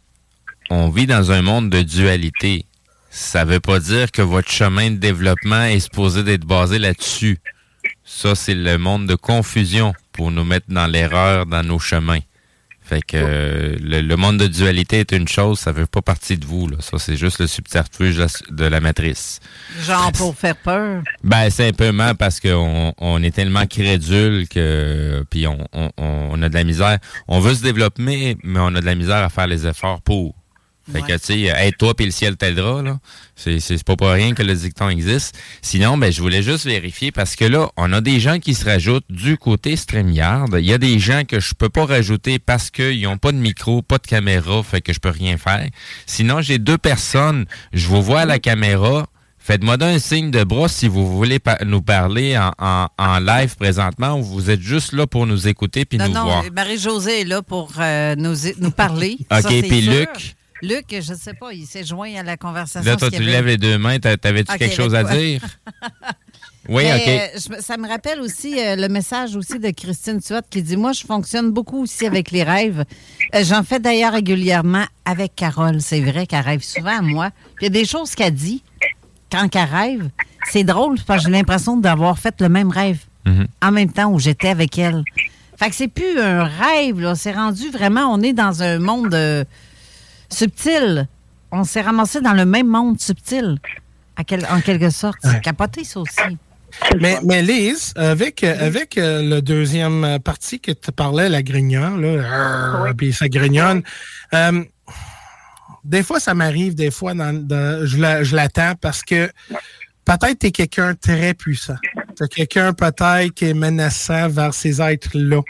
[0.70, 2.66] on vit dans un monde de dualité
[3.18, 7.40] ça veut pas dire que votre chemin de développement est supposé d'être basé là-dessus.
[8.06, 12.20] Ça, c'est le monde de confusion pour nous mettre dans l'erreur dans nos chemins.
[12.82, 16.70] Fait que le, monde de dualité est une chose, ça veut pas partie de vous.
[16.70, 16.78] Là.
[16.80, 19.40] Ça, c'est juste le subterfuge de la matrice.
[19.82, 21.02] Genre pour faire peur?
[21.24, 25.68] Ben, simplement parce qu'on on est tellement crédule que puis on,
[25.98, 27.00] on, a de la misère.
[27.28, 30.36] On veut se développer, mais on a de la misère à faire les efforts pour.
[30.92, 33.00] Fait que, tu sais, aide-toi puis le ciel t'aidera, là.
[33.36, 35.38] C'est, c'est pas pour rien que le dicton existe.
[35.62, 38.66] Sinon, ben, je voulais juste vérifier parce que là, on a des gens qui se
[38.66, 40.56] rajoutent du côté StreamYard.
[40.58, 43.38] Il y a des gens que je peux pas rajouter parce qu'ils ont pas de
[43.38, 45.68] micro, pas de caméra, fait que je peux rien faire.
[46.06, 47.46] Sinon, j'ai deux personnes.
[47.74, 49.06] Je vous vois à la caméra.
[49.48, 54.24] Faites-moi un signe de bras si vous voulez nous parler en, en, live présentement ou
[54.24, 56.44] vous êtes juste là pour nous écouter puis nous voir.
[56.44, 59.18] Non, Marie-Josée est là pour euh, nous, nous parler.
[59.32, 62.90] OK, puis Luc, Luc, je ne sais pas, il s'est joint à la conversation.
[62.90, 64.00] Là, toi, tu lèves les deux mains.
[64.00, 65.42] T'avais-tu quelque chose à dire?
[66.70, 67.08] oui, OK.
[67.08, 70.94] Euh, ça me rappelle aussi euh, le message aussi de Christine Tuat qui dit Moi,
[70.94, 72.86] je fonctionne beaucoup aussi avec les rêves.
[73.36, 75.80] Euh, j'en fais d'ailleurs régulièrement avec Carole.
[75.80, 77.30] C'est vrai qu'elle rêve souvent à moi.
[77.62, 78.64] il y a des choses qu'elle dit
[79.32, 80.10] quand elle rêve.
[80.50, 83.46] C'est drôle parce que j'ai l'impression d'avoir fait le même rêve mm-hmm.
[83.62, 85.04] en même temps où j'étais avec elle.
[85.58, 87.16] Fait que c'est plus un rêve, là.
[87.16, 89.46] C'est rendu vraiment, on est dans un monde
[90.30, 91.08] subtil.
[91.52, 93.58] on s'est ramassé dans le même monde subtil,
[94.18, 95.18] à quel- en quelque sorte.
[95.24, 96.38] C'est capoté, ça aussi.
[97.00, 102.84] Mais, mais Lise, avec, avec euh, le deuxième partie que tu parlais, la grignon, là,
[102.84, 103.82] arr, puis ça grignonne,
[104.34, 104.64] euh,
[105.84, 109.32] des fois, ça m'arrive, des fois, dans, dans- je la- je l'attends parce que
[110.04, 111.78] peut-être tu es quelqu'un très puissant.
[112.20, 115.42] Tu quelqu'un peut-être qui est menaçant vers ces êtres-là.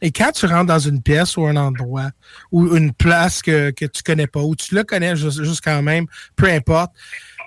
[0.00, 2.10] Et quand tu rentres dans une pièce ou un endroit
[2.52, 6.06] ou une place que, que tu connais pas, ou tu le connais juste, quand même,
[6.36, 6.92] peu importe,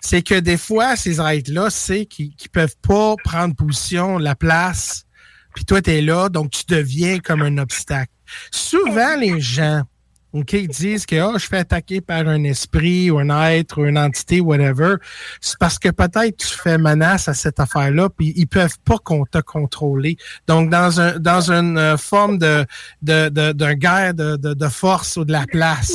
[0.02, 5.06] c'est que des fois, ces êtres-là, c'est qu'ils ne peuvent pas prendre position, la place,
[5.54, 8.12] puis toi, tu là, donc tu deviens comme un obstacle.
[8.52, 9.84] Souvent, les gens,
[10.34, 13.86] OK, ils disent que oh, je fais attaquer par un esprit ou un être ou
[13.86, 14.96] une entité, whatever,
[15.42, 19.26] c'est parce que peut-être tu fais menace à cette affaire-là, puis ils peuvent pas qu'on
[19.26, 20.18] te contrôler.
[20.48, 22.66] Donc, dans un dans une euh, forme de
[23.02, 25.94] de, de, d'un guerre de, de, de force ou de la place.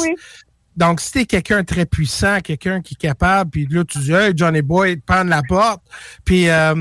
[0.77, 4.13] Donc, si t'es quelqu'un de très puissant, quelqu'un qui est capable, puis là, tu dis,
[4.13, 5.83] hey, Johnny Boy, prendre la porte,
[6.25, 6.75] puis, euh,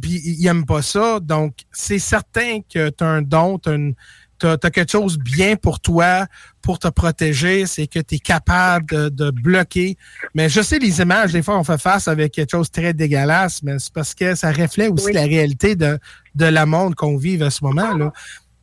[0.00, 1.20] puis il aime pas ça.
[1.20, 3.60] Donc, c'est certain que tu as un don,
[4.46, 6.26] tu as, quelque chose bien pour toi,
[6.60, 9.96] pour te protéger, c'est que tu es capable de, de bloquer.
[10.34, 12.92] Mais je sais, les images, des fois, on fait face avec quelque chose de très
[12.92, 15.98] dégueulasse, mais c'est parce que ça reflète aussi la réalité de,
[16.34, 18.12] de la monde qu'on vit à ce moment-là.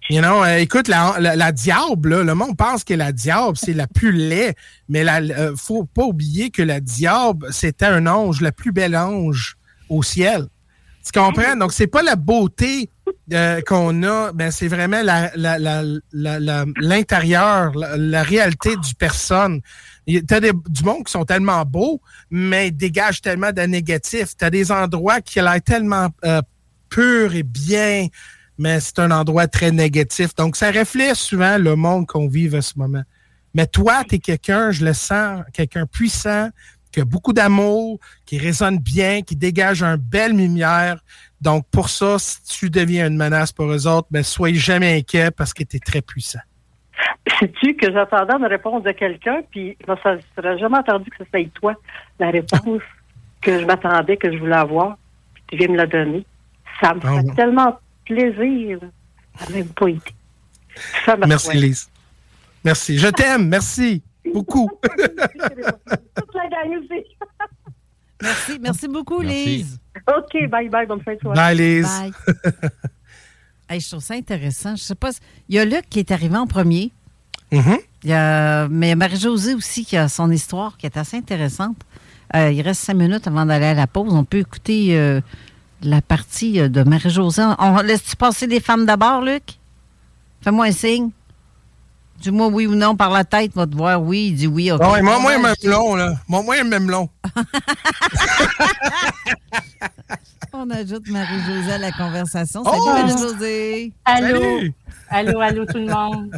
[0.10, 3.56] You know, euh, écoute, la, la, la diable, là, le monde pense que la diable,
[3.56, 4.56] c'est la plus laid,
[4.88, 8.96] mais la, euh, faut pas oublier que la diable, c'était un ange, le plus bel
[8.96, 9.56] ange
[9.88, 10.48] au ciel.
[11.12, 11.56] Tu comprends?
[11.56, 12.90] Donc, c'est pas la beauté
[13.34, 18.94] euh, qu'on a, ben, c'est vraiment la, la, la, la- la- l'intérieur, la, réalité du
[18.96, 19.62] personne.
[20.28, 24.36] T'as des, du monde qui sont tellement beaux, mais dégagent tellement de négatif.
[24.38, 26.42] T'as des endroits qui ont l'air tellement euh,
[26.90, 28.08] purs et bien,
[28.58, 30.36] mais c'est un endroit très négatif.
[30.36, 33.04] Donc, ça reflète souvent le monde qu'on vit à ce moment.
[33.54, 36.50] Mais toi, tu es quelqu'un, je le sens, quelqu'un puissant,
[37.00, 41.00] qui a beaucoup d'amour, qui résonne bien, qui dégage une belle lumière.
[41.40, 45.32] Donc, pour ça, si tu deviens une menace pour eux autres, ben, soyez jamais inquiet
[45.32, 46.40] parce que tu es très puissant.
[47.40, 51.50] Sais-tu que j'attendais une réponse de quelqu'un, puis ça serait jamais entendu que ce soit
[51.54, 51.74] toi,
[52.20, 52.82] la réponse
[53.42, 54.98] que je m'attendais, que je voulais avoir,
[55.36, 56.26] puis tu viens me la donner.
[56.82, 57.34] Ça me fait Ah bon.
[57.36, 58.80] tellement plaisir.
[59.40, 60.14] Ça n'a même pas été.
[61.06, 61.90] Ça Merci, fait- Lise.
[62.66, 62.98] Merci.
[63.00, 63.48] Je t'aime.
[63.48, 64.04] Merci.
[64.34, 64.70] Beaucoup.
[64.98, 67.04] Toute la gang aussi.
[68.22, 69.46] Merci, merci beaucoup, Merci.
[69.46, 69.80] Lise.
[70.08, 71.36] OK, bye bye, bonne fin de soirée.
[71.38, 71.88] Bye, Lise.
[71.88, 72.12] Bye.
[73.72, 74.76] Hey, je trouve ça intéressant.
[74.76, 75.12] Je sais pas.
[75.14, 76.92] si- Il y a Luc qui est arrivé en premier.
[77.52, 77.78] Mhm.
[78.04, 81.78] Il y a, mais Marie-Josée aussi qui a son histoire qui est assez intéressante.
[82.36, 84.12] Euh, il reste cinq minutes avant d'aller à la pause.
[84.14, 85.22] On peut écouter euh,
[85.84, 87.44] la partie euh, de Marie-Josée.
[87.60, 89.44] On laisse-tu passer les femmes d'abord, Luc?
[90.42, 91.12] Fais-moi un signe.
[92.22, 94.28] Dis-moi oui ou non par la tête, va te voir oui.
[94.28, 94.82] Il dit oui, OK.
[94.82, 96.14] Ouais, moi, moi, On il va m'aime acheter- long, là.
[96.28, 97.10] Moi, moi, il m'aime long.
[100.54, 102.64] On ajoute Marie-Josée à la conversation.
[102.66, 102.72] Oh!
[102.72, 103.92] Salut, Marie-Josée.
[104.04, 104.42] Allô?
[104.42, 104.74] Salut.
[105.10, 106.32] Allô, allô tout le monde.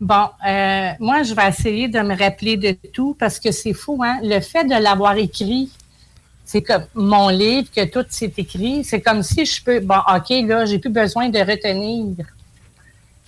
[0.00, 4.00] Bon, euh, moi, je vais essayer de me rappeler de tout parce que c'est fou,
[4.04, 4.18] hein?
[4.22, 5.70] Le fait de l'avoir écrit,
[6.44, 10.30] c'est comme mon livre, que tout s'est écrit, c'est comme si je peux, bon, OK,
[10.46, 12.24] là, j'ai plus besoin de retenir.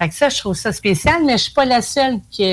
[0.00, 2.48] Fait que ça, je trouve ça spécial, mais je suis pas la seule qui,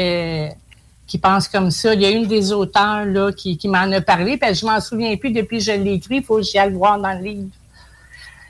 [1.07, 1.93] qui pense comme ça.
[1.93, 4.81] Il y a une des auteurs, là, qui, qui m'en a parlé, puis je m'en
[4.81, 7.13] souviens plus depuis que je l'ai écrit, il faut que j'y aille le voir dans
[7.13, 7.49] le livre.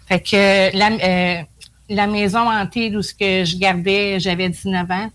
[0.07, 1.44] Fait que euh, la, euh,
[1.90, 5.10] la maison hantée d'où ce que je gardais, j'avais 19 ans.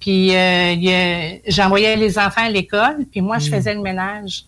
[0.00, 4.46] Puis euh, j'envoyais les enfants à l'école, puis moi, je faisais le ménage.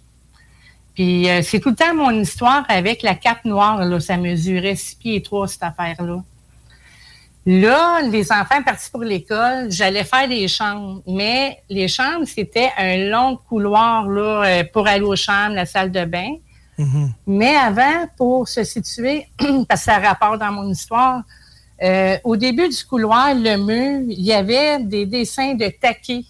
[0.94, 4.00] Puis euh, c'est tout le temps mon histoire avec la cape noire, là.
[4.00, 6.22] Ça mesurait six pieds et trois, cette affaire-là.
[7.44, 11.02] Là, les enfants partis pour l'école, j'allais faire des chambres.
[11.06, 15.90] Mais les chambres, c'était un long couloir là, euh, pour aller aux chambres, la salle
[15.90, 16.36] de bain.
[17.26, 19.26] Mais avant, pour se situer,
[19.68, 21.22] parce que ça rapporte dans mon histoire,
[21.82, 26.24] euh, au début du couloir, le mur, il y avait des dessins de taquets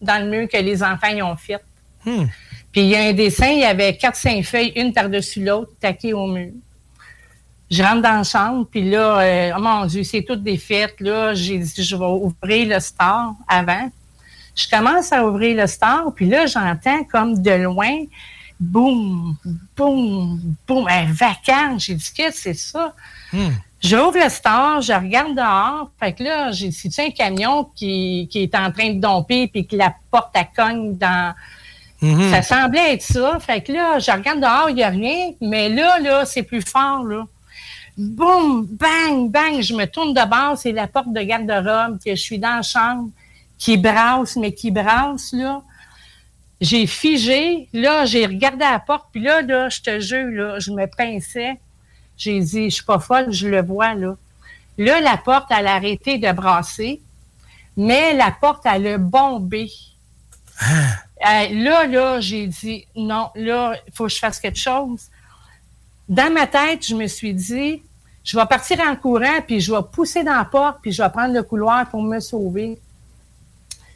[0.00, 1.62] dans le mur que les enfants y ont fait.
[2.04, 5.72] Puis il y a un dessin, il y avait quatre, cinq feuilles, une par-dessus l'autre,
[5.80, 6.52] taquées au mur.
[7.70, 11.00] Je rentre dans la chambre, puis là, euh, oh mon Dieu, c'est toutes des fêtes.
[11.00, 13.90] Là, j'ai dit, je vais ouvrir le store avant.
[14.56, 18.04] Je commence à ouvrir le store, puis là, j'entends comme de loin,
[18.58, 19.36] boum,
[19.76, 21.78] boum, boum, un vacarme.
[21.78, 22.94] J'ai dit, qu'est-ce que c'est ça?
[23.80, 25.90] J'ouvre le store, je regarde dehors.
[26.00, 29.66] Fait que là, j'ai dit, un camion qui, qui est en train de domper puis
[29.66, 31.34] que la porte à cogne dans.
[32.00, 32.30] Mhm.
[32.30, 33.38] Ça semblait être ça.
[33.40, 35.32] Fait que là, je regarde dehors, il n'y a rien.
[35.40, 37.24] Mais là, là, c'est plus fort, là.
[37.98, 39.60] Boum, bang, bang.
[39.60, 42.62] Je me tourne de bord, c'est la porte de garde-robe que je suis dans la
[42.62, 43.10] chambre
[43.58, 45.62] qui brasse, mais qui brasse, là.
[46.60, 47.68] j'ai figé.
[47.72, 49.08] Là, j'ai regardé à la porte.
[49.10, 51.58] Puis là, là, je te jure, là, je me pinçais.
[52.16, 54.16] J'ai dit, je suis pas folle, je le vois, là.
[54.78, 57.00] Là, la porte, elle a arrêté de brasser.
[57.76, 59.70] Mais la porte, elle a bombé.
[60.62, 65.08] Euh, là, là, j'ai dit, non, là, il faut que je fasse quelque chose.
[66.08, 67.82] Dans ma tête, je me suis dit,
[68.28, 71.08] je vais partir en courant, puis je vais pousser dans la porte, puis je vais
[71.08, 72.78] prendre le couloir pour me sauver.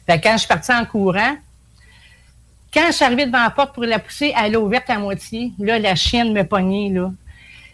[0.07, 1.35] Quand je suis partie en courant,
[2.73, 5.53] quand je suis arrivée devant la porte pour la pousser, elle est ouverte à moitié.
[5.59, 6.91] Là, la chienne me pognait.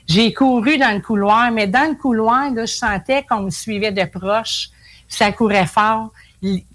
[0.06, 4.03] J'ai couru dans le couloir, mais dans le couloir, je sentais qu'on me suivait de
[4.03, 4.68] proche.
[5.07, 6.11] Ça courait fort.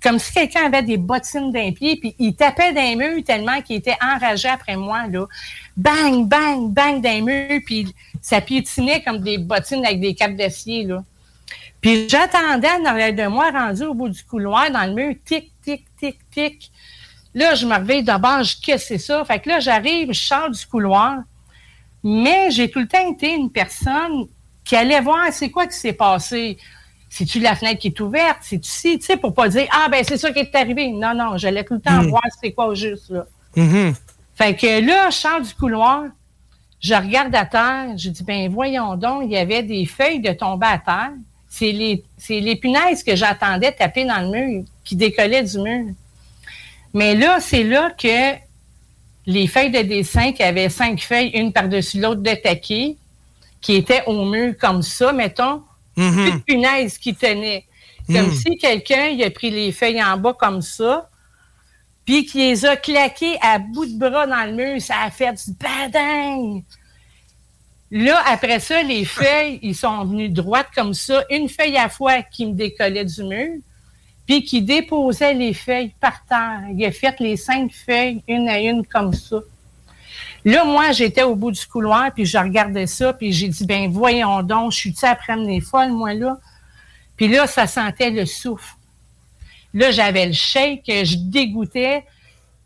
[0.02, 3.76] Comme si quelqu'un avait des bottines d'un pied, puis il tapait d'un mur tellement qu'il
[3.76, 5.26] était enragé après moi, là.
[5.76, 10.84] Bang, bang, bang d'un mur, puis ça piétinait comme des bottines avec des capes d'acier,
[10.84, 11.02] là.
[11.80, 15.52] Puis j'attendais en arrière de moi, rendu au bout du couloir, dans le mur, tic,
[15.62, 16.70] tic, tic, tic.
[17.34, 19.24] Là, je me réveille d'abord, je que c'est ça?
[19.24, 21.18] Fait que là, j'arrive, je sors du couloir.
[22.02, 24.28] Mais j'ai tout le temps été une personne
[24.64, 26.58] qui allait voir c'est quoi qui s'est passé.
[27.16, 28.38] C'est-tu la fenêtre qui est ouverte?
[28.40, 28.98] C'est-tu ci?
[28.98, 30.88] Tu sais, pour pas dire Ah ben c'est ça qui est arrivé.
[30.88, 32.08] Non, non, j'allais tout le temps Mm.
[32.08, 33.24] voir c'est quoi au juste là.
[33.54, 33.94] Mhm.
[34.34, 36.06] Fait que là, je sors du couloir,
[36.80, 40.32] je regarde à terre, je dis, ben voyons donc, il y avait des feuilles de
[40.32, 41.12] tomber à terre.
[41.48, 45.94] C'est les, c'est les punaises que j'attendais taper dans le mur, qui décollaient du mur.
[46.92, 48.34] Mais là, c'est là que
[49.26, 52.96] les feuilles de dessin, qui avaient cinq feuilles, une par-dessus l'autre de taquet,
[53.60, 55.62] qui étaient au mur comme ça, mettons,
[55.96, 56.26] Mhm.
[56.26, 57.64] une punaise qui tenait.
[58.06, 58.34] Comme Mm.
[58.34, 61.08] si quelqu'un il a pris les feuilles en bas comme ça,
[62.04, 65.32] puis qui les a claquées à bout de bras dans le mur, ça a fait
[65.32, 66.62] du bading.
[67.90, 72.22] Là, après ça, les feuilles, ils sont venus droites comme ça, une feuille à fois
[72.22, 73.54] qui me décollait du mur,
[74.26, 76.62] puis qui déposait les feuilles par terre.
[76.76, 79.36] Il a fait les cinq feuilles, une à une, comme ça.
[80.44, 83.90] Là, moi, j'étais au bout du couloir, puis je regardais ça, puis j'ai dit, ben
[83.90, 86.38] voyons donc, je suis-tu à prendre les folles, moi, là?
[87.16, 88.74] Puis là, ça sentait le souffle.
[89.72, 92.04] Là, j'avais le shake, je dégoûtais.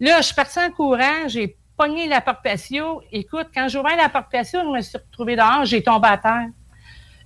[0.00, 3.02] Là, je suis partie en courant, j'ai pogné la porte patio.
[3.12, 6.18] Écoute, quand j'ai ouvert la porte patio, je me suis retrouvée dehors, j'ai tombé à
[6.18, 6.48] terre.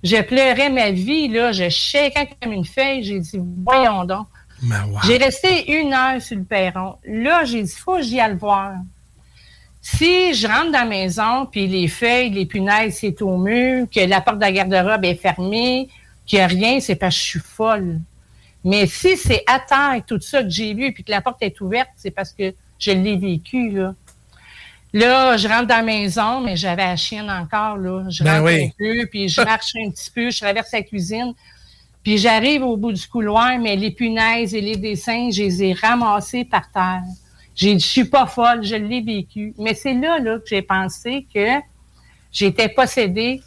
[0.03, 3.03] Je pleurais ma vie, là, je shakeais comme une feuille.
[3.03, 4.27] J'ai dit, voyons donc.
[5.05, 6.97] J'ai resté une heure sur le perron.
[7.05, 8.73] Là, j'ai dit, faut que j'y aille le voir.
[9.85, 13.99] Si je rentre dans la maison, puis les feuilles, les punaises, c'est au mur, que
[13.99, 15.89] la porte de la garde-robe est fermée,
[16.25, 17.99] qu'il n'y a rien, c'est parce que je suis folle.
[18.63, 21.59] Mais si c'est à terre, tout ça que j'ai vu, puis que la porte est
[21.59, 23.93] ouverte, c'est parce que je l'ai vécu, là.
[24.93, 28.05] Là, je rentre dans la maison, mais j'avais la chienne encore, là.
[28.09, 28.63] Je Ben rentre oui.
[28.63, 31.33] un peu, puis je marche un petit peu, je traverse la cuisine,
[32.03, 35.73] puis j'arrive au bout du couloir, mais les punaises et les dessins, je les ai
[35.73, 37.01] ramassés par terre.
[37.55, 39.53] J'ai dit, je suis pas folle, je l'ai vécu.
[39.57, 41.59] Mais c'est là, là, que j'ai pensé que
[42.31, 43.41] j'étais possédée.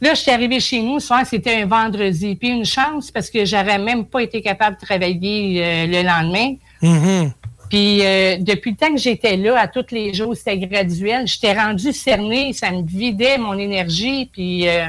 [0.00, 2.34] Là, je suis arrivée chez nous, soir, c'était un vendredi.
[2.36, 6.54] Puis une chance, parce que j'aurais même pas été capable de travailler euh, le lendemain.
[6.80, 7.32] Mhm.
[7.68, 11.26] Puis euh, depuis le temps que j'étais là, à tous les jours, c'était graduel.
[11.26, 14.28] J'étais rendue cernée, ça me vidait mon énergie.
[14.32, 14.86] Puis euh,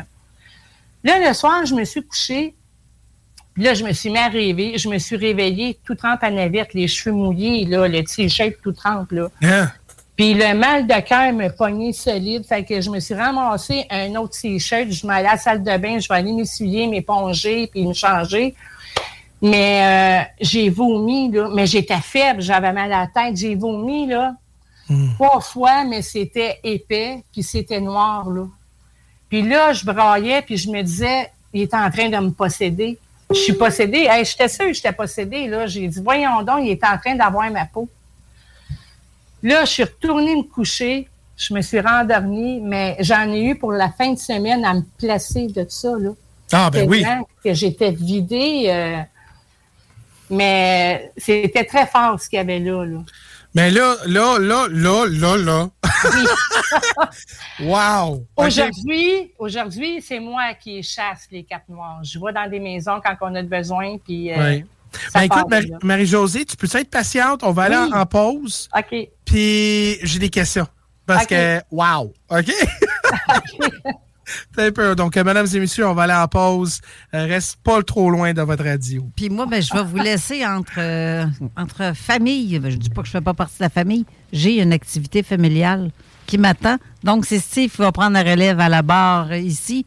[1.03, 2.55] là, le soir, je me suis couchée.
[3.53, 4.77] Puis là, je me suis mis à rêver.
[4.77, 8.71] Je me suis réveillée tout trempe à navette, les cheveux mouillés, là, le t-shirt tout
[8.71, 9.27] trempe, là.
[9.41, 9.69] Hein?
[10.15, 12.45] Puis le mal de cœur me pognait solide.
[12.45, 14.91] Fait que je me suis ramassé un autre t-shirt.
[14.91, 15.99] Je m'allais à la salle de bain.
[15.99, 18.55] Je vais aller m'essuyer, m'éponger, puis me changer.
[19.41, 21.49] Mais euh, j'ai vomi, là.
[21.53, 22.41] Mais j'étais faible.
[22.41, 23.35] J'avais mal à la tête.
[23.35, 24.35] J'ai vomi, là.
[25.15, 28.45] Trois fois, mais c'était épais, puis c'était noir, là.
[29.29, 32.97] Puis là, je braillais, puis je me disais, il est en train de me posséder.
[33.33, 34.07] Je suis possédée.
[34.09, 35.67] Hey, j'étais sûre que j'étais possédée, là.
[35.67, 37.87] J'ai dit, voyons donc, il est en train d'avoir ma peau.
[39.43, 41.07] Là, je suis retournée me coucher.
[41.37, 44.83] Je me suis rendormie, mais j'en ai eu pour la fin de semaine à me
[44.97, 46.11] placer de ça, là.
[46.51, 47.03] Ah, ben oui.
[47.43, 48.65] Que j'étais vidée.
[48.67, 48.97] euh,
[50.29, 52.99] mais c'était très fort ce qu'il y avait là, là.
[53.53, 55.69] Mais là, là, là, là, là, là.
[57.59, 58.25] wow!
[58.37, 61.99] Aujourd'hui, aujourd'hui, c'est moi qui chasse les quatre noirs.
[62.01, 64.59] Je vais dans des maisons quand on a besoin, puis euh,
[65.11, 65.73] ça Ben, écoute, Marie-.
[65.83, 67.43] Marie-Josée, tu peux être patiente?
[67.43, 67.93] On va aller Oui.
[67.93, 68.69] en, pause.
[68.75, 69.09] OK.
[69.25, 70.67] Puis j'ai des questions.
[71.05, 72.13] Parce que, wow!
[72.29, 72.51] OK?
[74.95, 76.79] Donc, euh, mesdames et messieurs, on va aller en pause.
[77.13, 79.07] Euh, reste pas trop loin de votre radio.
[79.15, 81.25] Puis moi, ben, je vais vous laisser entre, euh,
[81.57, 82.59] entre famille.
[82.59, 84.05] Ben, je dis pas que je fais pas partie de la famille.
[84.31, 85.91] J'ai une activité familiale
[86.25, 86.77] qui m'attend.
[87.03, 89.85] Donc, c'est Steve qui va prendre la relève à la barre ici.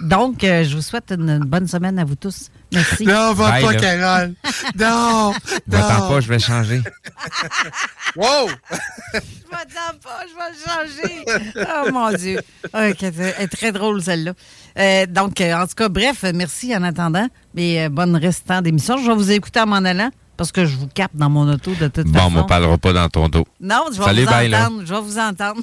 [0.00, 2.50] Donc, je vous souhaite une bonne semaine à vous tous.
[2.72, 3.04] Merci.
[3.06, 3.80] Non, va Bye, pas, là.
[3.80, 4.34] Carole.
[4.78, 5.32] Non,
[5.66, 6.82] Va-t'en pas, je vais changer.
[8.16, 8.48] Wow!
[9.14, 11.24] Je m'attends pas, je vais changer.
[11.56, 12.38] Oh mon Dieu.
[12.66, 14.32] Ok, elle est très drôle celle-là.
[14.78, 17.26] Euh, donc, euh, en tout cas, bref, merci en attendant.
[17.54, 18.98] Mais euh, bonne restant d'émission.
[18.98, 21.72] Je vais vous écouter en m'en allant parce que je vous capte dans mon auto
[21.74, 22.36] de toute Bon, façon.
[22.36, 23.46] on ne parlera pas dans ton dos.
[23.60, 24.66] Non, je vais Salut, vous bye, là.
[24.66, 24.82] entendre.
[24.86, 25.62] Je vais vous entendre.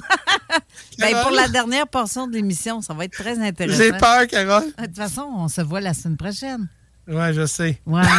[0.98, 3.78] Ben, pour la dernière portion de l'émission, ça va être très intéressant.
[3.78, 4.64] J'ai peur, Carole.
[4.78, 6.68] De toute façon, on se voit la semaine prochaine.
[7.08, 7.80] Ouais, je sais.
[7.86, 8.02] Ouais.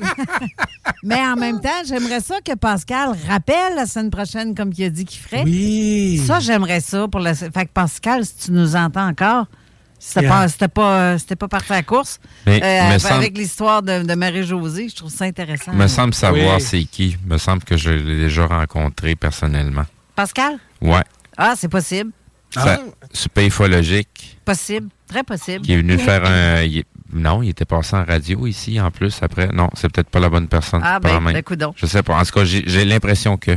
[1.02, 4.90] Mais en même temps, j'aimerais ça que Pascal rappelle la semaine prochaine comme il a
[4.90, 5.42] dit qu'il ferait.
[5.44, 6.22] Oui.
[6.26, 7.34] Ça, j'aimerais ça pour la.
[7.34, 9.46] Fait que Pascal, si tu nous entends encore,
[9.98, 10.30] c'était Yeah.
[10.30, 12.18] pas, c'était pas, c'était pas parti à la course.
[12.46, 15.72] Mais- Euh, avec semble- l'histoire de, de Marie-Josée, je trouve ça intéressant.
[15.72, 16.60] me semble savoir Oui.
[16.62, 17.16] c'est qui.
[17.26, 19.84] me semble que je l'ai déjà rencontré personnellement.
[20.16, 20.54] Pascal?
[20.80, 21.02] Ouais.
[21.36, 22.10] Ah, c'est possible.
[22.50, 22.80] Ça-
[23.12, 24.38] Super ufologique.
[24.44, 24.88] Possible.
[25.08, 25.64] Très possible.
[25.64, 26.64] Qui est venu faire un.
[27.12, 29.48] Non, il était passé en radio ici en plus après.
[29.48, 30.80] Non, c'est peut-être pas la bonne personne.
[30.84, 31.74] Ah, ben, ben, coudonc.
[31.76, 32.18] Je sais pas.
[32.18, 33.52] En tout cas, j'ai l'impression que.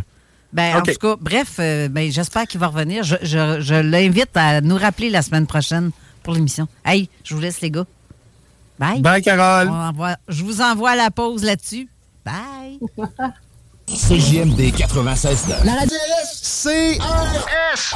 [0.53, 0.75] Ben.
[0.77, 3.03] En tout cas, bref, euh, ben, j'espère qu'il va revenir.
[3.03, 5.91] Je, je- je l'invite à nous rappeler la semaine prochaine
[6.23, 6.67] pour l'émission.
[6.85, 7.85] Hey, je vous laisse, les gars.
[8.79, 9.01] Bye.
[9.01, 9.69] Bye, Carole.
[9.69, 11.87] On envoie- je vous envoie à la pause là-dessus.
[12.25, 12.79] Bye.
[13.87, 15.63] CJMD 96.9.
[15.63, 15.97] La radio
[16.41, 17.95] CRF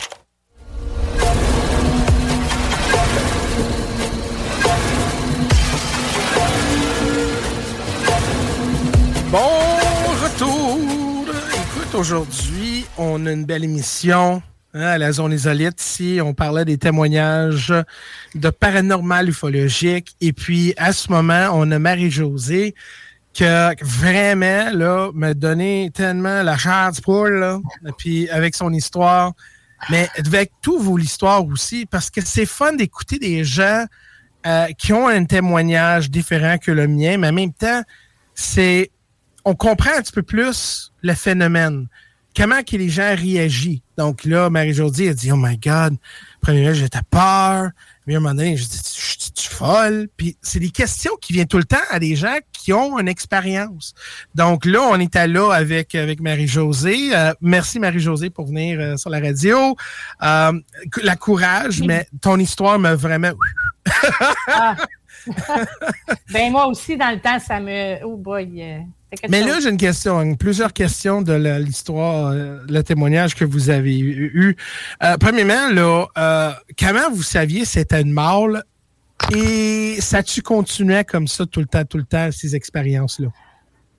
[12.01, 14.41] Aujourd'hui, on a une belle émission
[14.73, 16.19] hein, à la zone isolite ici.
[16.19, 17.71] On parlait des témoignages
[18.33, 20.15] de paranormal ufologique.
[20.19, 22.73] Et puis, à ce moment, on a Marie-Josée
[23.33, 27.59] qui a vraiment là, m'a donné tellement la chair du poule, là,
[27.99, 29.33] puis avec son histoire.
[29.91, 33.85] Mais avec tout vos histoires aussi, parce que c'est fun d'écouter des gens
[34.47, 37.83] euh, qui ont un témoignage différent que le mien, mais en même temps,
[38.33, 38.89] c'est
[39.45, 41.87] on comprend un petit peu plus le phénomène.
[42.35, 43.81] Comment que les gens réagissent.
[43.97, 45.97] Donc là, Marie-Josée a dit, oh my God,
[46.39, 47.71] premièrement, j'étais peur.
[48.07, 48.79] Mais à un moment donné, je dis,
[49.41, 50.07] suis folle?
[50.17, 53.07] Puis c'est des questions qui viennent tout le temps à des gens qui ont une
[53.07, 53.93] expérience.
[54.35, 57.15] Donc là, on était là avec, avec Marie-Josée.
[57.15, 59.75] Euh, merci Marie-Josée pour venir euh, sur la radio.
[60.23, 60.53] Euh,
[61.03, 63.31] la courage, mais ton histoire m'a vraiment...
[64.47, 64.75] Ah.
[66.33, 68.03] ben moi aussi, dans le temps, ça me.
[68.03, 68.61] Oh boy.
[68.61, 68.79] euh,
[69.29, 73.97] Mais là, j'ai une question, plusieurs questions de l'histoire, euh, le témoignage que vous avez
[73.99, 74.31] eu.
[74.33, 74.55] eu.
[75.03, 78.63] Euh, premièrement, là, euh, comment vous saviez c'était une mâle?
[79.35, 83.27] Et ça tu continuait comme ça tout le temps, tout le temps, ces expériences-là?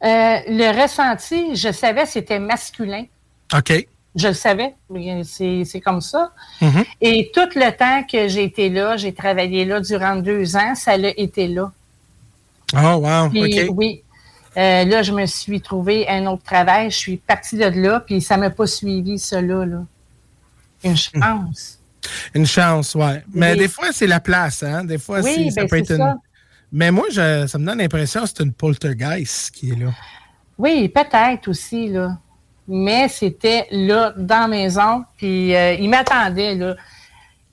[0.05, 3.05] Euh, le ressenti, je savais c'était masculin.
[3.55, 3.87] OK.
[4.15, 4.75] Je le savais.
[5.25, 6.33] C'est comme ça.
[6.61, 6.85] Mhm.
[7.01, 10.97] Et tout le temps que j'ai été là, j'ai travaillé là durant deux ans, ça
[10.97, 11.73] l'a été là.
[12.75, 13.31] Oh, wow.
[13.31, 13.75] Puis, OK.
[13.77, 14.03] Oui.
[14.57, 16.91] Euh, là, je me suis trouvé un autre travail.
[16.91, 19.65] Je suis partie de là, puis ça m'a pas suivi, cela.
[19.65, 19.83] Là.
[20.85, 21.79] Une chance.
[22.35, 23.23] Une chance, ouais.
[23.33, 23.59] Mais Oui.
[23.61, 24.85] des fois, c'est la place, hein?
[24.85, 25.97] Des fois, Oui, ça ben, peut être une.
[25.99, 26.17] ça.
[26.71, 29.91] Mais moi, je- ça me donne l'impression que c'est une poltergeist qui est là.
[30.59, 32.19] Oui, peut-être aussi, là.
[32.69, 36.75] Mais c'était là, dans la maison, puis euh, il m'attendait, là.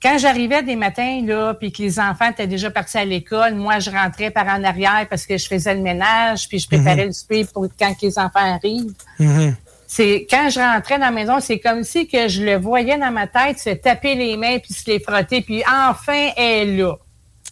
[0.02, 3.80] Quand j'arrivais des matins, là, puis que les enfants étaient déjà partis à l'école, moi,
[3.80, 7.06] je rentrais par en arrière parce que je faisais le ménage, puis je préparais Mhm.
[7.08, 8.94] le souper pour quand les enfants arrivent.
[9.18, 9.56] Mhm.
[9.86, 13.10] C'est quand je rentrais dans la maison, c'est comme si que je le voyais dans
[13.10, 16.94] ma tête se taper les mains puis se les frotter, puis enfin elle est là.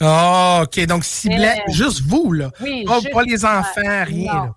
[0.01, 0.87] Ah, OK.
[0.87, 2.51] Donc, ciblait Euh, juste vous, là.
[2.63, 4.43] Oui, pas, juste pas les enfants, rien, Non.
[4.45, 4.55] là.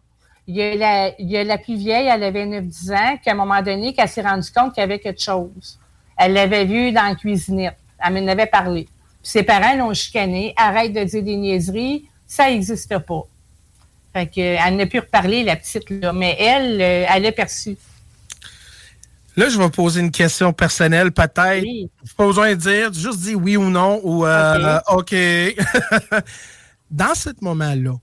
[0.47, 3.31] Il y, a la, il y a la plus vieille, elle avait 9-10 ans, qu'à
[3.31, 5.79] un moment donné, qu'elle s'est rendue compte qu'il y avait quelque chose.
[6.17, 7.77] Elle l'avait vu dans la cuisinette.
[8.03, 8.85] Elle m'en avait parlé.
[9.21, 10.53] Puis ses parents l'ont chicané.
[10.57, 13.23] Arrête de dire des niaiseries, ça n'existe pas.
[14.13, 16.11] Fait que, elle n'a pu reparler, la petite, là.
[16.11, 17.77] Mais elle, euh, elle l'a perçu.
[19.37, 21.65] Là, je vais poser une question personnelle, peut-être.
[22.17, 25.15] Pas besoin de dire, juste dis oui ou non, ou euh, OK.
[26.91, 27.93] Dans ce moment-là,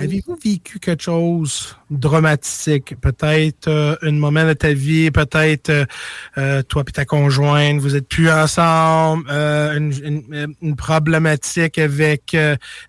[0.00, 2.94] Avez-vous vécu quelque chose de dramatique?
[3.00, 5.84] Peut-être euh, un moment de ta vie, peut-être euh,
[6.38, 12.36] euh, toi et ta conjointe, vous êtes plus ensemble, euh, une, une- une problématique avec,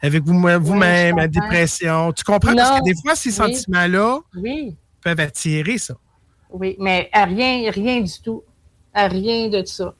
[0.02, 2.11] avec vous- vous-même, la dépression.
[2.14, 2.56] Tu comprends?
[2.56, 3.36] Parce que des fois, ces Oui.
[3.36, 5.95] sentiments-là Oui, peuvent attirer ça.
[6.52, 8.44] oui, mais à rien, rien du tout.
[8.94, 9.94] À rien de ça.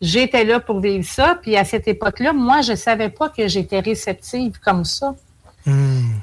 [0.00, 3.78] J'étais là pour vivre ça, puis à cette époque-là, moi, je savais pas que j'étais
[3.80, 5.14] réceptive comme ça.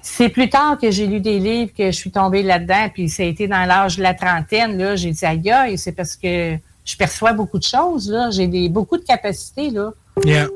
[0.02, 3.24] C'est plus tard que j'ai lu des livres que je suis tombée là-dedans, puis ça
[3.24, 6.58] a été dans l'âge de la trentaine, là, j'ai dit aïe, aïe, c'est parce que
[6.86, 9.92] je perçois beaucoup de choses, là, j'ai des, beaucoup de capacités, là,
[10.26, 10.48] Yeah.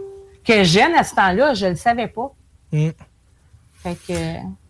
[0.45, 2.34] que jeune à ce temps-là, je le savais pas.
[2.73, 2.89] Mm.
[3.81, 4.14] Fait que,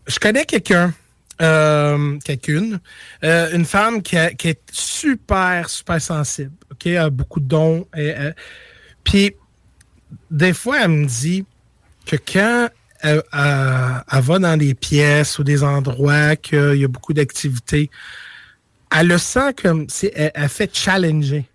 [0.05, 0.93] Je connais quelqu'un,
[1.41, 2.79] euh, quelqu'une,
[3.23, 7.87] euh, une femme qui, a- qui est super, super sensible, OK, a beaucoup de dons.
[7.95, 8.31] et, euh,
[9.03, 9.33] Puis,
[10.29, 11.43] des fois, elle me dit
[12.05, 12.69] que quand
[13.03, 17.89] elle, elle- elle va dans des pièces ou des endroits qu'il y a beaucoup d'activités,
[18.95, 21.45] elle le sent comme si elle, elle fait challenger.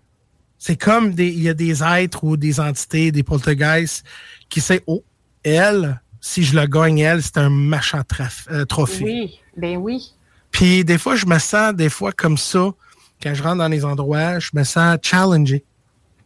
[0.58, 4.04] C'est comme des, il y a des êtres ou des entités, des poltergeists
[4.48, 5.04] qui savent, oh,
[5.44, 8.02] elle, si je le gagne, elle, c'est un machin
[8.50, 9.04] euh, trophée.
[9.04, 10.12] oui, ben oui.
[10.50, 12.70] Puis des fois, je me sens des fois comme ça,
[13.22, 15.64] quand je rentre dans les endroits, je me sens challengé.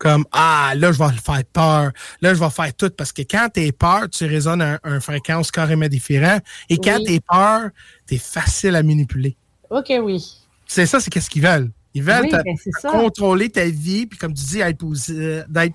[0.03, 1.93] Comme, ah, là, je vais faire peur.
[2.21, 2.91] Là, je vais faire tout.
[2.91, 6.39] Parce que quand t'es peur, tu résonnes à un, un fréquence carrément différent.
[6.69, 7.05] Et quand Oui.
[7.05, 7.69] t'es peur,
[8.05, 9.37] t'es facile à manipuler.
[9.71, 10.21] OK, oui.
[10.67, 11.71] C'est ça, c'est qu'est-ce qu'ils veulent.
[11.95, 15.75] Ils veulent Oui, ben, contrôler ta vie, puis comme tu dis, d'être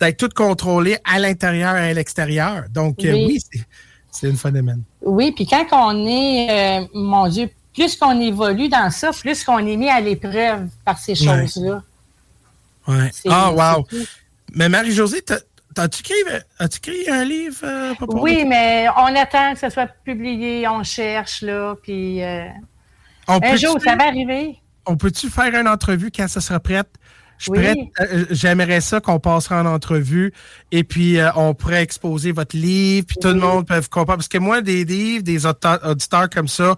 [0.00, 2.64] d'être tout contrôlé à l'intérieur et à l'extérieur.
[2.72, 3.40] Donc, euh, Oui.
[4.10, 4.82] c'est- un phénomène.
[5.02, 9.58] Oui, puis quand on est, euh, mon Dieu, plus qu'on évolue dans ça, plus qu'on
[9.58, 11.82] est mis à l'épreuve par ces choses-là.
[12.86, 13.10] Ouais.
[13.28, 13.86] Ah, wow.
[13.90, 14.06] c'est tout.
[14.54, 15.22] Mais Marie-Josée,
[15.76, 16.14] écrit,
[16.58, 17.58] as-tu écrit un livre?
[17.62, 22.46] euh, Oui, mais on attend que ce soit publié, on cherche, là, puis euh,
[23.28, 24.58] un jour, ça va arriver.
[24.86, 26.88] On peut-tu faire une entrevue quand ça sera prête?
[27.48, 27.90] Oui.
[28.00, 30.32] euh, J'aimerais ça qu'on passera en entrevue
[30.72, 34.18] et puis euh, on pourrait exposer votre livre, puis tout le monde peut comprendre.
[34.18, 36.76] Parce que moi, des livres, des auditeurs, comme ça,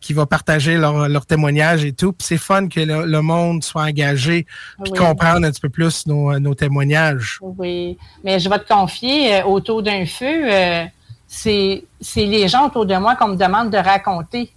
[0.00, 3.64] qui vont partager leur, leur témoignage et tout, puis c'est fun que le, le monde
[3.64, 4.46] soit engagé
[4.82, 4.98] puis Oui.
[4.98, 7.38] comprendre un petit peu plus nos, nos témoignages.
[7.42, 10.84] Oui, mais je vais te confier, euh, autour d'un feu, euh,
[11.26, 14.50] c'est c'est les gens autour de moi qu'on me demande de raconter.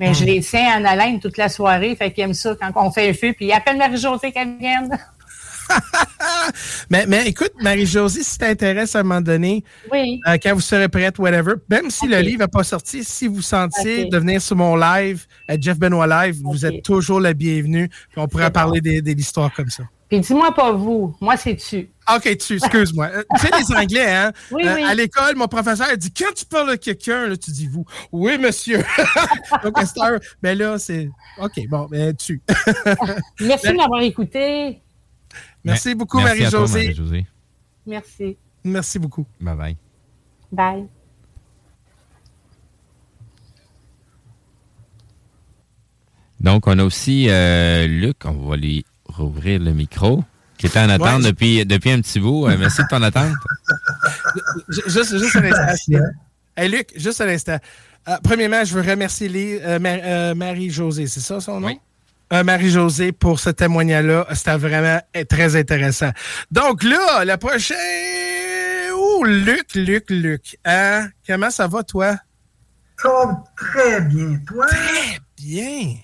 [0.00, 0.14] Mais Hmm.
[0.14, 3.10] je les tiens en haleine toute la soirée, fait qu'ils aiment ça quand on fait
[3.10, 4.98] un feu, puis ils appellent Marie-Josée qu'elle vienne.
[6.90, 9.62] Mais, mais écoute, Marie-Josée, si t'intéresse à un moment donné,
[9.92, 10.20] Oui.
[10.26, 13.40] euh, quand vous serez prête, whatever, même si le livre n'est pas sorti, si vous
[13.42, 14.10] sentez Ok.
[14.10, 17.88] de venir sur mon live, à Jeff Benoit Live, vous êtes toujours la bienvenue.
[17.88, 19.84] Puis on pourrait C'est parler des, des histoires comme ça.
[20.10, 21.88] Puis dis-moi pas vous, moi c'est tu.
[22.12, 23.06] OK, tu, excuse-moi.
[23.06, 24.32] Euh, tu sais, les Anglais, hein?
[24.50, 24.82] Oui, euh, oui.
[24.82, 27.84] À l'école, mon professeur a dit quand tu parles à quelqu'un, là, tu dis vous.
[28.10, 28.78] Oui, monsieur.
[29.62, 31.08] Donc, à cette heure, ben là, c'est.
[31.40, 32.42] OK, bon, ben tu.
[33.40, 34.82] Merci de m'avoir écouté.
[35.62, 36.18] Merci beaucoup.
[36.18, 37.24] Marie-Josée.
[37.86, 38.36] Merci.
[38.64, 39.26] Merci beaucoup.
[39.40, 39.76] Bye bye.
[40.50, 40.88] Bye.
[46.40, 48.84] Donc, on a aussi euh, Luc, on va lui
[49.20, 50.24] rouvrir le micro,
[50.58, 51.30] qui était en attente Ouais.
[51.30, 52.46] depuis, depuis un petit bout.
[52.46, 53.32] Euh, merci de ton attente.
[54.68, 55.92] Ju- Juste, juste un instant.
[56.56, 57.58] Hey, Luc, juste un instant.
[58.08, 61.78] Euh, premièrement, je veux remercier euh, Ma- euh, Marie-Josée, c'est ça son nom?
[62.32, 64.26] Euh, Marie-Josée pour ce témoignage-là.
[64.34, 66.10] C'était vraiment très intéressant.
[66.50, 67.76] Donc là, la prochaine.
[68.94, 70.56] Oh, Luc, Luc, Luc.
[70.64, 71.08] Hein?
[71.26, 72.16] Comment ça va, toi?
[73.02, 74.66] Ça va très bien, toi?
[74.66, 75.94] Très bien.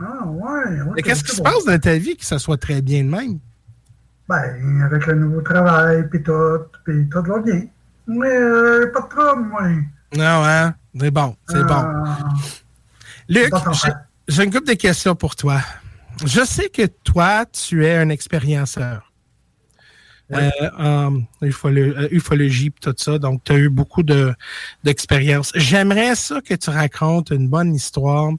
[0.00, 0.80] Ah, ouais.
[0.82, 1.44] ouais Mais qu'est-ce qui se bon.
[1.44, 3.38] passe dans ta vie que ça soit très bien de même?
[4.28, 6.32] Ben, avec le nouveau travail, puis tout,
[6.84, 7.66] puis tout va bien.
[8.06, 9.62] Mais euh, pas de trouble, moi.
[10.16, 10.74] Non, hein?
[10.98, 11.74] C'est bon, c'est bon.
[11.74, 12.18] Ah,
[13.28, 13.52] Luc,
[14.28, 15.60] j'ai- une couple de questions pour toi.
[16.24, 19.10] Je sais que toi, tu es un expérienceur.
[20.32, 24.34] Euh, en ufolo- euh, ufologie et tout ça, donc tu as eu beaucoup de
[24.82, 25.52] d'expérience.
[25.54, 28.30] J'aimerais ça que tu racontes une bonne histoire,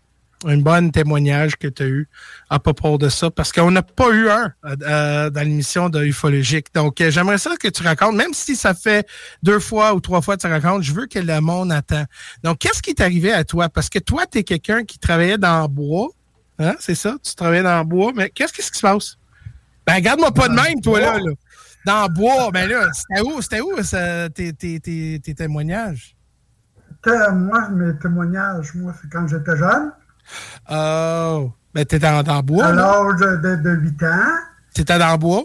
[0.44, 2.08] un bon témoignage que tu as eu
[2.50, 6.04] à propos de ça, parce qu'on n'a pas eu un euh, euh, dans l'émission de
[6.04, 6.68] ufologique.
[6.74, 9.08] Donc, euh, j'aimerais ça que tu racontes, même si ça fait
[9.44, 12.06] deux fois ou trois fois que tu racontes, je veux que le monde attend.
[12.44, 13.70] Donc, qu'est-ce qui est arrivé à toi?
[13.70, 16.10] Parce que toi, tu es quelqu'un qui travaillait dans le bois.
[16.60, 16.76] Hein?
[16.80, 17.16] C'est ça?
[17.24, 19.18] Tu travaillais dans le bois, mais qu'est-ce, qu'est-ce qui se passe?
[19.88, 21.18] Ben, regarde-moi pas de même, toi, là.
[21.18, 21.32] là.
[21.86, 26.16] Dans le bois, ben là, c'était où, c'était où ça, tes, tes, tes, tes témoignages?
[27.34, 29.92] moi, mes témoignages, moi, c'est quand j'étais jeune,
[30.70, 34.08] Oh, ben t'étais dans, dans le bois, à l'âge de, de 8 ans,
[34.74, 35.44] T'étais dans le bois?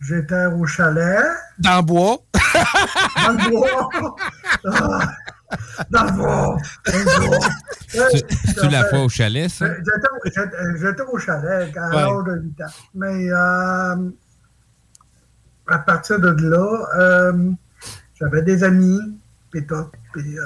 [0.00, 1.24] j'étais au chalet,
[1.58, 2.16] Dans le bois?
[2.34, 3.88] dans le bois.
[4.66, 5.00] Ah,
[5.90, 6.56] Dans le bois.
[6.84, 7.48] Dans le bois.
[7.88, 9.66] C'est-tu la fois au chalet, ça?
[9.68, 12.72] J'étais au- j'étais- au chalet à l'âge de 8 ans.
[12.94, 14.10] Mais euh,
[15.68, 17.50] à partir de là, euh,
[18.20, 19.00] j'avais des amis,
[19.50, 19.86] puis tout.
[20.12, 20.42] Puis, euh,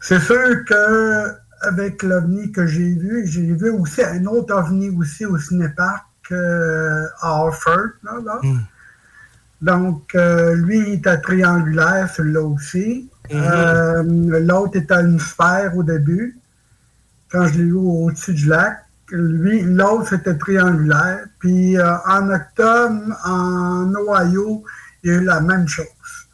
[0.00, 1.30] c'est sûr que
[1.66, 7.06] avec l'OVNI que j'ai vu, j'ai vu aussi un autre OVNI aussi au cinéparc euh,
[7.20, 7.90] à Harford.
[8.02, 8.40] Là, là.
[9.60, 13.10] Donc, euh, lui, il était triangulaire, celui-là aussi.
[13.32, 14.02] Euh,
[14.40, 16.38] L'autre était une sphère au début,
[17.30, 18.80] quand je l'ai eu au-dessus du lac.
[19.10, 21.24] Lui, l'autre, c'était triangulaire.
[21.38, 24.64] Puis, en octobre, en Ohio,
[25.02, 25.86] il y a eu la même chose.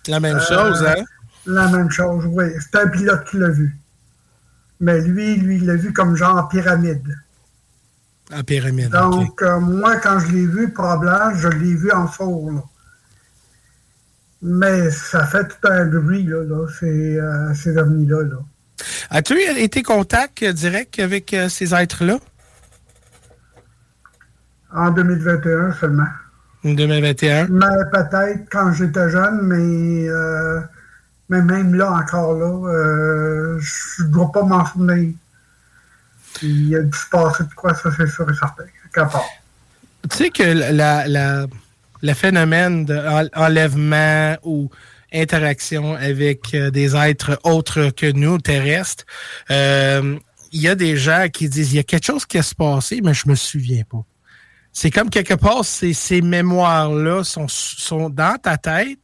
[0.08, 1.04] La même chose, hein?
[1.46, 2.44] La même chose, oui.
[2.60, 3.79] C'est un pilote qui l'a vu.
[4.80, 7.16] Mais lui, lui, il l'a vu comme genre pyramide.
[8.32, 8.90] En pyramide.
[8.90, 12.62] Donc, euh, moi, quand je l'ai vu, probablement, je l'ai vu en four, là.
[14.42, 18.36] Mais ça fait tout un bruit, là, là ces, euh, ces ovnis-là, là.
[19.10, 22.18] As-tu été contact direct avec euh, ces êtres-là?
[24.72, 26.06] En 2021 seulement.
[26.64, 27.48] En 2021?
[27.48, 30.60] Mais peut-être quand j'étais jeune, mais, euh,
[31.30, 35.14] mais même là, encore là, euh, je ne dois pas m'en souvenir.
[36.42, 38.64] Il a dû se passer de quoi, ça, c'est sûr et certain.
[38.94, 39.24] part.
[40.10, 41.46] Tu sais que la,
[42.02, 44.70] le phénomène d'enlèvement ou
[45.12, 49.04] interaction avec euh, des êtres autres que nous, terrestres,
[49.50, 50.18] euh,
[50.52, 52.54] il y a des gens qui disent il y a quelque chose qui a se
[52.54, 54.04] passé, mais je me souviens pas.
[54.72, 58.98] C'est comme quelque part, ces, ces mémoires-là sont, sont dans ta tête,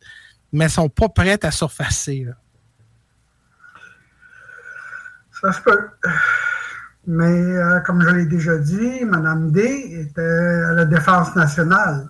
[0.56, 2.24] mais sont pas prêtes à surfacer.
[2.24, 2.32] là.
[5.40, 5.88] Ça se peut.
[7.06, 9.60] Mais euh, comme je l'ai déjà dit, Mme D
[10.00, 12.08] était à la Défense nationale.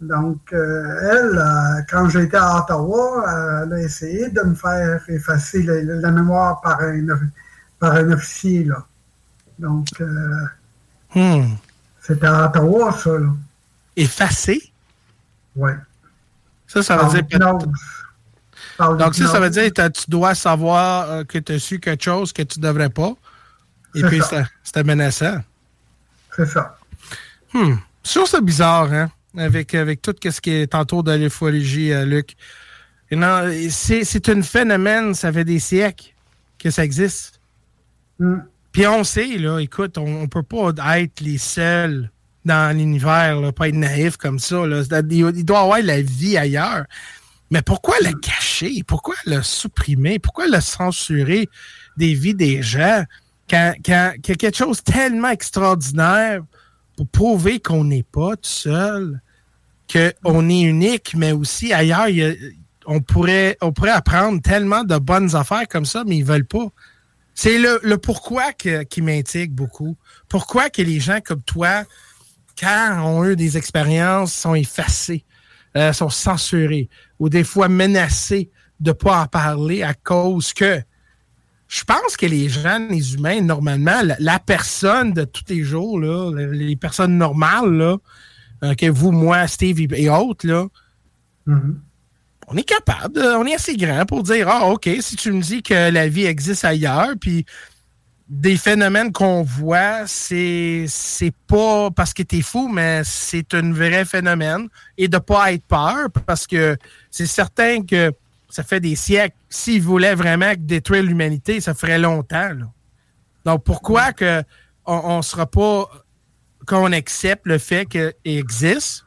[0.00, 5.62] Donc, euh, elle, euh, quand j'étais à Ottawa, elle a essayé de me faire effacer
[5.62, 7.06] la, la mémoire par un,
[7.78, 8.64] par un officier.
[8.64, 8.84] Là.
[9.58, 9.86] Donc,
[11.14, 11.54] Hmm.
[12.00, 13.18] c'était à Ottawa, ça.
[13.18, 13.28] Là.
[13.96, 14.72] Effacé?
[15.56, 15.70] Oui.
[16.68, 17.38] Ça, ça veut dire.
[18.78, 22.04] Donc, ça, ça veut dire que tu dois savoir euh, que tu as su quelque
[22.04, 23.14] chose que tu devrais pas.
[23.94, 25.42] Et C'est puis, c'est c'est menaçant.
[26.36, 26.78] C'est ça.
[27.52, 27.76] Hmm.
[28.04, 29.10] Trouve ça bizarre, hein?
[29.36, 32.36] Avec, avec tout ce qui est tantôt de l'ufologie, euh, Luc.
[33.10, 36.12] Non, c'est c'est un phénomène, ça fait des siècles
[36.58, 37.40] que ça existe.
[38.18, 38.40] Hmm.
[38.72, 42.10] Puis on sait, là, écoute, on, on peut pas être les seuls
[42.44, 44.62] dans l'univers, pas être naïf comme ça.
[44.66, 46.84] Il, il doit avoir la vie ailleurs.
[47.50, 48.82] Mais pourquoi le cacher?
[48.86, 50.18] Pourquoi le supprimer?
[50.18, 51.48] Pourquoi le censurer
[51.96, 53.04] des vies des gens
[53.48, 56.42] quand, qu'il y a quelque chose de tellement extraordinaire
[56.96, 59.20] pour prouver qu'on n'est pas tout seul,
[59.90, 62.56] qu'on est unique, mais aussi ailleurs, il
[62.88, 63.56] on, pourrait,
[63.92, 66.68] apprendre tellement de bonnes affaires comme ça, mais ils veulent pas.
[67.34, 69.96] C'est le, pourquoi qui m'intrigue beaucoup.
[70.28, 71.84] Pourquoi que les gens comme toi,
[72.58, 75.24] quand ont eu des expériences, sont effacés,
[75.76, 80.80] euh, sont censurés, ou des fois menacés de pas en parler à cause que
[81.68, 86.00] je pense que les gens, les humains, normalement, la, la personne de tous les jours,
[86.00, 87.98] là, les personnes normales, là,
[88.64, 90.66] euh, que vous, moi, Steve et autres, là,
[92.48, 95.62] on est capable, on est assez grand pour dire Ah, OK, si tu me dis
[95.62, 97.44] que la vie existe ailleurs, puis
[98.28, 104.04] des phénomènes qu'on voit, c'est c'est pas parce que t'es fou, mais c'est un vrai
[104.04, 104.68] phénomène.
[104.98, 106.76] Et de pas être peur, parce que
[107.10, 108.12] c'est certain que
[108.50, 109.36] ça fait des siècles.
[109.48, 112.50] S'ils voulaient vraiment détruire l'humanité, ça ferait longtemps.
[112.52, 112.66] là.
[113.44, 114.42] Donc pourquoi que
[114.84, 115.88] on, on sera pas
[116.66, 119.06] qu'on accepte le fait qu'il existe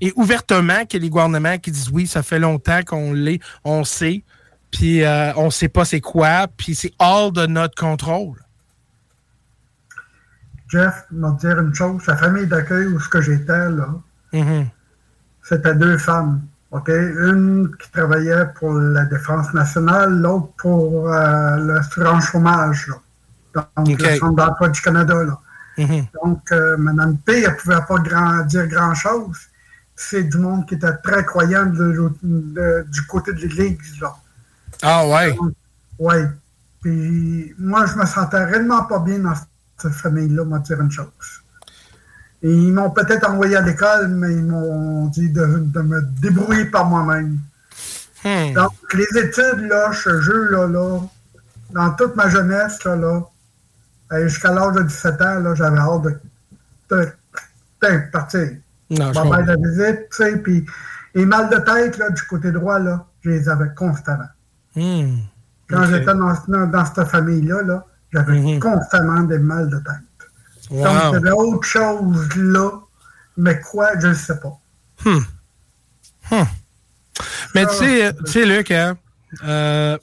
[0.00, 4.24] et ouvertement que les gouvernements qui disent oui, ça fait longtemps qu'on l'est, on sait,
[4.74, 8.38] puis euh, on sait pas c'est quoi, puis c'est hors de notre contrôle.
[10.68, 12.02] Jeff m'a dit une chose.
[12.04, 13.88] Sa famille d'accueil où ce que j'étais, là,
[14.32, 14.66] Mhm.
[15.42, 16.42] c'était deux femmes.
[16.72, 16.88] OK?
[16.88, 22.88] Une qui travaillait pour la Défense nationale, l'autre pour euh, l'assurance chômage.
[22.88, 22.96] là.
[23.76, 24.02] Donc, OK.
[24.02, 25.14] le Centre d'emploi du Canada.
[25.22, 25.38] Là.
[25.78, 26.06] Mhm.
[26.20, 29.38] Donc, euh, Mme P, elle ne pouvait pas grand- dire grand-chose.
[29.94, 34.00] C'est du monde qui était très croyant de l'autre- de- du côté de l'Église.
[34.00, 34.12] là.
[34.86, 35.36] Ah ouais.
[35.98, 36.14] Oui.
[36.82, 39.34] Puis moi, je me sentais réellement pas bien dans
[39.78, 41.06] cette famille-là, m'a dire une chose.
[42.42, 46.66] Et ils m'ont peut-être envoyé à l'école, mais ils m'ont dit de, de me débrouiller
[46.66, 47.38] par moi-même.
[48.22, 48.52] Hmm.
[48.52, 51.00] Donc, les études, là, ce jeu, là, là,
[51.70, 53.22] dans toute ma jeunesse, là, là,
[54.12, 56.20] euh, jusqu'à l'âge de 17 ans, là, j'avais hâte de,
[56.90, 57.12] de-
[57.82, 58.48] de partir.
[58.90, 59.54] Non, je Ma mère comprends.
[59.54, 60.66] de visite, tu sais, puis
[61.14, 64.28] les mal de tête, là, du côté droit, là, je les avais constamment.
[64.74, 67.82] Quand j'étais dans, dans, cette famille-là, -là,
[68.12, 68.58] j'avais hmm.
[68.58, 70.30] constamment des mal de tête.
[70.70, 72.70] Donc, il y avait autre chose là,
[73.36, 74.58] mais quoi, je ne sais pas.
[75.04, 75.20] Hmm.
[76.30, 76.44] Hmm.
[77.54, 78.96] Mais tu sais, tu sais, Luc, hein,
[79.44, 79.98] euh,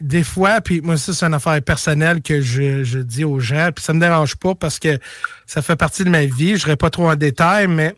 [0.00, 3.84] des fois, puis moi, ça, c'est une affaire personnelle que je, dis aux gens, puis
[3.84, 4.98] ça me dérange pas parce que
[5.46, 6.56] ça fait partie de ma vie.
[6.56, 7.96] Je n'irai pas trop en détail, mais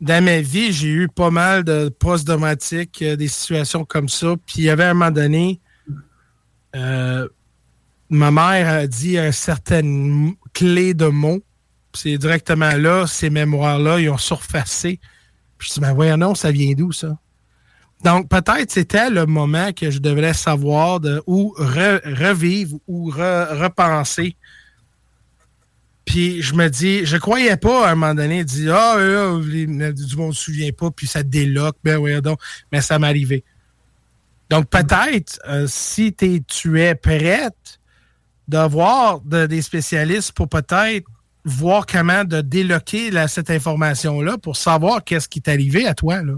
[0.00, 4.34] dans ma vie, j'ai eu pas mal de post-domatiques, euh, des situations comme ça.
[4.46, 5.60] Puis il y avait un moment donné,
[6.76, 7.28] euh,
[8.08, 11.40] ma mère a dit un certain clé de mots.
[11.94, 15.00] C'est directement là, ces mémoires-là, ils ont surfacé.
[15.56, 17.18] Puis je dis, ben voyons non, ça vient d'où ça?
[18.04, 24.36] Donc, peut-être c'était le moment que je devrais savoir de, ou revivre ou repenser.
[26.08, 29.66] Puis je me dis, je croyais pas à un moment donné, dire Ah, oh, du
[30.16, 32.40] monde ne se souvient pas, puis ça déloque, ben oui, donc,
[32.72, 33.44] mais ça m'arrivait.
[34.48, 37.78] Donc, peut-être, euh, si tu es prête
[38.48, 41.06] d'avoir des spécialistes pour peut-être
[41.44, 46.22] voir comment de déloquer cette information-là pour savoir qu'est-ce qui t'est arrivé à toi.
[46.22, 46.36] Là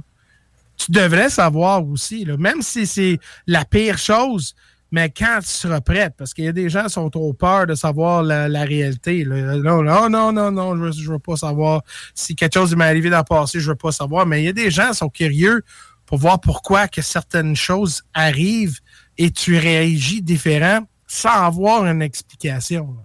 [0.80, 4.54] tu devrais savoir aussi, là, même si c'est la pire chose,
[4.90, 7.66] mais quand tu seras prête, parce qu'il y a des gens qui sont trop peur
[7.66, 9.24] de savoir la, réalité.
[9.24, 11.82] Non, non, non, non, non, je ne veux pas savoir.
[12.14, 14.26] Si quelque chose m'est arrivé dans le passé, je ne veux pas savoir.
[14.26, 15.62] Mais il y a des gens qui sont curieux
[16.06, 18.80] pour voir pourquoi que certaines choses arrivent
[19.16, 22.96] et tu réagis différent sans avoir une explication.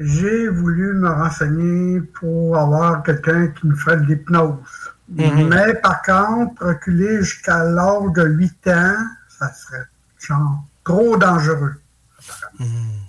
[0.00, 4.58] J'ai voulu me renseigner pour avoir quelqu'un qui me ferait de l'hypnose.
[5.08, 5.48] Mhm.
[5.48, 8.96] Mais par contre, reculer jusqu'à l'âge de 8 ans,
[9.38, 9.86] ça serait
[10.18, 11.74] genre, trop dangereux.
[12.58, 13.04] Mhm.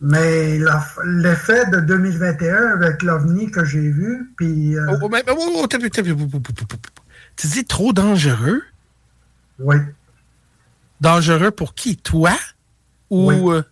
[0.00, 0.58] Mais
[1.04, 4.76] l'effet de 2021 avec l'OVNI que j'ai vu, puis...
[7.36, 8.62] tu dis trop dangereux?
[9.58, 9.76] Oui.
[11.00, 11.96] Dangereux pour qui?
[11.96, 12.32] Toi?
[13.10, 13.50] Ou...
[13.50, 13.62] Euh,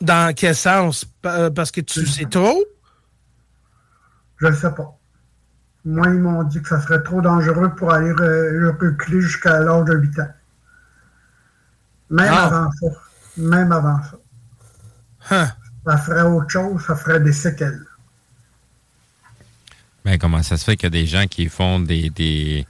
[0.00, 1.06] dans quel sens?
[1.24, 2.62] Euh, parce que tu sais trop?
[4.38, 4.98] Je ne sais pas.
[5.84, 9.94] Moi, ils m'ont dit que ça serait trop dangereux pour aller reculer jusqu'à l'âge de
[9.94, 10.28] 8 ans.
[12.10, 12.46] Même ah.
[12.46, 12.86] avant ça.
[13.36, 14.16] Même avant ça.
[15.30, 15.48] Hein.
[15.84, 17.84] Ça ferait autre chose, ça ferait des séquelles.
[20.04, 22.66] Mais ben, comment ça se fait qu'il y a des gens qui font des, des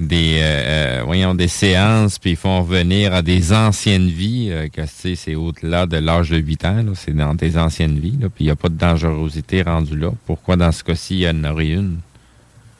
[0.00, 4.82] euh, euh, voyons des séances puis ils font revenir à des anciennes vies euh, que
[4.86, 8.52] c'est au-delà de l'âge de 8 ans c'est dans des anciennes vies puis il n'y
[8.52, 11.98] a pas de dangerosité rendue là pourquoi dans ce cas-ci il y en aurait une?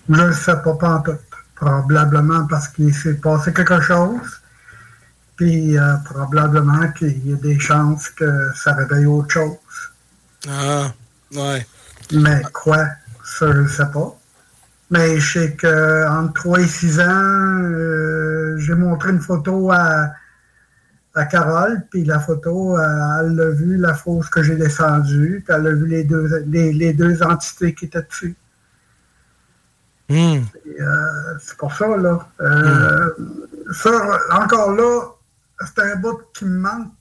[0.09, 1.16] Ne sais pas pas en tout
[1.55, 4.40] probablement parce qu'il s'est passé quelque chose.
[5.36, 9.56] Puis probablement qu'il y a des chances que ça réveille autre chose.
[10.48, 10.93] Ah
[11.35, 11.66] ouais.
[12.12, 12.86] Mais quoi?
[13.24, 14.18] Ça je ne sais pas.
[14.90, 20.12] Mais je sais qu'entre 3 et 6 ans, euh, j'ai montré une photo à,
[21.14, 22.80] à Carole, puis la photo, euh,
[23.20, 26.93] elle a vu la fosse que j'ai descendue, puis elle a vu les deux, les,
[26.94, 28.35] deux entités qui étaient dessus.
[30.09, 30.43] Hmm.
[30.80, 32.18] Euh, c'est pour ça, là.
[33.72, 35.02] Ça, encore là,
[35.66, 36.93] c'est un bout qui me manque.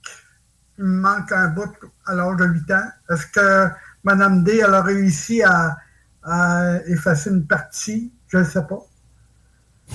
[0.78, 1.72] Il me manque un bout
[2.06, 2.90] à l'âge de 8 ans.
[3.10, 3.74] Est-ce que
[4.04, 5.78] Mme D, elle a réussi à
[6.28, 8.86] à effacer une partie, je ne sais pas.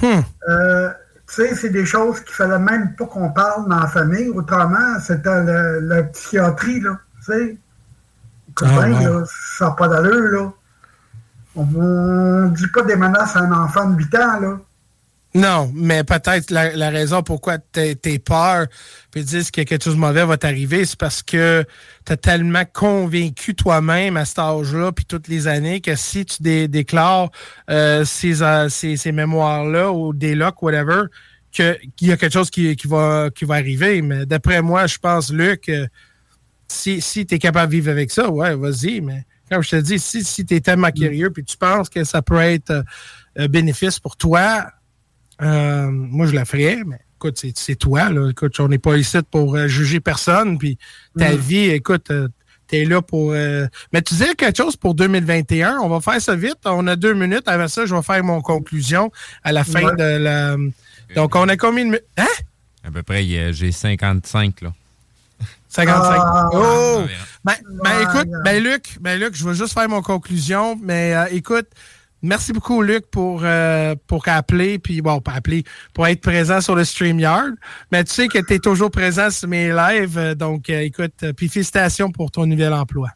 [0.00, 0.22] Hmm.
[0.48, 0.90] Euh,
[1.28, 4.28] tu sais, c'est des choses qu'il fallait même pas qu'on parle dans la famille.
[4.30, 6.98] Autrement, c'était la, psychiatrie, là.
[7.18, 7.58] Tu sais,
[8.62, 9.24] ah,
[9.56, 10.52] ça n'a pas d'allure, là.
[11.54, 14.58] On ne dit pas des menaces à un enfant de 8 ans, là.
[15.34, 18.66] Non, mais peut-être la, raison pourquoi tu es peur
[19.10, 21.64] puis dis que quelque chose de mauvais va t'arriver, c'est parce que
[22.04, 26.68] tu es tellement convaincu toi-même à cet âge-là, puis toutes les années, que si tu
[26.68, 27.30] déclares
[27.70, 31.04] euh, euh, ces, ces, mémoires-là ou des locks, whatever,
[31.50, 34.02] qu'il y a quelque chose qui, va, qui va arriver.
[34.02, 35.86] Mais d'après moi, je pense, Luc, euh,
[36.68, 39.00] si, si tu es capable de vivre avec ça, ouais, vas-y.
[39.00, 40.98] Mais comme je te dis, si, si tu es tellement mm.
[40.98, 42.84] curieux puis tu penses que ça peut être
[43.48, 44.66] bénéfice pour toi,
[45.42, 48.10] euh, moi, je la ferais, mais écoute, c'est toi.
[48.10, 48.30] Là.
[48.30, 50.58] Écoute, on n'est pas ici pour euh, juger personne.
[50.58, 50.78] Puis
[51.18, 51.36] ta mm.
[51.36, 52.28] vie, écoute, euh,
[52.68, 53.32] tu es là pour.
[53.32, 55.78] Mais tu disais quelque chose pour 2021.
[55.78, 56.58] On va faire ça vite.
[56.64, 57.48] On a deux minutes.
[57.48, 59.10] Avant ça, je vais faire mon conclusion
[59.42, 60.56] à la fin de la.
[61.14, 62.06] Donc, on a combien de minutes?
[62.16, 62.26] Hein?
[62.84, 64.72] À peu près, j'ai 55, là.
[65.68, 66.20] 55.
[66.20, 66.50] Ah.
[66.52, 67.02] oh!
[67.44, 71.66] Ben, ben écoute, ben Luc, ben Luc, je vais juste faire mon conclusion, mais écoute,
[72.24, 76.76] Merci beaucoup, Luc, pour, euh, pour appeler, puis bon, pas appeler, pour être présent sur
[76.76, 77.54] le StreamYard.
[77.90, 81.24] Mais tu sais que tu es toujours présent sur mes lives, euh, donc euh, écoute,
[81.36, 83.08] puis félicitations pour ton nouvel emploi.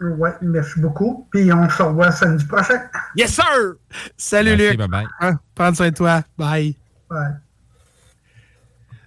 [0.00, 1.26] Oui, merci beaucoup.
[1.30, 2.82] Puis on se revoit samedi prochain.
[3.14, 3.44] Yes, sir!
[4.16, 4.80] Salut, Merci, Luc.
[4.80, 5.06] bye-bye.
[5.20, 6.22] Hein, prends soin de toi.
[6.36, 6.74] Bye.
[7.10, 7.18] Ouais.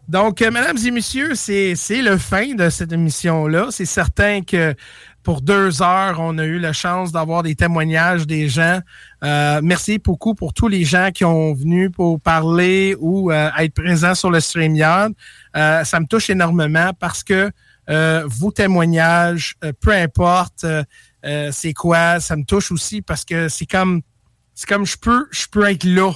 [0.10, 3.68] Donc, euh, mesdames et messieurs, c'est le fin de cette émission-là.
[3.70, 4.74] C'est certain que
[5.22, 8.80] pour deux heures, on a eu la chance d'avoir des témoignages des gens.
[9.24, 13.76] Euh, merci beaucoup pour tous les gens qui ont venu pour parler ou euh, être
[13.76, 15.12] présents sur le StreamYard.
[15.56, 17.52] Euh, ça me touche énormément parce que
[17.92, 20.66] euh, vos témoignages, euh, peu importe
[21.52, 24.02] c'est quoi, ça me touche aussi parce que c'est comme
[24.56, 26.14] c'est comme je peux je peux être là.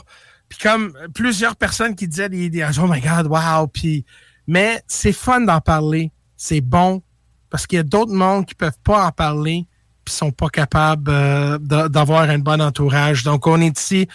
[0.58, 4.06] Puis comme plusieurs personnes qui disaient des, des oh my god, wow, puis
[4.46, 7.02] mais c'est fun d'en parler, c'est bon
[7.50, 9.66] parce qu'il y a d'autres mondes qui peuvent pas en parler
[10.06, 13.24] puis sont pas capables euh, d'a- d'avoir un bon entourage.
[13.24, 14.08] Donc on est ici,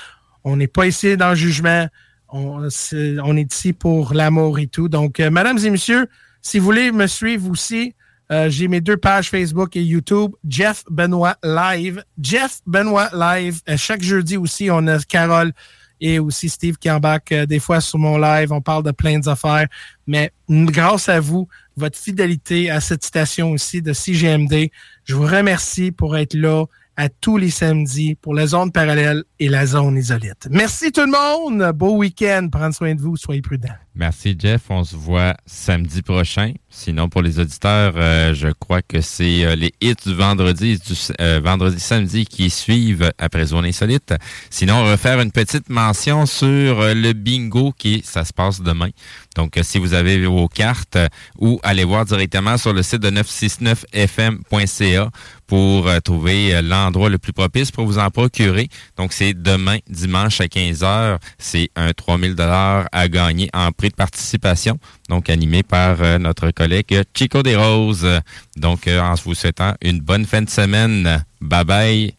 [0.45, 1.89] on n'est pas ici dans le jugement,
[2.29, 4.89] on, c'est- on est ici pour l'amour et tout.
[4.89, 6.07] Donc euh, mesdames et messieurs,
[6.41, 7.95] si vous voulez me suivre aussi,
[8.31, 12.05] euh, j'ai mes deux pages Facebook et YouTube, Jeff Benoît Live.
[12.21, 13.61] Jeff Benoît Live.
[13.69, 15.53] Euh, chaque jeudi aussi, on a Carole
[16.01, 18.53] et aussi Steve qui embarque euh, des fois sur mon live.
[18.53, 19.69] On parle de plein d'affaires.
[20.07, 24.71] Mais grâce à vous, votre fidélité à cette station aussi de CGMD,
[25.05, 26.65] je vous remercie pour être là
[26.97, 30.49] à tous les samedis pour la zone parallèle et la zone isolite.
[30.51, 31.73] Merci tout le monde.
[31.73, 32.49] Beau week-end.
[32.51, 33.17] Prenez soin de vous.
[33.17, 33.75] Soyez prudents.
[33.99, 34.63] Merci, Jeff.
[34.71, 36.53] On se voit samedi prochain.
[36.71, 40.95] Sinon, pour les auditeurs, euh, je crois que c'est euh, les hits du vendredi, du
[41.21, 44.15] euh, vendredi, samedi qui suivent après Zone Insolite.
[44.51, 48.91] Sinon, on va faire une petite mention sur le bingo qui, ça se passe demain.
[49.35, 50.97] Donc, si vous avez vos cartes
[51.39, 55.11] ou allez voir directement sur le site de 969fm.ca
[55.47, 58.69] pour trouver l'endroit le plus propice pour vous en procurer.
[58.97, 61.19] Donc, c'est demain, dimanche à 15h.
[61.39, 64.79] C'est un 3000 dollars à gagner en prix de participation.
[65.09, 68.09] Donc, animé par euh, notre collègue Chico Des Roses.
[68.57, 71.25] Donc, euh, en vous souhaitant une bonne fin de semaine.
[71.41, 72.15] Bye bye.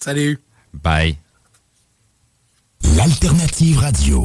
[0.00, 0.40] Salut.
[0.74, 1.16] Bye.
[2.96, 4.24] L'alternative radio.